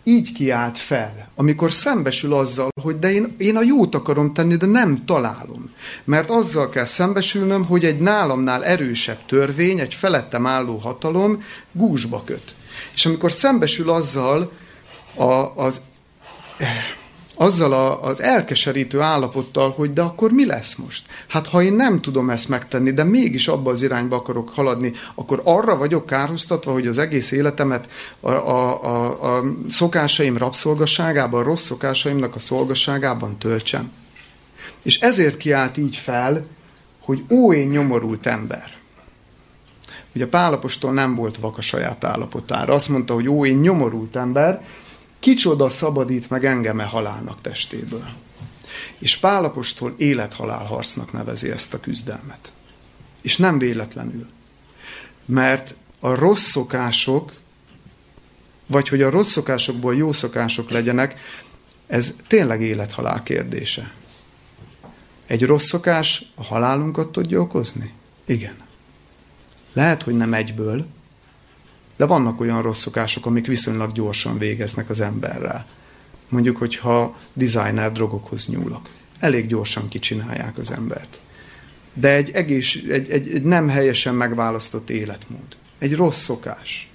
így 0.03 0.33
kiált 0.33 0.77
fel, 0.77 1.29
amikor 1.35 1.71
szembesül 1.71 2.33
azzal, 2.33 2.69
hogy 2.81 2.99
de 2.99 3.11
én, 3.11 3.35
én 3.37 3.55
a 3.55 3.61
jót 3.61 3.95
akarom 3.95 4.33
tenni, 4.33 4.55
de 4.55 4.65
nem 4.65 5.05
találom. 5.05 5.73
Mert 6.03 6.29
azzal 6.29 6.69
kell 6.69 6.85
szembesülnöm, 6.85 7.65
hogy 7.65 7.85
egy 7.85 7.99
nálamnál 7.99 8.65
erősebb 8.65 9.25
törvény, 9.25 9.79
egy 9.79 9.93
felettem 9.93 10.45
álló 10.45 10.77
hatalom 10.77 11.43
gúzsba 11.71 12.23
köt. 12.25 12.55
És 12.93 13.05
amikor 13.05 13.31
szembesül 13.31 13.89
azzal 13.89 14.51
a, 15.15 15.23
az 15.63 15.81
azzal 17.41 17.73
a, 17.73 18.03
az 18.03 18.21
elkeserítő 18.21 18.99
állapottal, 18.99 19.71
hogy 19.71 19.93
de 19.93 20.01
akkor 20.01 20.31
mi 20.31 20.45
lesz 20.45 20.75
most? 20.75 21.05
Hát 21.27 21.47
ha 21.47 21.61
én 21.61 21.73
nem 21.73 22.01
tudom 22.01 22.29
ezt 22.29 22.49
megtenni, 22.49 22.91
de 22.91 23.03
mégis 23.03 23.47
abba 23.47 23.71
az 23.71 23.81
irányba 23.81 24.15
akarok 24.15 24.49
haladni, 24.49 24.93
akkor 25.15 25.41
arra 25.43 25.77
vagyok 25.77 26.05
kárhoztatva, 26.05 26.71
hogy 26.71 26.87
az 26.87 26.97
egész 26.97 27.31
életemet 27.31 27.89
a, 28.19 28.31
a, 28.31 28.83
a, 28.83 29.37
a 29.37 29.43
szokásaim 29.69 30.37
rabszolgaságában, 30.37 31.39
a 31.39 31.43
rossz 31.43 31.63
szokásaimnak 31.63 32.35
a 32.35 32.39
szolgaságában 32.39 33.37
töltsem. 33.37 33.91
És 34.81 34.99
ezért 34.99 35.37
kiállt 35.37 35.77
így 35.77 35.95
fel, 35.95 36.45
hogy 36.99 37.23
ó, 37.29 37.53
én 37.53 37.67
nyomorult 37.67 38.25
ember. 38.25 38.71
Ugye 40.15 40.27
Pálapostól 40.27 40.93
nem 40.93 41.15
volt 41.15 41.37
vak 41.37 41.57
a 41.57 41.61
saját 41.61 42.03
állapotára. 42.03 42.73
Azt 42.73 42.89
mondta, 42.89 43.13
hogy 43.13 43.29
ó, 43.29 43.45
én 43.45 43.57
nyomorult 43.57 44.15
ember, 44.15 44.61
Kicsoda 45.21 45.69
szabadít 45.69 46.29
meg 46.29 46.45
engeme 46.45 46.83
halálnak 46.83 47.41
testéből. 47.41 48.09
És 48.97 49.17
Pálapostól 49.17 49.93
élethalál 49.97 50.65
harcnak 50.65 51.11
nevezi 51.11 51.51
ezt 51.51 51.73
a 51.73 51.79
küzdelmet. 51.79 52.51
És 53.21 53.37
nem 53.37 53.57
véletlenül. 53.57 54.27
Mert 55.25 55.75
a 55.99 56.15
rossz 56.15 56.49
szokások, 56.49 57.33
vagy 58.65 58.87
hogy 58.89 59.01
a 59.01 59.09
rossz 59.09 59.31
szokásokból 59.31 59.95
jó 59.95 60.11
szokások 60.11 60.69
legyenek, 60.69 61.19
ez 61.87 62.15
tényleg 62.27 62.61
élethalál 62.61 63.23
kérdése. 63.23 63.91
Egy 65.25 65.45
rossz 65.45 65.65
szokás 65.65 66.25
a 66.35 66.43
halálunkat 66.43 67.11
tudja 67.11 67.41
okozni? 67.41 67.93
Igen. 68.25 68.55
Lehet, 69.73 70.03
hogy 70.03 70.17
nem 70.17 70.33
egyből, 70.33 70.85
de 72.01 72.07
vannak 72.07 72.39
olyan 72.39 72.61
rossz 72.61 72.79
szokások, 72.79 73.25
amik 73.25 73.47
viszonylag 73.47 73.91
gyorsan 73.91 74.37
végeznek 74.37 74.89
az 74.89 74.99
emberrel. 74.99 75.65
Mondjuk, 76.29 76.57
hogyha 76.57 77.17
designer 77.33 77.91
drogokhoz 77.91 78.47
nyúlok. 78.47 78.89
Elég 79.19 79.47
gyorsan 79.47 79.87
kicsinálják 79.87 80.57
az 80.57 80.71
embert. 80.71 81.19
De 81.93 82.15
egy, 82.15 82.31
egész, 82.31 82.75
egy, 82.89 83.09
egy, 83.09 83.29
egy 83.29 83.43
nem 83.43 83.69
helyesen 83.69 84.15
megválasztott 84.15 84.89
életmód. 84.89 85.57
Egy 85.77 85.95
rossz 85.95 86.21
szokás. 86.21 86.89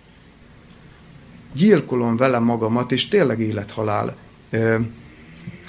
Gyilkolom 1.53 2.17
vele 2.17 2.39
magamat, 2.39 2.93
és 2.93 3.09
tényleg 3.09 3.41
élethalál 3.41 4.17
ö, 4.51 4.79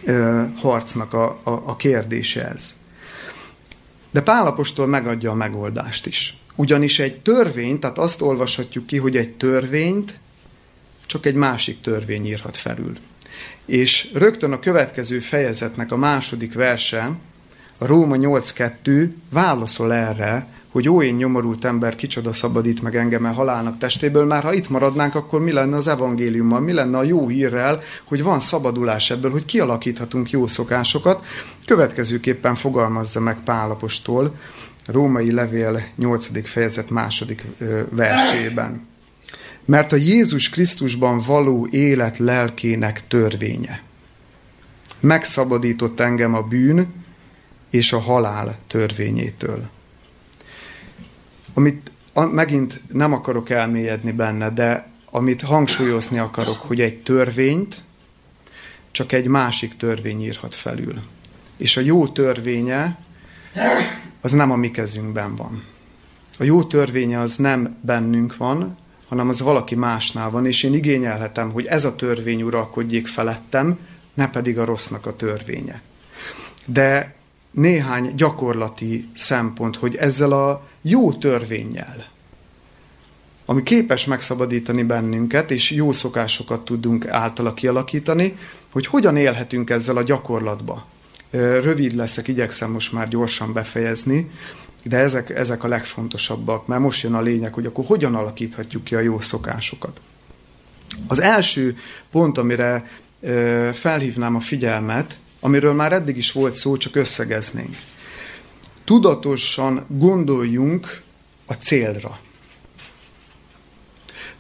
ö, 0.04 0.44
harcnak 0.56 1.14
a, 1.14 1.40
a, 1.44 1.50
a 1.50 1.76
kérdése 1.76 2.48
ez. 2.48 2.82
De 4.12 4.22
Pálapostól 4.22 4.88
megadja 4.88 5.32
a 5.32 5.36
megoldást 5.36 6.06
is. 6.06 6.38
Ugyanis 6.60 7.00
egy 7.00 7.20
törvény, 7.20 7.80
tehát 7.80 7.98
azt 7.98 8.22
olvashatjuk 8.22 8.86
ki, 8.86 8.98
hogy 8.98 9.18
egy 9.18 9.32
törvényt 9.32 10.14
csak 11.06 11.26
egy 11.26 11.36
másik 11.36 11.82
törvény 11.82 12.26
írhat 12.26 12.58
felül. 12.58 12.98
És 13.66 14.10
rögtön 14.14 14.52
a 14.52 14.60
következő 14.60 15.20
fejezetnek 15.20 15.92
a 15.92 15.98
második 15.98 16.54
verse, 16.54 17.18
a 17.78 17.86
Róma 17.86 18.16
8.2 18.16 19.10
válaszol 19.30 19.94
erre, 19.94 20.48
hogy 20.72 20.90
ó, 20.90 21.02
én 21.02 21.16
nyomorult 21.16 21.66
ember, 21.66 21.96
kicsoda 21.96 22.34
szabadít 22.34 22.82
meg 22.82 22.96
engem 22.96 23.26
a 23.26 23.32
halálnak 23.32 23.78
testéből, 23.78 24.26
már 24.26 24.44
ha 24.44 24.54
itt 24.54 24.70
maradnánk, 24.70 25.16
akkor 25.16 25.42
mi 25.42 25.52
lenne 25.52 25.76
az 25.76 25.88
evangéliummal, 25.88 26.60
mi 26.60 26.72
lenne 26.72 26.98
a 26.98 27.04
jó 27.04 27.28
hírrel, 27.28 27.82
hogy 28.04 28.24
van 28.24 28.40
szabadulás 28.40 29.10
ebből, 29.10 29.32
hogy 29.32 29.46
kialakíthatunk 29.46 30.30
jó 30.30 30.48
szokásokat. 30.48 31.26
Következőképpen 31.66 32.56
fogalmazza 32.56 33.20
meg 33.20 33.38
Pálapostól, 33.44 34.36
Római 34.88 35.32
levél 35.32 35.88
8. 35.96 36.50
fejezet 36.50 36.90
második 36.90 37.46
versében. 37.90 38.88
Mert 39.66 39.92
a 39.92 39.96
Jézus 39.96 40.50
Krisztusban 40.50 41.20
való 41.20 41.68
élet 41.72 42.18
lelkének 42.18 43.08
törvénye 43.08 43.86
megszabadított 45.00 46.00
engem 46.00 46.34
a 46.34 46.42
bűn 46.42 46.94
és 47.70 47.94
a 47.94 48.00
halál 48.00 48.58
törvényétől. 48.68 49.70
Amit 51.54 51.92
megint 52.14 52.82
nem 52.92 53.14
akarok 53.14 53.50
elmélyedni 53.50 54.12
benne, 54.12 54.50
de 54.50 54.88
amit 55.12 55.42
hangsúlyozni 55.42 56.18
akarok, 56.18 56.58
hogy 56.58 56.82
egy 56.82 56.98
törvényt 56.98 57.82
csak 58.92 59.12
egy 59.12 59.28
másik 59.28 59.78
törvény 59.78 60.24
írhat 60.24 60.56
felül. 60.56 61.02
És 61.58 61.78
a 61.78 61.82
jó 61.82 62.08
törvénye 62.08 62.98
az 64.28 64.34
nem 64.34 64.52
a 64.52 64.56
mi 64.56 64.72
kezünkben 64.72 65.36
van. 65.36 65.64
A 66.40 66.44
jó 66.44 66.64
törvénye 66.64 67.20
az 67.20 67.36
nem 67.36 67.78
bennünk 67.82 68.38
van, 68.38 68.78
hanem 69.08 69.30
az 69.30 69.42
valaki 69.42 69.76
másnál 69.76 70.30
van, 70.30 70.46
és 70.46 70.64
én 70.64 70.74
igényelhetem, 70.74 71.52
hogy 71.52 71.66
ez 71.66 71.86
a 71.86 71.96
törvény 71.96 72.42
uralkodjék 72.42 73.08
felettem, 73.08 73.80
ne 74.14 74.30
pedig 74.30 74.60
a 74.60 74.66
rossznak 74.66 75.06
a 75.06 75.16
törvénye. 75.16 75.82
De 76.66 77.16
néhány 77.52 78.16
gyakorlati 78.16 79.10
szempont, 79.14 79.76
hogy 79.76 79.96
ezzel 79.96 80.32
a 80.32 80.68
jó 80.82 81.14
törvényel, 81.14 82.06
ami 83.46 83.64
képes 83.64 84.06
megszabadítani 84.06 84.84
bennünket, 84.84 85.52
és 85.52 85.72
jó 85.72 85.92
szokásokat 85.92 86.66
tudunk 86.66 87.08
általa 87.08 87.54
kialakítani, 87.54 88.38
hogy 88.72 88.86
hogyan 88.86 89.18
élhetünk 89.18 89.70
ezzel 89.70 89.98
a 89.98 90.04
gyakorlatba. 90.04 90.86
Rövid 91.30 91.96
leszek, 91.96 92.28
igyekszem 92.28 92.72
most 92.72 92.92
már 92.92 93.08
gyorsan 93.08 93.54
befejezni, 93.54 94.32
de 94.84 94.98
ezek, 94.98 95.30
ezek 95.30 95.64
a 95.64 95.68
legfontosabbak, 95.68 96.68
mert 96.68 96.82
most 96.82 97.04
jön 97.04 97.14
a 97.14 97.22
lényeg, 97.22 97.54
hogy 97.54 97.66
akkor 97.66 97.86
hogyan 97.86 98.16
alakíthatjuk 98.16 98.84
ki 98.84 98.96
a 98.96 99.00
jó 99.00 99.20
szokásokat. 99.20 100.00
Az 101.08 101.22
első 101.22 101.78
pont, 102.12 102.38
amire 102.38 102.90
felhívnám 103.74 104.36
a 104.36 104.40
figyelmet, 104.40 105.18
amiről 105.40 105.74
már 105.74 105.94
eddig 105.94 106.18
is 106.18 106.32
volt 106.32 106.56
szó, 106.56 106.78
csak 106.78 106.96
összegeznénk. 106.96 107.76
Tudatosan 108.84 109.86
gondoljunk 109.88 111.02
a 111.46 111.54
célra. 111.54 112.20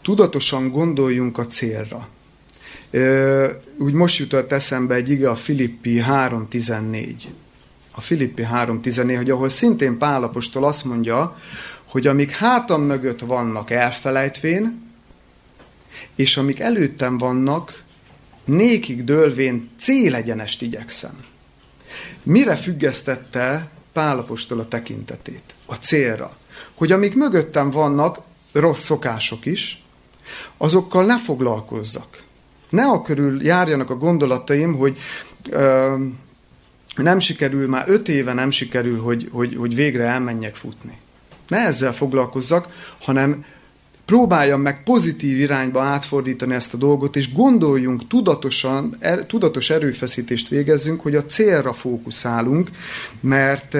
tudatosan 0.02 0.72
gondoljunk 0.72 1.38
a 1.38 1.48
célra. 1.48 2.08
Úgy 3.78 3.94
most 3.94 4.20
jutott 4.20 4.52
eszembe 4.52 4.96
egy 4.96 5.10
ige 5.10 5.30
a 5.30 5.36
Filippi 5.36 6.04
3.14. 6.08 7.14
A 7.92 8.02
Filippi 8.02 8.48
3.14, 8.52 9.14
hogy 9.18 9.30
ahol 9.30 9.50
szintén 9.50 9.98
Pálapostól 9.98 10.64
azt 10.64 10.86
mondja, 10.86 11.38
hogy 11.86 12.08
amik 12.08 12.32
hátam 12.32 12.82
mögött 12.82 13.20
vannak 13.20 13.72
elfelejtvén, 13.72 14.86
és 16.16 16.38
amik 16.38 16.60
előttem 16.60 17.18
vannak, 17.18 17.84
nékig 18.46 19.04
dőlvén 19.04 19.70
célegyenest 19.80 20.62
igyekszem. 20.62 21.24
Mire 22.24 22.56
függesztette 22.56 23.70
Pálapostól 23.94 24.60
a 24.60 24.68
tekintetét? 24.68 25.54
A 25.66 25.76
célra. 25.76 26.38
Hogy 26.74 26.92
amik 26.92 27.16
mögöttem 27.16 27.70
vannak, 27.70 28.20
rossz 28.52 28.84
szokások 28.84 29.46
is, 29.46 29.84
azokkal 30.58 31.06
ne 31.06 31.20
foglalkozzak. 31.20 32.24
Ne 32.70 32.86
a 32.86 33.02
körül 33.02 33.46
járjanak 33.46 33.90
a 33.90 33.98
gondolataim, 33.98 34.76
hogy 34.76 34.98
ö, 35.50 35.96
nem 36.96 37.20
sikerül, 37.20 37.68
már 37.68 37.84
öt 37.88 38.10
éve 38.10 38.34
nem 38.34 38.52
sikerül, 38.52 39.00
hogy, 39.00 39.30
hogy, 39.32 39.56
hogy 39.56 39.76
végre 39.76 40.04
elmenjek 40.04 40.56
futni. 40.56 40.98
Ne 41.48 41.58
ezzel 41.58 41.94
foglalkozzak, 41.94 42.68
hanem 43.02 43.46
próbáljam 44.06 44.62
meg 44.62 44.84
pozitív 44.84 45.40
irányba 45.40 45.82
átfordítani 45.82 46.54
ezt 46.54 46.74
a 46.74 46.78
dolgot, 46.78 47.16
és 47.16 47.34
gondoljunk 47.34 48.08
tudatosan, 48.08 48.96
er, 49.00 49.26
tudatos 49.26 49.70
erőfeszítést 49.70 50.48
végezzünk, 50.48 51.02
hogy 51.02 51.16
a 51.16 51.26
célra 51.26 51.74
fókuszálunk, 51.74 52.70
mert, 53.20 53.74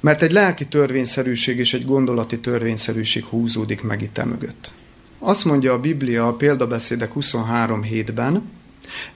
mert 0.00 0.22
egy 0.22 0.32
lelki 0.32 0.66
törvényszerűség 0.66 1.58
és 1.58 1.74
egy 1.74 1.84
gondolati 1.84 2.40
törvényszerűség 2.40 3.24
húzódik 3.24 3.82
meg 3.82 4.02
itt 4.02 4.24
mögött. 4.24 4.72
Azt 5.24 5.44
mondja 5.44 5.72
a 5.72 5.80
Biblia 5.80 6.28
a 6.28 6.32
példabeszédek 6.32 7.12
23 7.12 7.82
hétben, 7.82 8.50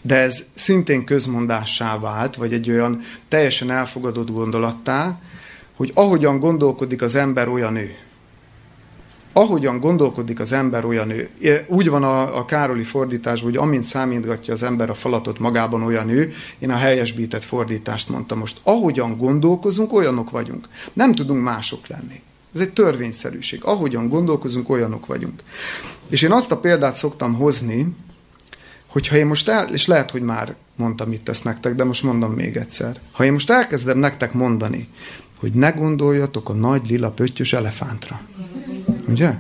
de 0.01 0.21
ez 0.21 0.45
szintén 0.55 1.05
közmondássá 1.05 1.99
vált, 1.99 2.37
vagy 2.37 2.53
egy 2.53 2.71
olyan 2.71 3.01
teljesen 3.29 3.71
elfogadott 3.71 4.31
gondolattá, 4.31 5.21
hogy 5.77 5.91
ahogyan 5.95 6.39
gondolkodik 6.39 7.03
az 7.03 7.15
ember, 7.15 7.49
olyan 7.49 7.77
ő. 7.77 7.95
Ahogyan 9.33 9.81
gondolkodik 9.81 10.41
az 10.41 10.53
ember, 10.53 10.85
olyan 10.85 11.11
ő. 11.11 11.29
Úgy 11.67 11.89
van 11.89 12.03
a, 12.03 12.39
a 12.39 12.45
Károli 12.45 12.85
fordítás, 12.85 13.43
hogy 13.43 13.57
amint 13.57 13.85
számítgatja 13.85 14.53
az 14.53 14.63
ember 14.63 14.91
a 14.91 14.95
falatot 14.95 15.39
magában, 15.39 15.83
olyan 15.83 16.09
ő. 16.09 16.33
Én 16.59 16.71
a 16.71 16.77
helyesbített 16.77 17.43
fordítást 17.45 18.09
mondtam 18.09 18.39
most. 18.39 18.61
Ahogyan 18.63 19.17
gondolkozunk, 19.17 19.93
olyanok 19.93 20.31
vagyunk. 20.31 20.69
Nem 20.93 21.15
tudunk 21.15 21.43
mások 21.43 21.87
lenni. 21.87 22.23
Ez 22.57 22.63
egy 22.63 22.73
törvényszerűség. 22.73 23.65
Ahogyan 23.65 24.09
gondolkozunk, 24.09 24.69
olyanok 24.69 25.07
vagyunk. 25.07 25.43
És 26.09 26.23
én 26.23 26.33
azt 26.33 26.51
a 26.51 26.57
példát 26.57 26.97
szoktam 26.97 27.35
hozni, 27.35 27.97
hogyha 28.87 29.17
én 29.17 29.27
most 29.27 29.49
el, 29.49 29.73
és 29.73 29.87
lehet, 29.87 30.11
hogy 30.11 30.23
már 30.23 30.55
mondtam 30.77 31.13
itt 31.13 31.29
ezt 31.29 31.45
nektek, 31.45 31.75
de 31.75 31.85
most 31.85 32.03
mondom 32.03 32.33
még 32.33 32.57
egyszer. 32.57 33.01
Ha 33.13 33.25
én 33.25 33.33
most 33.33 33.51
elkezdem 33.51 33.99
nektek 33.99 34.33
mondani, 34.33 34.89
hogy 35.39 35.53
ne 35.53 35.71
gondoljatok 35.71 36.49
a 36.49 36.53
nagy 36.53 36.91
lila 36.91 37.11
pöttyös 37.11 37.53
elefántra. 37.53 38.21
Ugye? 39.09 39.35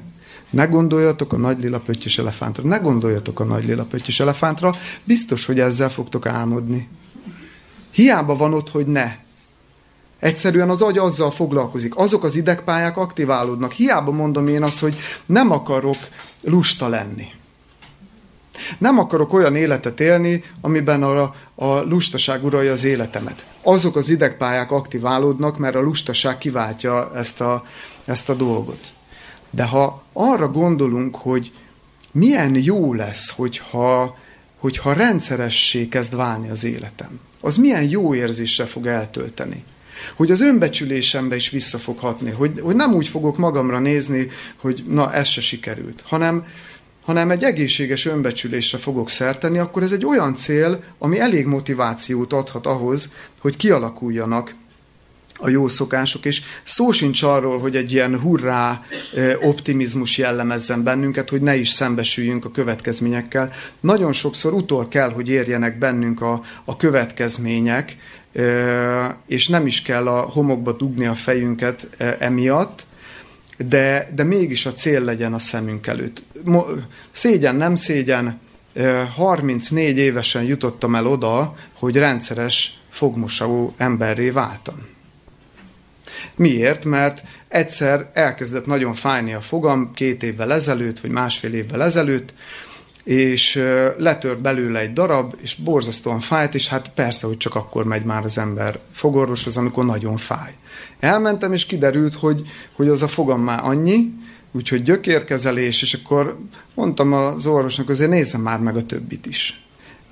Ne 0.50 0.66
gondoljatok 0.66 1.32
a 1.32 1.36
nagy 1.36 1.60
lila 1.60 1.80
pöttyös 1.80 2.18
elefántra. 2.18 2.62
Ne 2.62 2.76
gondoljatok 2.76 3.40
a 3.40 3.44
nagy 3.44 3.64
lila 3.64 3.84
pöttyös 3.84 4.20
elefántra. 4.20 4.74
Biztos, 5.04 5.46
hogy 5.46 5.60
ezzel 5.60 5.90
fogtok 5.90 6.26
álmodni. 6.26 6.88
Hiába 7.90 8.36
van 8.36 8.54
ott, 8.54 8.70
hogy 8.70 8.86
ne. 8.86 9.24
Egyszerűen 10.18 10.70
az 10.70 10.82
agy 10.82 10.98
azzal 10.98 11.30
foglalkozik. 11.30 11.96
Azok 11.96 12.24
az 12.24 12.36
idegpályák 12.36 12.96
aktiválódnak. 12.96 13.72
Hiába 13.72 14.10
mondom 14.10 14.48
én 14.48 14.62
azt, 14.62 14.80
hogy 14.80 14.96
nem 15.26 15.50
akarok 15.50 15.96
lusta 16.42 16.88
lenni. 16.88 17.26
Nem 18.78 18.98
akarok 18.98 19.32
olyan 19.32 19.56
életet 19.56 20.00
élni, 20.00 20.44
amiben 20.60 21.02
a, 21.02 21.34
a 21.54 21.80
lustaság 21.80 22.44
uralja 22.44 22.72
az 22.72 22.84
életemet. 22.84 23.46
Azok 23.62 23.96
az 23.96 24.08
idegpályák 24.08 24.70
aktiválódnak, 24.70 25.58
mert 25.58 25.74
a 25.74 25.80
lustaság 25.80 26.38
kiváltja 26.38 27.10
ezt 27.14 27.40
a, 27.40 27.64
ezt 28.04 28.28
a 28.28 28.34
dolgot. 28.34 28.92
De 29.50 29.64
ha 29.64 30.02
arra 30.12 30.48
gondolunk, 30.48 31.16
hogy 31.16 31.52
milyen 32.10 32.54
jó 32.54 32.94
lesz, 32.94 33.30
hogyha, 33.30 34.16
hogyha 34.58 34.92
rendszeressé 34.92 35.88
kezd 35.88 36.16
válni 36.16 36.48
az 36.48 36.64
életem, 36.64 37.20
az 37.40 37.56
milyen 37.56 37.82
jó 37.82 38.14
érzésre 38.14 38.64
fog 38.64 38.86
eltölteni. 38.86 39.64
Hogy 40.14 40.30
az 40.30 40.40
önbecsülésemre 40.40 41.36
is 41.36 41.51
vissza 41.51 41.78
fog 41.78 41.99
hatni, 41.99 42.30
hogy, 42.30 42.61
hogy 42.61 42.76
nem 42.76 42.94
úgy 42.94 43.09
fogok 43.09 43.36
magamra 43.36 43.78
nézni, 43.78 44.28
hogy 44.57 44.82
na, 44.88 45.12
ez 45.12 45.26
se 45.26 45.40
sikerült, 45.40 46.03
hanem, 46.07 46.47
hanem 47.05 47.30
egy 47.30 47.42
egészséges 47.42 48.07
önbecsülésre 48.07 48.78
fogok 48.78 49.11
szerteni, 49.11 49.59
akkor 49.59 49.82
ez 49.82 49.92
egy 49.92 50.05
olyan 50.05 50.36
cél, 50.36 50.82
ami 50.99 51.18
elég 51.18 51.47
motivációt 51.47 52.32
adhat 52.32 52.66
ahhoz, 52.66 53.12
hogy 53.40 53.57
kialakuljanak 53.57 54.55
a 55.38 55.49
jó 55.49 55.68
szokások, 55.68 56.24
és 56.24 56.42
szó 56.62 56.90
sincs 56.90 57.22
arról, 57.22 57.59
hogy 57.59 57.76
egy 57.76 57.92
ilyen 57.92 58.20
hurrá 58.20 58.84
optimizmus 59.42 60.18
jellemezzen 60.18 60.82
bennünket, 60.82 61.30
hogy 61.30 61.40
ne 61.40 61.57
is 61.57 61.68
szembesüljünk 61.68 62.44
a 62.44 62.51
következményekkel. 62.51 63.53
Nagyon 63.80 64.12
sokszor 64.12 64.53
utol 64.53 64.88
kell, 64.88 65.11
hogy 65.11 65.28
érjenek 65.28 65.78
bennünk 65.78 66.20
a, 66.20 66.42
a 66.64 66.76
következmények, 66.76 67.97
és 69.26 69.49
nem 69.49 69.66
is 69.66 69.82
kell 69.82 70.07
a 70.09 70.20
homokba 70.20 70.72
dugni 70.72 71.07
a 71.07 71.14
fejünket 71.14 71.89
emiatt, 72.18 72.87
de, 73.59 74.09
de 74.14 74.22
mégis 74.22 74.66
a 74.66 74.72
cél 74.72 75.01
legyen 75.01 75.32
a 75.32 75.39
szemünk 75.39 75.87
előtt. 75.87 76.22
Szégyen, 77.11 77.57
nem 77.57 77.74
szégyen, 77.74 78.41
34 79.14 79.99
évesen 79.99 80.43
jutottam 80.43 80.95
el 80.95 81.07
oda, 81.07 81.57
hogy 81.78 81.97
rendszeres 81.97 82.80
fogmosavó 82.91 83.74
emberré 83.76 84.30
váltam. 84.30 84.87
Miért? 86.34 86.84
Mert 86.84 87.22
egyszer 87.49 88.11
elkezdett 88.12 88.66
nagyon 88.66 88.95
fájni 88.95 89.34
a 89.34 89.41
fogam 89.41 89.93
két 89.95 90.22
évvel 90.22 90.53
ezelőtt, 90.53 91.01
vagy 91.01 91.11
másfél 91.11 91.55
évvel 91.55 91.82
ezelőtt, 91.82 92.32
és 93.07 93.54
letört 93.98 94.40
belőle 94.40 94.78
egy 94.78 94.92
darab, 94.92 95.34
és 95.42 95.54
borzasztóan 95.54 96.20
fájt, 96.20 96.54
és 96.54 96.68
hát 96.68 96.90
persze, 96.94 97.26
hogy 97.26 97.36
csak 97.36 97.54
akkor 97.54 97.84
megy 97.84 98.04
már 98.04 98.24
az 98.24 98.38
ember 98.38 98.78
fogorvoshoz, 98.92 99.57
amikor 99.57 99.84
nagyon 99.84 100.16
fáj. 100.16 100.52
Elmentem, 100.98 101.52
és 101.52 101.66
kiderült, 101.66 102.14
hogy, 102.14 102.42
hogy 102.72 102.88
az 102.88 103.02
a 103.02 103.09
fogam 103.09 103.40
már 103.40 103.61
annyi, 103.64 104.12
úgyhogy 104.52 104.82
gyökérkezelés, 104.82 105.82
és 105.82 105.94
akkor 105.94 106.38
mondtam 106.74 107.12
az 107.12 107.46
orvosnak, 107.46 107.88
azért 107.88 108.11
nézzem 108.11 108.40
már 108.40 108.59
meg 108.59 108.76
a 108.76 108.86
többit 108.86 109.26
is. 109.26 109.64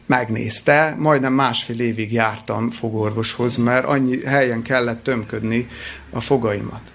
Megnézte, 0.06 0.94
majdnem 0.98 1.32
másfél 1.32 1.80
évig 1.80 2.12
jártam 2.12 2.70
fogorvoshoz, 2.70 3.56
mert 3.56 3.86
annyi 3.86 4.24
helyen 4.24 4.62
kellett 4.62 5.02
tömködni 5.02 5.68
a 6.10 6.20
fogaimat. 6.20 6.92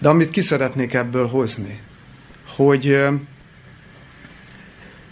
De 0.00 0.08
amit 0.08 0.30
ki 0.30 0.40
szeretnék 0.40 0.94
ebből 0.94 1.28
hozni, 1.28 1.80
hogy, 2.56 3.06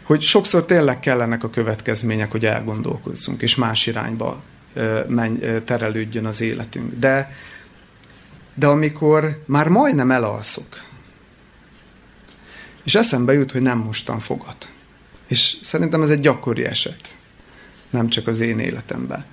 hogy 0.05 0.23
sokszor 0.23 0.65
tényleg 0.65 1.01
kellenek 1.01 1.45
a 1.45 1.51
következmények, 1.51 2.31
hogy 2.31 2.47
elgondolkozzunk, 2.47 3.43
és 3.43 3.55
más 3.55 3.87
irányba 3.87 4.43
menj, 5.07 5.39
terelődjön 5.65 6.27
az 6.27 6.41
életünk. 6.41 6.99
De, 6.99 7.33
de 8.55 8.67
amikor 8.67 9.43
már 9.47 9.69
majdnem 9.69 10.11
elalszok, 10.11 10.83
és 12.83 12.95
eszembe 12.95 13.33
jut, 13.33 13.53
hogy 13.53 13.63
nem 13.63 13.79
mostan 13.79 14.19
fogat. 14.19 14.69
És 15.27 15.57
szerintem 15.63 16.03
ez 16.03 16.11
egy 16.11 16.21
gyakori 16.21 16.65
eset, 16.65 17.15
nem 17.91 18.09
csak 18.09 18.27
az 18.27 18.41
én 18.41 18.59
életemben. 18.59 19.25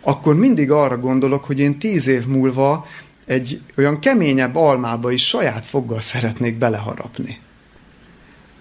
Akkor 0.00 0.34
mindig 0.34 0.70
arra 0.70 0.98
gondolok, 0.98 1.44
hogy 1.44 1.58
én 1.58 1.78
tíz 1.78 2.06
év 2.06 2.26
múlva 2.26 2.86
egy 3.26 3.60
olyan 3.76 3.98
keményebb 3.98 4.56
almába 4.56 5.10
is 5.10 5.26
saját 5.26 5.66
foggal 5.66 6.00
szeretnék 6.00 6.58
beleharapni. 6.58 7.40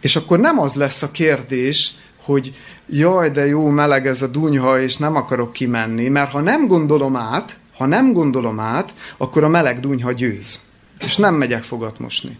És 0.01 0.15
akkor 0.15 0.39
nem 0.39 0.59
az 0.59 0.73
lesz 0.73 1.01
a 1.01 1.11
kérdés, 1.11 1.93
hogy 2.21 2.53
jaj, 2.89 3.29
de 3.29 3.45
jó, 3.45 3.67
meleg 3.67 4.07
ez 4.07 4.21
a 4.21 4.27
dunyha, 4.27 4.81
és 4.81 4.97
nem 4.97 5.15
akarok 5.15 5.53
kimenni, 5.53 6.07
mert 6.07 6.31
ha 6.31 6.39
nem 6.39 6.67
gondolom 6.67 7.15
át, 7.15 7.57
ha 7.77 7.85
nem 7.85 8.13
gondolom 8.13 8.59
át, 8.59 8.93
akkor 9.17 9.43
a 9.43 9.47
meleg 9.47 9.79
dunyha 9.79 10.11
győz. 10.11 10.59
És 11.05 11.15
nem 11.15 11.35
megyek 11.35 11.63
fogat 11.63 11.99
mosni. 11.99 12.37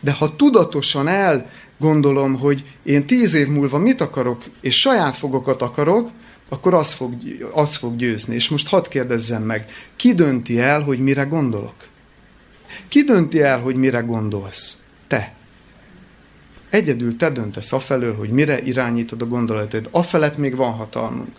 De 0.00 0.12
ha 0.12 0.36
tudatosan 0.36 1.08
elgondolom, 1.08 2.38
hogy 2.38 2.64
én 2.82 3.06
tíz 3.06 3.34
év 3.34 3.48
múlva 3.48 3.78
mit 3.78 4.00
akarok, 4.00 4.44
és 4.60 4.78
saját 4.78 5.16
fogokat 5.16 5.62
akarok, 5.62 6.10
akkor 6.48 6.74
az 6.74 6.92
fog, 6.92 7.14
az 7.52 7.76
fog 7.76 7.96
győzni. 7.96 8.34
És 8.34 8.48
most 8.48 8.68
hadd 8.68 8.88
kérdezzem 8.88 9.42
meg, 9.42 9.68
ki 9.96 10.14
dönti 10.14 10.60
el, 10.60 10.82
hogy 10.82 10.98
mire 10.98 11.22
gondolok? 11.22 11.74
Ki 12.88 13.02
dönti 13.02 13.42
el, 13.42 13.60
hogy 13.60 13.76
mire 13.76 14.00
gondolsz? 14.00 14.82
Te. 15.06 15.34
Egyedül 16.70 17.16
te 17.16 17.30
döntesz 17.30 17.72
afelől, 17.72 18.14
hogy 18.14 18.30
mire 18.30 18.62
irányítod 18.62 19.22
a 19.22 19.26
gondolatod. 19.26 19.88
Afelett 19.90 20.36
még 20.36 20.56
van 20.56 20.72
hatalmunk. 20.72 21.36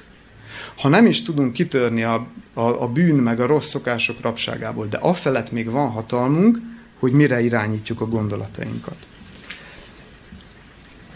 Ha 0.78 0.88
nem 0.88 1.06
is 1.06 1.24
tudunk 1.24 1.54
kitörni 1.54 2.04
a, 2.04 2.28
a, 2.54 2.62
a 2.62 2.88
bűn 2.88 3.16
meg 3.16 3.40
a 3.40 3.46
rossz 3.46 3.70
szokások 3.70 4.22
rabságából, 4.22 4.88
de 4.88 4.98
afelett 4.98 5.52
még 5.52 5.70
van 5.70 5.90
hatalmunk, 5.90 6.58
hogy 7.00 7.12
mire 7.12 7.42
irányítjuk 7.42 8.02
a 8.02 8.08
gondolatainkat. 8.08 8.96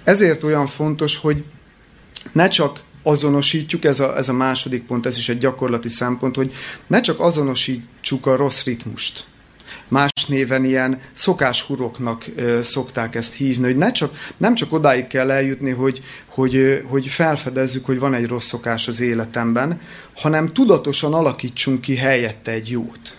Ezért 0.03 0.43
olyan 0.43 0.68
fontos, 0.68 1.18
hogy 1.18 1.43
ne 2.32 2.47
csak 2.47 2.82
azonosítjuk, 3.03 3.84
ez 3.84 3.99
a, 3.99 4.18
ez 4.18 4.30
a 4.30 4.34
második 4.34 4.86
pont, 4.86 5.05
ez 5.05 5.18
is 5.18 5.30
egy 5.30 5.38
gyakorlati 5.38 5.89
szempont, 5.89 6.36
hogy 6.36 6.53
ne 6.88 7.01
csak 7.01 7.20
azonosítsuk 7.20 8.26
a 8.26 8.36
rossz 8.36 8.63
ritmust. 8.63 9.26
Más 9.88 10.25
néven 10.27 10.65
ilyen 10.65 11.01
szokáshuroknak 11.13 12.25
szokták 12.61 13.15
ezt 13.15 13.33
hívni, 13.33 13.65
hogy 13.65 13.77
ne 13.77 13.91
csak, 13.91 14.11
nem 14.38 14.55
csak 14.55 14.73
odáig 14.73 15.07
kell 15.07 15.31
eljutni, 15.31 15.71
hogy, 15.71 16.03
hogy, 16.25 16.83
hogy 16.88 17.07
felfedezzük, 17.07 17.86
hogy 17.86 17.99
van 17.99 18.13
egy 18.13 18.27
rossz 18.27 18.47
szokás 18.47 18.88
az 18.88 19.01
életemben, 19.01 19.81
hanem 20.15 20.53
tudatosan 20.53 21.13
alakítsunk 21.13 21.81
ki 21.81 21.95
helyette 21.95 22.51
egy 22.51 22.69
jót. 22.69 23.15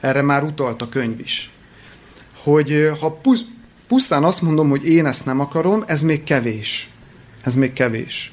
Erre 0.00 0.22
már 0.22 0.42
utalt 0.42 0.82
a 0.82 0.88
könyv 0.88 1.20
is. 1.20 1.50
Hogy 2.42 2.90
ha 3.00 3.20
pusztán 3.88 4.24
azt 4.24 4.42
mondom, 4.42 4.68
hogy 4.68 4.88
én 4.88 5.06
ezt 5.06 5.24
nem 5.24 5.40
akarom, 5.40 5.84
ez 5.86 6.02
még 6.02 6.24
kevés. 6.24 6.90
Ez 7.44 7.54
még 7.54 7.72
kevés 7.72 8.32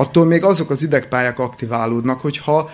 attól 0.00 0.24
még 0.24 0.44
azok 0.44 0.70
az 0.70 0.82
idegpályák 0.82 1.38
aktiválódnak, 1.38 2.20
hogyha 2.20 2.70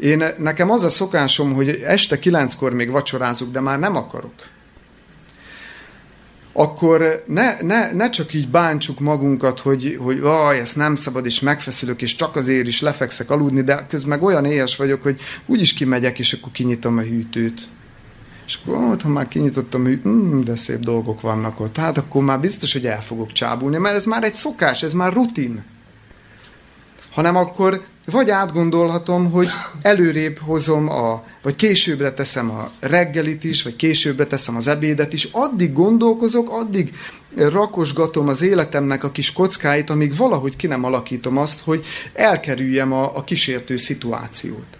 én, 0.00 0.24
nekem 0.38 0.70
az 0.70 0.84
a 0.84 0.90
szokásom, 0.90 1.52
hogy 1.52 1.68
este 1.68 2.18
kilenckor 2.18 2.72
még 2.72 2.90
vacsorázok, 2.90 3.50
de 3.50 3.60
már 3.60 3.78
nem 3.78 3.96
akarok. 3.96 4.32
Akkor 6.52 7.24
ne, 7.26 7.56
ne, 7.60 7.92
ne 7.92 8.10
csak 8.10 8.34
így 8.34 8.48
bántsuk 8.48 9.00
magunkat, 9.00 9.60
hogy, 9.60 9.98
hogy 10.00 10.20
aj, 10.22 10.58
ezt 10.58 10.76
nem 10.76 10.94
szabad, 10.94 11.26
és 11.26 11.40
megfeszülök, 11.40 12.02
és 12.02 12.14
csak 12.14 12.36
azért 12.36 12.66
is 12.66 12.80
lefekszek 12.80 13.30
aludni, 13.30 13.62
de 13.62 13.86
közben 13.88 14.08
meg 14.08 14.22
olyan 14.22 14.44
éhes 14.44 14.76
vagyok, 14.76 15.02
hogy 15.02 15.20
úgyis 15.46 15.72
kimegyek, 15.72 16.18
és 16.18 16.32
akkor 16.32 16.52
kinyitom 16.52 16.98
a 16.98 17.00
hűtőt. 17.00 17.62
És 18.46 18.58
akkor, 18.62 18.84
ott, 18.84 19.02
ha 19.02 19.08
már 19.08 19.28
kinyitottam, 19.28 19.82
hogy 19.82 20.00
mm, 20.08 20.40
de 20.40 20.56
szép 20.56 20.78
dolgok 20.78 21.20
vannak 21.20 21.60
ott, 21.60 21.76
hát 21.76 21.98
akkor 21.98 22.24
már 22.24 22.40
biztos, 22.40 22.72
hogy 22.72 22.86
el 22.86 23.02
fogok 23.02 23.32
csábulni, 23.32 23.76
mert 23.76 23.94
ez 23.94 24.04
már 24.04 24.24
egy 24.24 24.34
szokás, 24.34 24.82
ez 24.82 24.92
már 24.92 25.12
rutin 25.12 25.64
hanem 27.14 27.36
akkor 27.36 27.84
vagy 28.06 28.30
átgondolhatom, 28.30 29.30
hogy 29.30 29.48
előrébb 29.82 30.38
hozom, 30.38 30.88
a, 30.88 31.24
vagy 31.42 31.56
későbbre 31.56 32.12
teszem 32.12 32.50
a 32.50 32.70
reggelit 32.80 33.44
is, 33.44 33.62
vagy 33.62 33.76
későbbre 33.76 34.26
teszem 34.26 34.56
az 34.56 34.68
ebédet 34.68 35.12
is, 35.12 35.28
addig 35.32 35.72
gondolkozok, 35.72 36.50
addig 36.50 36.94
rakosgatom 37.36 38.28
az 38.28 38.42
életemnek 38.42 39.04
a 39.04 39.10
kis 39.10 39.32
kockáit, 39.32 39.90
amíg 39.90 40.16
valahogy 40.16 40.56
ki 40.56 40.66
nem 40.66 40.84
alakítom 40.84 41.38
azt, 41.38 41.60
hogy 41.60 41.84
elkerüljem 42.12 42.92
a, 42.92 43.16
a 43.16 43.24
kísértő 43.24 43.76
szituációt. 43.76 44.78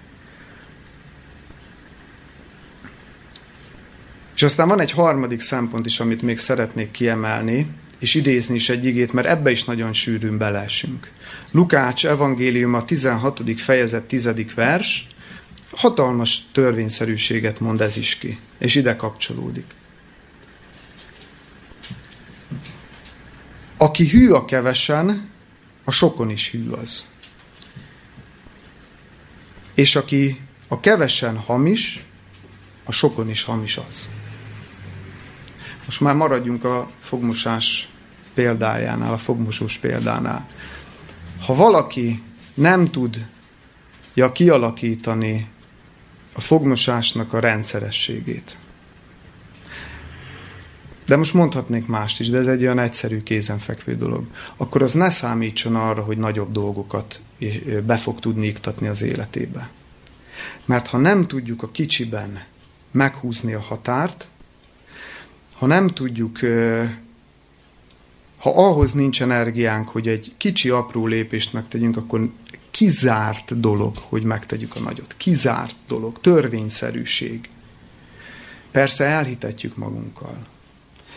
És 4.34 4.42
aztán 4.42 4.68
van 4.68 4.80
egy 4.80 4.90
harmadik 4.90 5.40
szempont 5.40 5.86
is, 5.86 6.00
amit 6.00 6.22
még 6.22 6.38
szeretnék 6.38 6.90
kiemelni, 6.90 7.66
és 8.04 8.14
idézni 8.14 8.54
is 8.54 8.68
egy 8.68 8.84
igét, 8.84 9.12
mert 9.12 9.26
ebbe 9.26 9.50
is 9.50 9.64
nagyon 9.64 9.92
sűrűn 9.92 10.38
belesünk. 10.38 11.10
Lukács 11.50 12.06
evangélium 12.06 12.74
a 12.74 12.84
16. 12.84 13.60
fejezet 13.60 14.04
10. 14.04 14.28
vers, 14.54 15.06
hatalmas 15.70 16.42
törvényszerűséget 16.52 17.60
mond 17.60 17.80
ez 17.80 17.96
is 17.96 18.18
ki, 18.18 18.38
és 18.58 18.74
ide 18.74 18.96
kapcsolódik. 18.96 19.64
Aki 23.76 24.08
hű 24.08 24.30
a 24.30 24.44
kevesen, 24.44 25.30
a 25.84 25.90
sokon 25.90 26.30
is 26.30 26.50
hű 26.50 26.68
az. 26.68 27.10
És 29.74 29.96
aki 29.96 30.40
a 30.68 30.80
kevesen 30.80 31.36
hamis, 31.36 32.04
a 32.84 32.92
sokon 32.92 33.30
is 33.30 33.42
hamis 33.42 33.76
az. 33.76 34.08
Most 35.84 36.00
már 36.00 36.14
maradjunk 36.14 36.64
a 36.64 36.90
fogmosás 37.00 37.88
példájánál, 38.34 39.12
a 39.12 39.18
fogmosós 39.18 39.78
példánál. 39.78 40.48
Ha 41.40 41.54
valaki 41.54 42.22
nem 42.54 42.84
tudja 42.84 44.32
kialakítani 44.32 45.48
a 46.32 46.40
fogmosásnak 46.40 47.32
a 47.32 47.38
rendszerességét, 47.38 48.56
de 51.06 51.16
most 51.16 51.34
mondhatnék 51.34 51.86
mást 51.86 52.20
is, 52.20 52.28
de 52.28 52.38
ez 52.38 52.46
egy 52.46 52.62
olyan 52.62 52.78
egyszerű, 52.78 53.22
kézenfekvő 53.22 53.96
dolog. 53.96 54.26
Akkor 54.56 54.82
az 54.82 54.92
ne 54.92 55.10
számítson 55.10 55.76
arra, 55.76 56.02
hogy 56.02 56.18
nagyobb 56.18 56.52
dolgokat 56.52 57.20
be 57.86 57.96
fog 57.96 58.20
tudni 58.20 58.46
iktatni 58.46 58.86
az 58.86 59.02
életébe. 59.02 59.68
Mert 60.64 60.86
ha 60.86 60.98
nem 60.98 61.26
tudjuk 61.26 61.62
a 61.62 61.70
kicsiben 61.70 62.42
meghúzni 62.90 63.52
a 63.52 63.60
határt, 63.60 64.26
ha 65.54 65.66
nem 65.66 65.88
tudjuk 65.88 66.38
ha 68.44 68.50
ahhoz 68.50 68.92
nincs 68.92 69.22
energiánk, 69.22 69.88
hogy 69.88 70.08
egy 70.08 70.32
kicsi, 70.36 70.68
apró 70.68 71.06
lépést 71.06 71.52
megtegyünk, 71.52 71.96
akkor 71.96 72.30
kizárt 72.70 73.60
dolog, 73.60 73.96
hogy 73.96 74.24
megtegyük 74.24 74.76
a 74.76 74.80
nagyot. 74.80 75.14
Kizárt 75.16 75.76
dolog, 75.86 76.20
törvényszerűség. 76.20 77.48
Persze 78.70 79.04
elhitetjük 79.04 79.76
magunkkal, 79.76 80.36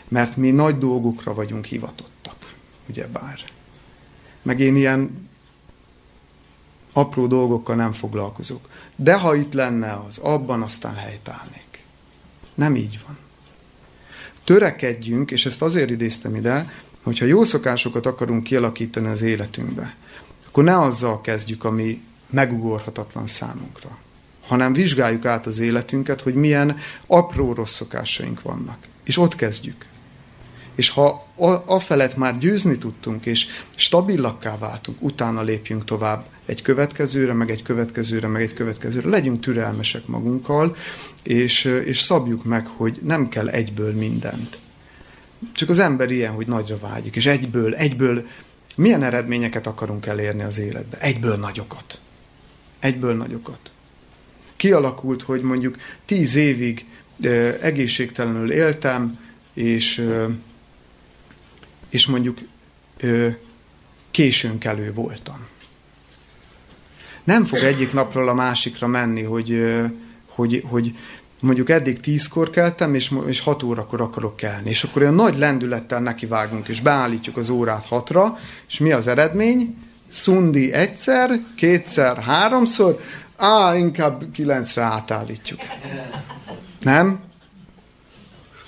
mert 0.07 0.35
mi 0.35 0.51
nagy 0.51 0.77
dolgokra 0.77 1.33
vagyunk 1.33 1.65
hivatottak, 1.65 2.53
ugyebár. 2.89 3.39
Meg 4.41 4.59
én 4.59 4.75
ilyen 4.75 5.29
apró 6.93 7.27
dolgokkal 7.27 7.75
nem 7.75 7.91
foglalkozok. 7.91 8.69
De 8.95 9.13
ha 9.13 9.35
itt 9.35 9.53
lenne 9.53 10.03
az, 10.07 10.17
abban 10.17 10.61
aztán 10.61 10.95
helytállnék. 10.95 11.83
Nem 12.53 12.75
így 12.75 12.99
van. 13.05 13.17
Törekedjünk, 14.43 15.31
és 15.31 15.45
ezt 15.45 15.61
azért 15.61 15.89
idéztem 15.89 16.35
ide, 16.35 16.65
hogyha 17.07 17.25
jó 17.25 17.43
szokásokat 17.43 18.05
akarunk 18.05 18.43
kialakítani 18.43 19.07
az 19.07 19.21
életünkbe, 19.21 19.95
akkor 20.47 20.63
ne 20.63 20.79
azzal 20.79 21.21
kezdjük, 21.21 21.63
ami 21.63 22.01
megugorhatatlan 22.29 23.27
számunkra, 23.27 23.97
hanem 24.47 24.73
vizsgáljuk 24.73 25.25
át 25.25 25.45
az 25.45 25.59
életünket, 25.59 26.21
hogy 26.21 26.33
milyen 26.33 26.77
apró 27.05 27.53
rossz 27.53 27.73
szokásaink 27.73 28.41
vannak. 28.41 28.77
És 29.03 29.17
ott 29.17 29.35
kezdjük. 29.35 29.85
És 30.75 30.89
ha 30.89 31.27
afelett 31.65 32.15
már 32.15 32.37
győzni 32.37 32.77
tudtunk, 32.77 33.25
és 33.25 33.47
stabilakká 33.75 34.57
váltunk, 34.57 34.97
utána 35.01 35.41
lépjünk 35.41 35.85
tovább 35.85 36.25
egy 36.45 36.61
következőre, 36.61 37.33
meg 37.33 37.49
egy 37.49 37.61
következőre, 37.61 38.27
meg 38.27 38.41
egy 38.41 38.53
következőre. 38.53 39.09
Legyünk 39.09 39.41
türelmesek 39.41 40.07
magunkkal, 40.07 40.75
és, 41.23 41.65
és 41.85 42.01
szabjuk 42.01 42.43
meg, 42.43 42.67
hogy 42.67 42.99
nem 43.03 43.29
kell 43.29 43.47
egyből 43.47 43.93
mindent. 43.93 44.59
Csak 45.53 45.69
az 45.69 45.79
ember 45.79 46.11
ilyen, 46.11 46.31
hogy 46.31 46.47
nagyra 46.47 46.77
vágyik, 46.77 47.15
és 47.15 47.25
egyből, 47.25 47.75
egyből 47.75 48.27
milyen 48.75 49.03
eredményeket 49.03 49.67
akarunk 49.67 50.05
elérni 50.05 50.43
az 50.43 50.57
életbe? 50.57 50.97
Egyből 50.99 51.35
nagyokat. 51.35 51.99
Egyből 52.79 53.15
nagyokat. 53.15 53.71
Kialakult, 54.55 55.21
hogy 55.21 55.41
mondjuk 55.41 55.77
tíz 56.05 56.35
évig 56.35 56.85
ö, 57.21 57.49
egészségtelenül 57.61 58.51
éltem, 58.51 59.19
és, 59.53 59.97
ö, 59.97 60.27
és 61.89 62.07
mondjuk 62.07 62.37
ö, 62.97 63.29
későn 64.11 64.57
kelő 64.57 64.93
voltam. 64.93 65.47
Nem 67.23 67.43
fog 67.43 67.59
egyik 67.59 67.93
napról 67.93 68.29
a 68.29 68.33
másikra 68.33 68.87
menni, 68.87 69.21
hogy, 69.23 69.75
hogy, 70.25 70.63
hogy 70.65 70.95
mondjuk 71.41 71.69
eddig 71.69 71.99
tízkor 71.99 72.49
keltem, 72.49 72.95
és, 72.95 73.13
és 73.27 73.39
hat 73.39 73.63
órakor 73.63 74.01
akarok 74.01 74.35
kelni. 74.35 74.69
És 74.69 74.83
akkor 74.83 75.01
olyan 75.01 75.13
nagy 75.13 75.37
lendülettel 75.37 75.99
nekivágunk, 75.99 76.67
és 76.67 76.81
beállítjuk 76.81 77.37
az 77.37 77.49
órát 77.49 77.85
hatra, 77.85 78.37
és 78.67 78.79
mi 78.79 78.91
az 78.91 79.07
eredmény? 79.07 79.77
Szundi 80.07 80.73
egyszer, 80.73 81.39
kétszer, 81.55 82.17
háromszor, 82.17 83.01
á, 83.35 83.75
inkább 83.75 84.23
kilencre 84.31 84.81
átállítjuk. 84.81 85.59
Nem? 86.79 87.19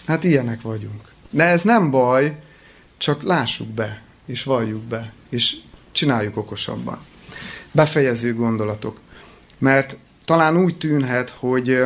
Hát 0.06 0.24
ilyenek 0.24 0.62
vagyunk. 0.62 1.02
De 1.30 1.44
ez 1.44 1.62
nem 1.62 1.92
baj, 1.92 2.36
csak 2.98 3.24
lássuk 3.24 3.68
be, 3.68 4.02
és 4.26 4.44
valljuk 4.44 4.82
be, 4.82 5.14
és 5.30 5.56
csináljuk 5.92 6.38
okosabban. 6.38 7.00
Befejező 7.72 8.36
gondolatok. 8.36 9.00
Mert 9.58 9.98
talán 10.26 10.58
úgy 10.58 10.78
tűnhet, 10.78 11.30
hogy 11.30 11.84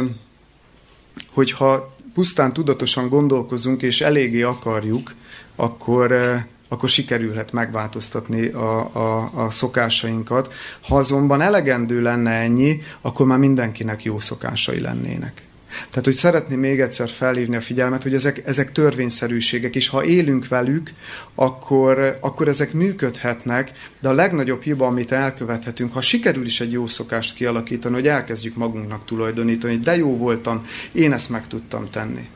hogyha 1.30 1.96
pusztán 2.14 2.54
tudatosan 2.54 3.10
gondolkozunk 3.10 3.82
és 3.82 4.02
eléggé 4.02 4.42
akarjuk, 4.42 5.14
akkor, 5.56 6.12
eh, 6.12 6.44
akkor 6.68 6.90
sikerülhet 6.90 7.52
megváltoztatni 7.52 8.48
a, 8.48 8.96
a, 8.96 9.32
a 9.46 9.52
szokásainkat. 9.52 10.54
Ha 10.82 10.98
azonban 10.98 11.42
elegendő 11.42 12.02
lenne 12.02 12.32
ennyi, 12.32 12.82
akkor 13.02 13.26
már 13.26 13.38
mindenkinek 13.38 14.04
jó 14.04 14.20
szokásai 14.20 14.80
lennének. 14.80 15.42
Tehát, 15.90 16.06
hogy 16.06 16.14
szeretném 16.14 16.60
még 16.60 16.80
egyszer 16.80 17.10
felhívni 17.10 17.56
a 17.56 17.62
figyelmet, 17.62 18.04
hogy 18.04 18.14
ezek, 18.14 18.42
ezek 18.46 18.72
törvényszerűségek, 18.72 19.76
és 19.76 19.88
ha 19.88 20.04
élünk 20.04 20.48
velük, 20.48 20.94
akkor, 21.36 22.18
akkor 22.22 22.48
ezek 22.48 22.74
működhetnek, 22.74 23.72
de 24.00 24.10
a 24.10 24.14
legnagyobb 24.14 24.62
hiba, 24.62 24.88
amit 24.88 25.12
elkövethetünk, 25.12 25.94
ha 25.94 26.02
sikerül 26.02 26.46
is 26.46 26.62
egy 26.62 26.72
jó 26.72 26.88
szokást 26.88 27.36
kialakítani, 27.36 27.94
hogy 27.94 28.08
elkezdjük 28.08 28.56
magunknak 28.56 29.06
tulajdonítani, 29.06 29.78
de 29.78 29.96
jó 29.96 30.18
voltam, 30.18 30.68
én 30.92 31.14
ezt 31.14 31.30
meg 31.30 31.48
tudtam 31.48 31.90
tenni. 31.90 32.30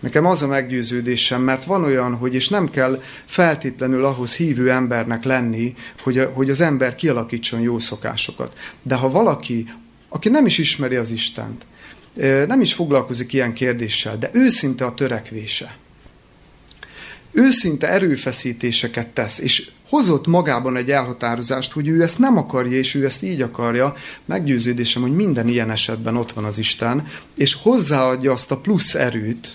Nekem 0.00 0.26
az 0.26 0.42
a 0.42 0.46
meggyőződésem, 0.46 1.42
mert 1.42 1.64
van 1.64 1.84
olyan, 1.84 2.14
hogy 2.14 2.34
és 2.34 2.48
nem 2.48 2.70
kell 2.70 3.02
feltétlenül 3.24 4.04
ahhoz 4.04 4.36
hívő 4.36 4.70
embernek 4.70 5.24
lenni, 5.24 5.74
hogy, 6.02 6.28
hogy 6.32 6.50
az 6.50 6.60
ember 6.60 6.94
kialakítson 6.94 7.60
jó 7.60 7.78
szokásokat. 7.78 8.58
De 8.82 8.94
ha 8.94 9.10
valaki, 9.10 9.68
aki 10.08 10.28
nem 10.28 10.46
is 10.46 10.58
ismeri 10.58 10.96
az 10.96 11.10
Istent, 11.10 11.64
nem 12.46 12.60
is 12.60 12.74
foglalkozik 12.74 13.32
ilyen 13.32 13.52
kérdéssel, 13.52 14.18
de 14.18 14.30
őszinte 14.32 14.84
a 14.84 14.94
törekvése, 14.94 15.76
őszinte 17.32 17.88
erőfeszítéseket 17.88 19.06
tesz, 19.06 19.38
és 19.38 19.70
hozott 19.88 20.26
magában 20.26 20.76
egy 20.76 20.90
elhatározást, 20.90 21.72
hogy 21.72 21.88
ő 21.88 22.02
ezt 22.02 22.18
nem 22.18 22.36
akarja, 22.36 22.78
és 22.78 22.94
ő 22.94 23.04
ezt 23.04 23.22
így 23.22 23.42
akarja, 23.42 23.94
meggyőződésem, 24.24 25.02
hogy 25.02 25.14
minden 25.14 25.48
ilyen 25.48 25.70
esetben 25.70 26.16
ott 26.16 26.32
van 26.32 26.44
az 26.44 26.58
Isten, 26.58 27.08
és 27.34 27.54
hozzáadja 27.54 28.32
azt 28.32 28.50
a 28.50 28.56
plusz 28.56 28.94
erőt, 28.94 29.52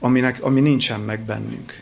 aminek, 0.00 0.42
ami 0.42 0.60
nincsen 0.60 1.00
meg 1.00 1.20
bennünk. 1.20 1.80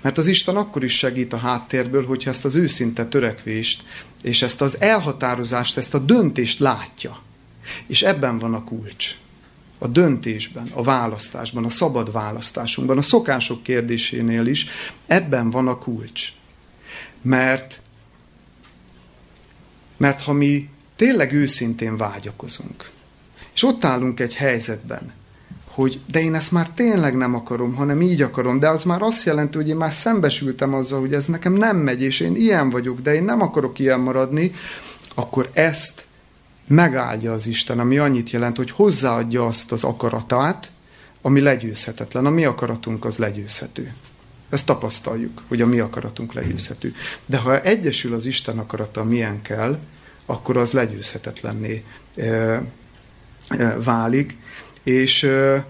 Mert 0.00 0.18
az 0.18 0.26
Isten 0.26 0.56
akkor 0.56 0.84
is 0.84 0.96
segít 0.96 1.32
a 1.32 1.36
háttérből, 1.36 2.06
hogyha 2.06 2.30
ezt 2.30 2.44
az 2.44 2.56
őszinte 2.56 3.06
törekvést, 3.06 3.82
és 4.22 4.42
ezt 4.42 4.60
az 4.60 4.80
elhatározást, 4.80 5.76
ezt 5.76 5.94
a 5.94 5.98
döntést 5.98 6.58
látja. 6.58 7.18
És 7.86 8.02
ebben 8.02 8.38
van 8.38 8.54
a 8.54 8.64
kulcs 8.64 9.16
a 9.82 9.86
döntésben, 9.86 10.70
a 10.74 10.82
választásban, 10.82 11.64
a 11.64 11.70
szabad 11.70 12.12
választásunkban, 12.12 12.98
a 12.98 13.02
szokások 13.02 13.62
kérdésénél 13.62 14.46
is, 14.46 14.66
ebben 15.06 15.50
van 15.50 15.68
a 15.68 15.78
kulcs. 15.78 16.28
Mert, 17.22 17.80
mert 19.96 20.20
ha 20.22 20.32
mi 20.32 20.68
tényleg 20.96 21.32
őszintén 21.32 21.96
vágyakozunk, 21.96 22.90
és 23.54 23.62
ott 23.62 23.84
állunk 23.84 24.20
egy 24.20 24.34
helyzetben, 24.34 25.12
hogy 25.64 26.00
de 26.10 26.20
én 26.20 26.34
ezt 26.34 26.52
már 26.52 26.70
tényleg 26.70 27.16
nem 27.16 27.34
akarom, 27.34 27.74
hanem 27.74 28.02
így 28.02 28.22
akarom, 28.22 28.58
de 28.58 28.68
az 28.68 28.84
már 28.84 29.02
azt 29.02 29.24
jelenti, 29.24 29.56
hogy 29.56 29.68
én 29.68 29.76
már 29.76 29.92
szembesültem 29.92 30.74
azzal, 30.74 31.00
hogy 31.00 31.14
ez 31.14 31.26
nekem 31.26 31.52
nem 31.52 31.76
megy, 31.76 32.02
és 32.02 32.20
én 32.20 32.36
ilyen 32.36 32.70
vagyok, 32.70 33.00
de 33.00 33.14
én 33.14 33.24
nem 33.24 33.40
akarok 33.40 33.78
ilyen 33.78 34.00
maradni, 34.00 34.52
akkor 35.14 35.50
ezt 35.52 36.04
megáldja 36.70 37.32
az 37.32 37.46
Isten, 37.46 37.78
ami 37.78 37.98
annyit 37.98 38.30
jelent, 38.30 38.56
hogy 38.56 38.70
hozzáadja 38.70 39.46
azt 39.46 39.72
az 39.72 39.84
akaratát, 39.84 40.70
ami 41.22 41.40
legyőzhetetlen. 41.40 42.26
A 42.26 42.30
mi 42.30 42.44
akaratunk 42.44 43.04
az 43.04 43.16
legyőzhető. 43.16 43.94
Ezt 44.48 44.66
tapasztaljuk, 44.66 45.42
hogy 45.48 45.60
a 45.60 45.66
mi 45.66 45.78
akaratunk 45.78 46.32
legyőzhető. 46.32 46.94
De 47.26 47.36
ha 47.36 47.60
egyesül 47.60 48.14
az 48.14 48.24
Isten 48.24 48.58
akarata 48.58 49.04
milyen 49.04 49.42
kell, 49.42 49.78
akkor 50.26 50.56
az 50.56 50.72
legyőzhetetlenné 50.72 51.84
e, 52.16 52.24
e, 52.24 52.62
válik, 53.78 54.36
és, 54.82 55.22
e, 55.22 55.66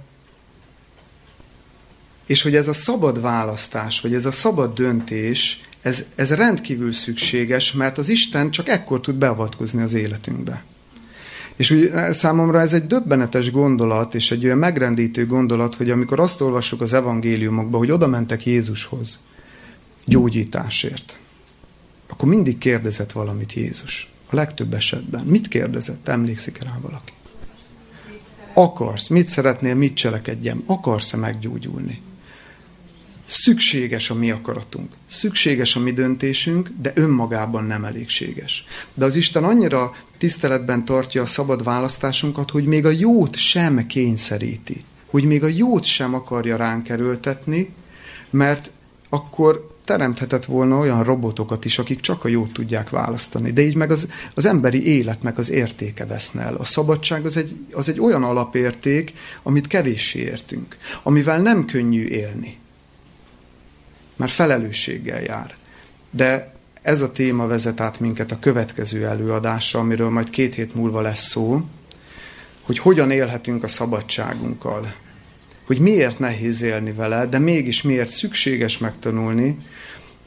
és 2.26 2.42
hogy 2.42 2.56
ez 2.56 2.68
a 2.68 2.72
szabad 2.72 3.20
választás, 3.20 4.00
vagy 4.00 4.14
ez 4.14 4.26
a 4.26 4.32
szabad 4.32 4.74
döntés, 4.74 5.60
ez, 5.82 6.06
ez 6.14 6.34
rendkívül 6.34 6.92
szükséges, 6.92 7.72
mert 7.72 7.98
az 7.98 8.08
Isten 8.08 8.50
csak 8.50 8.68
ekkor 8.68 9.00
tud 9.00 9.14
beavatkozni 9.14 9.82
az 9.82 9.94
életünkbe. 9.94 10.64
És 11.60 11.70
úgy 11.70 11.84
eh, 11.84 12.12
számomra 12.12 12.60
ez 12.60 12.72
egy 12.72 12.86
döbbenetes 12.86 13.50
gondolat, 13.50 14.14
és 14.14 14.30
egy 14.30 14.44
olyan 14.44 14.58
megrendítő 14.58 15.26
gondolat, 15.26 15.74
hogy 15.74 15.90
amikor 15.90 16.20
azt 16.20 16.40
olvassuk 16.40 16.80
az 16.80 16.92
evangéliumokban, 16.92 17.80
hogy 17.80 17.90
oda 17.90 18.06
mentek 18.06 18.46
Jézushoz 18.46 19.24
gyógyításért, 20.04 21.18
akkor 22.08 22.28
mindig 22.28 22.58
kérdezett 22.58 23.12
valamit 23.12 23.52
Jézus. 23.52 24.12
A 24.30 24.34
legtöbb 24.34 24.74
esetben. 24.74 25.24
Mit 25.24 25.48
kérdezett? 25.48 26.08
Emlékszik 26.08 26.62
rá 26.62 26.78
valaki? 26.80 27.12
Akarsz? 28.52 29.08
Mit 29.08 29.28
szeretnél? 29.28 29.74
Mit 29.74 29.94
cselekedjem? 29.94 30.62
Akarsz-e 30.66 31.16
meggyógyulni? 31.16 32.00
Szükséges 33.30 34.10
a 34.10 34.14
mi 34.14 34.30
akaratunk, 34.30 34.92
szükséges 35.06 35.76
a 35.76 35.80
mi 35.80 35.92
döntésünk, 35.92 36.70
de 36.82 36.92
önmagában 36.94 37.64
nem 37.64 37.84
elégséges. 37.84 38.64
De 38.94 39.04
az 39.04 39.16
Isten 39.16 39.44
annyira 39.44 39.94
tiszteletben 40.18 40.84
tartja 40.84 41.22
a 41.22 41.26
szabad 41.26 41.64
választásunkat, 41.64 42.50
hogy 42.50 42.64
még 42.64 42.86
a 42.86 42.90
jót 42.90 43.36
sem 43.36 43.86
kényszeríti, 43.86 44.76
hogy 45.06 45.24
még 45.24 45.42
a 45.42 45.46
jót 45.46 45.84
sem 45.84 46.14
akarja 46.14 46.56
ránk 46.56 46.88
erőltetni, 46.88 47.74
mert 48.30 48.70
akkor 49.08 49.76
teremthetett 49.84 50.44
volna 50.44 50.78
olyan 50.78 51.04
robotokat 51.04 51.64
is, 51.64 51.78
akik 51.78 52.00
csak 52.00 52.24
a 52.24 52.28
jót 52.28 52.52
tudják 52.52 52.90
választani. 52.90 53.52
De 53.52 53.62
így 53.62 53.76
meg 53.76 53.90
az, 53.90 54.12
az 54.34 54.46
emberi 54.46 54.86
életnek 54.86 55.38
az 55.38 55.50
értéke 55.50 56.06
veszne 56.06 56.42
el. 56.42 56.54
A 56.54 56.64
szabadság 56.64 57.24
az 57.24 57.36
egy, 57.36 57.56
az 57.72 57.88
egy 57.88 58.00
olyan 58.00 58.24
alapérték, 58.24 59.12
amit 59.42 59.66
kevéssé 59.66 60.20
értünk, 60.20 60.76
amivel 61.02 61.40
nem 61.40 61.64
könnyű 61.64 62.04
élni 62.04 62.59
már 64.20 64.28
felelősséggel 64.28 65.22
jár. 65.22 65.54
De 66.10 66.54
ez 66.82 67.00
a 67.00 67.12
téma 67.12 67.46
vezet 67.46 67.80
át 67.80 68.00
minket 68.00 68.32
a 68.32 68.38
következő 68.38 69.06
előadásra, 69.06 69.80
amiről 69.80 70.10
majd 70.10 70.30
két 70.30 70.54
hét 70.54 70.74
múlva 70.74 71.00
lesz 71.00 71.28
szó, 71.28 71.62
hogy 72.62 72.78
hogyan 72.78 73.10
élhetünk 73.10 73.62
a 73.62 73.68
szabadságunkkal, 73.68 74.94
hogy 75.66 75.78
miért 75.78 76.18
nehéz 76.18 76.62
élni 76.62 76.92
vele, 76.92 77.26
de 77.26 77.38
mégis 77.38 77.82
miért 77.82 78.10
szükséges 78.10 78.78
megtanulni, 78.78 79.58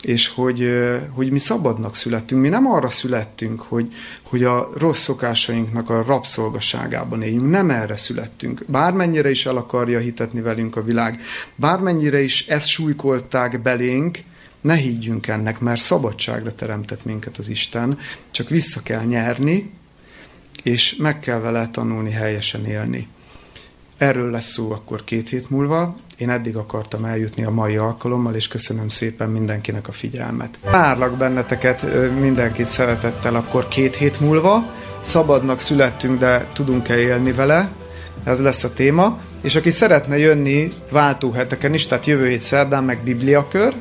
és 0.05 0.27
hogy, 0.27 0.69
hogy 1.09 1.31
mi 1.31 1.39
szabadnak 1.39 1.95
születtünk. 1.95 2.41
Mi 2.41 2.49
nem 2.49 2.65
arra 2.67 2.89
születtünk, 2.89 3.61
hogy, 3.61 3.93
hogy 4.23 4.43
a 4.43 4.69
rossz 4.77 5.01
szokásainknak 5.01 5.89
a 5.89 6.03
rabszolgaságában 6.03 7.21
éljünk. 7.21 7.49
Nem 7.49 7.69
erre 7.69 7.97
születtünk. 7.97 8.63
Bármennyire 8.67 9.29
is 9.29 9.45
el 9.45 9.57
akarja 9.57 9.99
hitetni 9.99 10.41
velünk 10.41 10.75
a 10.75 10.83
világ, 10.83 11.21
bármennyire 11.55 12.21
is 12.21 12.47
ezt 12.47 12.67
súlykolták 12.67 13.61
belénk, 13.61 14.17
ne 14.61 14.75
higgyünk 14.75 15.27
ennek, 15.27 15.59
mert 15.59 15.81
szabadságra 15.81 16.55
teremtett 16.55 17.05
minket 17.05 17.37
az 17.37 17.49
Isten, 17.49 17.99
csak 18.31 18.49
vissza 18.49 18.81
kell 18.83 19.03
nyerni, 19.03 19.71
és 20.63 20.95
meg 20.95 21.19
kell 21.19 21.39
vele 21.39 21.69
tanulni 21.69 22.11
helyesen 22.11 22.65
élni. 22.65 23.07
Erről 24.03 24.31
lesz 24.31 24.51
szó 24.51 24.71
akkor 24.71 25.03
két 25.03 25.29
hét 25.29 25.49
múlva. 25.49 25.95
Én 26.17 26.29
eddig 26.29 26.55
akartam 26.55 27.05
eljutni 27.05 27.43
a 27.43 27.49
mai 27.49 27.77
alkalommal, 27.77 28.35
és 28.35 28.47
köszönöm 28.47 28.89
szépen 28.89 29.29
mindenkinek 29.29 29.87
a 29.87 29.91
figyelmet. 29.91 30.57
Várlak 30.63 31.17
benneteket 31.17 31.85
mindenkit 32.19 32.67
szeretettel 32.67 33.35
akkor 33.35 33.67
két 33.67 33.95
hét 33.95 34.19
múlva. 34.19 34.73
Szabadnak 35.01 35.59
születtünk, 35.59 36.19
de 36.19 36.45
tudunk-e 36.53 36.97
élni 36.97 37.31
vele? 37.31 37.71
Ez 38.23 38.39
lesz 38.39 38.63
a 38.63 38.73
téma. 38.73 39.19
És 39.41 39.55
aki 39.55 39.71
szeretne 39.71 40.17
jönni 40.17 40.73
váltóheteken 40.91 41.73
is, 41.73 41.87
tehát 41.87 42.05
jövő 42.05 42.27
hét 42.27 42.41
szerdán 42.41 42.83
meg 42.83 43.03
Bibliakör, 43.03 43.73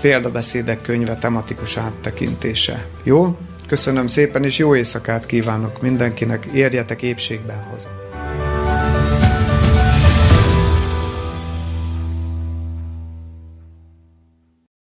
példabeszédek 0.00 0.82
könyve 0.82 1.16
tematikus 1.16 1.76
áttekintése. 1.76 2.86
Jó? 3.02 3.38
Köszönöm 3.66 4.06
szépen, 4.06 4.44
és 4.44 4.58
jó 4.58 4.76
éjszakát 4.76 5.26
kívánok 5.26 5.82
mindenkinek, 5.82 6.44
érjetek 6.44 7.02
épségben 7.02 7.66
haza. 7.70 8.01